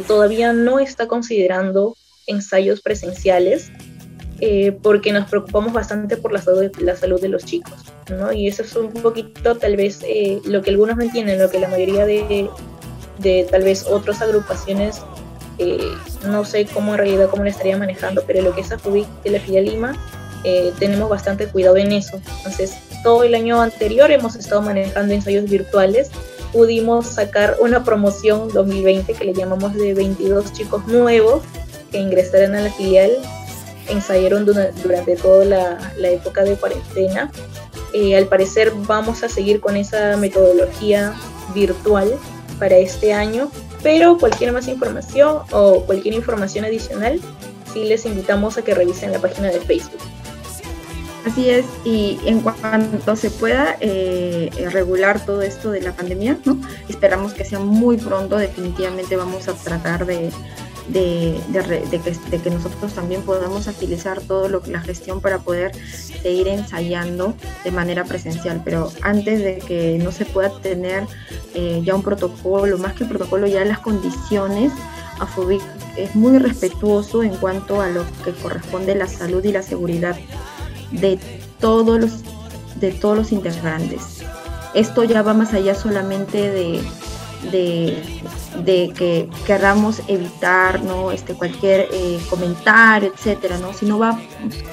[0.06, 1.96] todavía no está considerando
[2.26, 3.70] ensayos presenciales,
[4.40, 7.72] eh, porque nos preocupamos bastante por la salud, de los chicos,
[8.10, 8.32] ¿no?
[8.32, 11.58] Y eso es un poquito tal vez eh, lo que algunos no entienden, lo que
[11.58, 12.50] la mayoría de,
[13.18, 15.00] de tal vez otras agrupaciones,
[15.58, 15.90] eh,
[16.26, 19.30] no sé cómo en realidad cómo lo estaría manejando, pero lo que es AFUBIC de
[19.30, 19.96] la FIA Lima,
[20.78, 22.20] tenemos bastante cuidado en eso.
[22.36, 26.12] Entonces, todo el año anterior hemos estado manejando ensayos virtuales,
[26.52, 31.42] pudimos sacar una promoción 2020 que le llamamos de 22 chicos nuevos
[31.90, 33.12] que ingresaron a la filial
[33.88, 37.30] ensayaron durante toda la, época de cuarentena.
[37.92, 41.14] Eh, al parecer vamos a seguir con esa metodología
[41.54, 42.12] virtual
[42.58, 43.50] para este año,
[43.82, 47.20] pero cualquier más información o cualquier información adicional,
[47.72, 50.00] sí les invitamos a que revisen la página de Facebook.
[51.26, 56.60] Así es, y en cuanto se pueda eh, regular todo esto de la pandemia, ¿no?
[56.88, 60.30] esperamos que sea muy pronto, definitivamente vamos a tratar de,
[60.86, 61.40] de,
[62.42, 67.34] que, nosotros también podamos agilizar todo lo que la gestión para poder seguir ensayando
[67.64, 68.62] de manera presencial.
[68.64, 71.08] Pero antes de que no se pueda tener
[71.54, 74.72] eh, ya un protocolo, más que protocolo, ya las condiciones,
[75.18, 75.62] AFOBIC
[75.96, 80.16] es muy respetuoso en cuanto a lo que corresponde la salud y la seguridad
[80.90, 81.18] de
[81.60, 82.12] todos los,
[82.80, 84.22] de todos los integrantes.
[84.74, 86.82] Esto ya va más allá solamente de
[87.50, 91.12] de, que queramos evitar ¿no?
[91.12, 93.72] este, cualquier eh, comentario, etcétera, ¿no?
[93.72, 94.18] sino va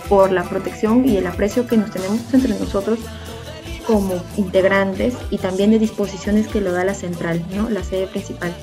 [0.09, 2.99] por la protección y el aprecio que nos tenemos entre nosotros
[3.85, 7.69] como integrantes y también de disposiciones que lo da la central, ¿no?
[7.69, 8.53] la sede principal.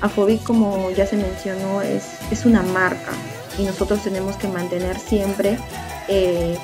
[0.00, 3.12] Afobic, como ya se mencionó, es, es una marca
[3.58, 5.56] y nosotros tenemos que mantener siempre
[6.08, 6.58] eh,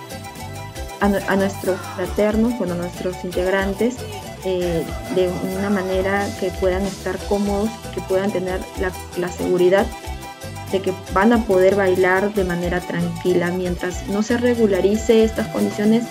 [1.03, 3.97] a, nuestros fraternos, bueno, a nuestros integrantes,
[4.45, 4.85] eh,
[5.16, 8.61] de una manera que puedan estar cómodos, que puedan tener
[9.19, 9.87] la, seguridad
[10.70, 13.51] de que van a poder bailar de manera tranquila.
[13.51, 16.05] Mientras no se regularice estas condiciones,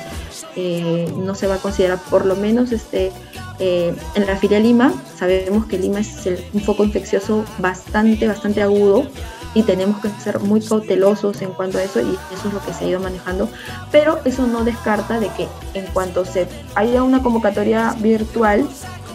[0.58, 3.12] eh, no se va a considerar, por lo menos este,
[3.60, 9.08] eh, en la filia Lima, sabemos que Lima es un foco infeccioso bastante, bastante agudo
[9.54, 12.74] y tenemos que ser muy cautelosos en cuanto a eso y eso es lo que
[12.74, 13.50] se ha ido manejando,
[13.92, 18.68] pero eso no descarta de que en cuanto se haya una convocatoria virtual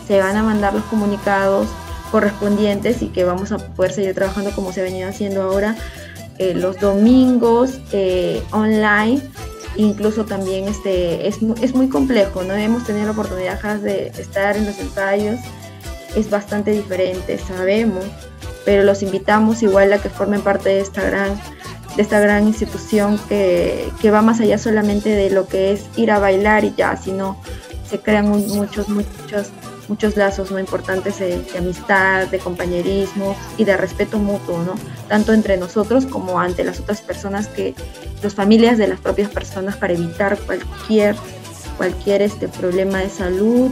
[0.06, 1.68] se van a mandar los comunicados
[2.10, 5.76] correspondientes y que vamos a poder seguir trabajando como se ha venido haciendo ahora
[6.38, 9.20] eh, los domingos eh, online.
[9.76, 14.66] Incluso también este es, es muy complejo no hemos tenido la oportunidad de estar en
[14.66, 15.40] los ensayos.
[16.14, 18.04] Es bastante diferente sabemos
[18.66, 21.40] pero los invitamos igual a que formen parte de esta gran,
[21.94, 26.18] de esta gran institución que, va más allá solamente de lo que es ir a
[26.18, 27.40] bailar y ya, sino
[27.88, 29.52] se crean muchos, muchos,
[29.88, 34.74] muchos lazos muy importantes de, amistad, de compañerismo y de respeto mutuo, ¿no?
[35.08, 37.72] Tanto entre nosotros como ante las otras personas que,
[38.20, 41.14] las familias de las propias personas para evitar cualquier,
[41.76, 43.70] cualquier este problema de salud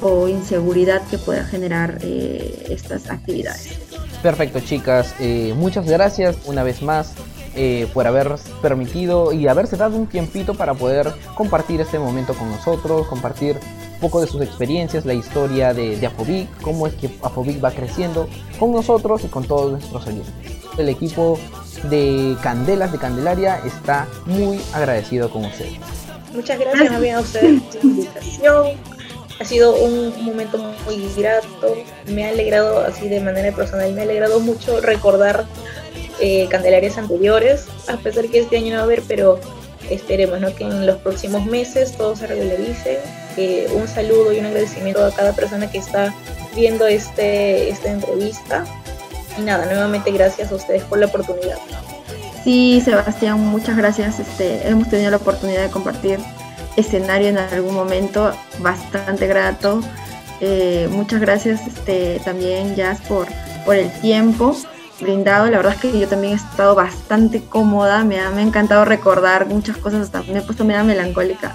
[0.00, 3.85] o inseguridad que pueda generar eh, estas actividades.
[4.22, 5.14] Perfecto, chicas.
[5.20, 7.14] Eh, muchas gracias una vez más
[7.54, 12.50] eh, por haber permitido y haberse dado un tiempito para poder compartir este momento con
[12.50, 13.58] nosotros, compartir
[13.94, 17.70] un poco de sus experiencias, la historia de, de Afobic, cómo es que Afobic va
[17.70, 18.28] creciendo
[18.58, 20.34] con nosotros y con todos nuestros oyentes.
[20.76, 21.38] El equipo
[21.84, 25.78] de Candelas de Candelaria está muy agradecido con ustedes.
[26.34, 27.62] Muchas gracias a ustedes
[29.38, 31.76] ha sido un momento muy grato,
[32.06, 35.44] me ha alegrado así de manera personal, me ha alegrado mucho recordar
[36.20, 39.38] eh, Candelarias anteriores, a pesar que este año no va a haber, pero
[39.90, 40.54] esperemos ¿no?
[40.54, 42.98] que en los próximos meses todo se regularice.
[43.36, 46.14] Eh, un saludo y un agradecimiento a cada persona que está
[46.54, 48.64] viendo este, esta entrevista.
[49.38, 51.58] Y nada, nuevamente gracias a ustedes por la oportunidad.
[52.42, 54.18] Sí, Sebastián, muchas gracias.
[54.18, 56.18] Este, hemos tenido la oportunidad de compartir
[56.76, 59.80] escenario en algún momento, bastante grato.
[60.40, 63.26] Eh, muchas gracias este, también, Jazz, por,
[63.64, 64.54] por el tiempo
[65.00, 65.50] brindado.
[65.50, 68.84] La verdad es que yo también he estado bastante cómoda, me ha, me ha encantado
[68.84, 71.54] recordar muchas cosas, hasta me he puesto media melancólica.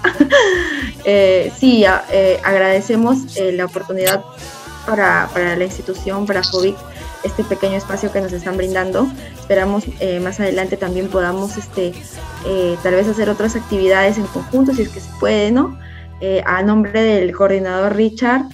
[1.04, 4.24] eh, sí, eh, agradecemos eh, la oportunidad
[4.86, 6.76] para, para, la institución, para FOBIC,
[7.24, 9.06] este pequeño espacio que nos están brindando.
[9.38, 11.92] Esperamos eh, más adelante también podamos este,
[12.82, 15.78] tal vez hacer otras actividades en conjunto, si es que se puede, ¿no?
[16.46, 18.44] a nombre del coordinador Richard,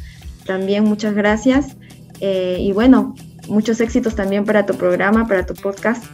[0.46, 1.76] también muchas gracias.
[2.18, 3.14] y bueno,
[3.48, 6.04] muchos éxitos también para tu programa, para tu podcast.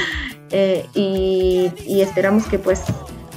[0.50, 2.82] eh, y, esperamos que pues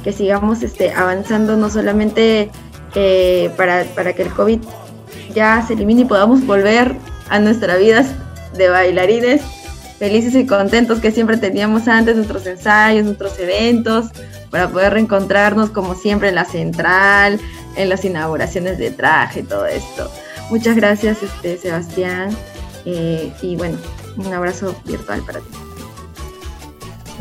[0.04, 2.52] que sigamos este, avanzando no solamente
[2.94, 4.60] eh, para, para, que el COVID
[5.34, 6.96] ya se elimine y podamos volver
[7.30, 8.14] a nuestras vidas
[8.58, 9.42] de bailarines
[9.98, 14.08] felices y contentos que siempre teníamos antes, nuestros ensayos, nuestros eventos,
[14.50, 17.40] para poder reencontrarnos como siempre en la central,
[17.76, 20.12] en las inauguraciones de traje, todo esto.
[20.50, 22.36] Muchas gracias, este, Sebastián.
[22.86, 23.78] Eh, y bueno,
[24.18, 25.48] un abrazo virtual para ti.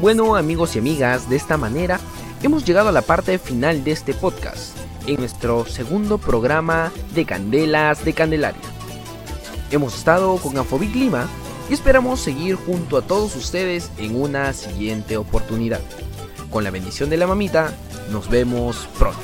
[0.01, 2.01] Bueno amigos y amigas, de esta manera
[2.43, 8.05] hemos llegado a la parte final de este podcast, en nuestro segundo programa de Candelas
[8.05, 8.74] de Candelaria.
[9.75, 11.27] Hemos estado con Afobic Lima
[11.69, 15.81] y esperamos seguir junto a todos ustedes en una siguiente oportunidad.
[16.49, 17.75] Con la bendición de la mamita,
[18.09, 19.19] nos vemos pronto.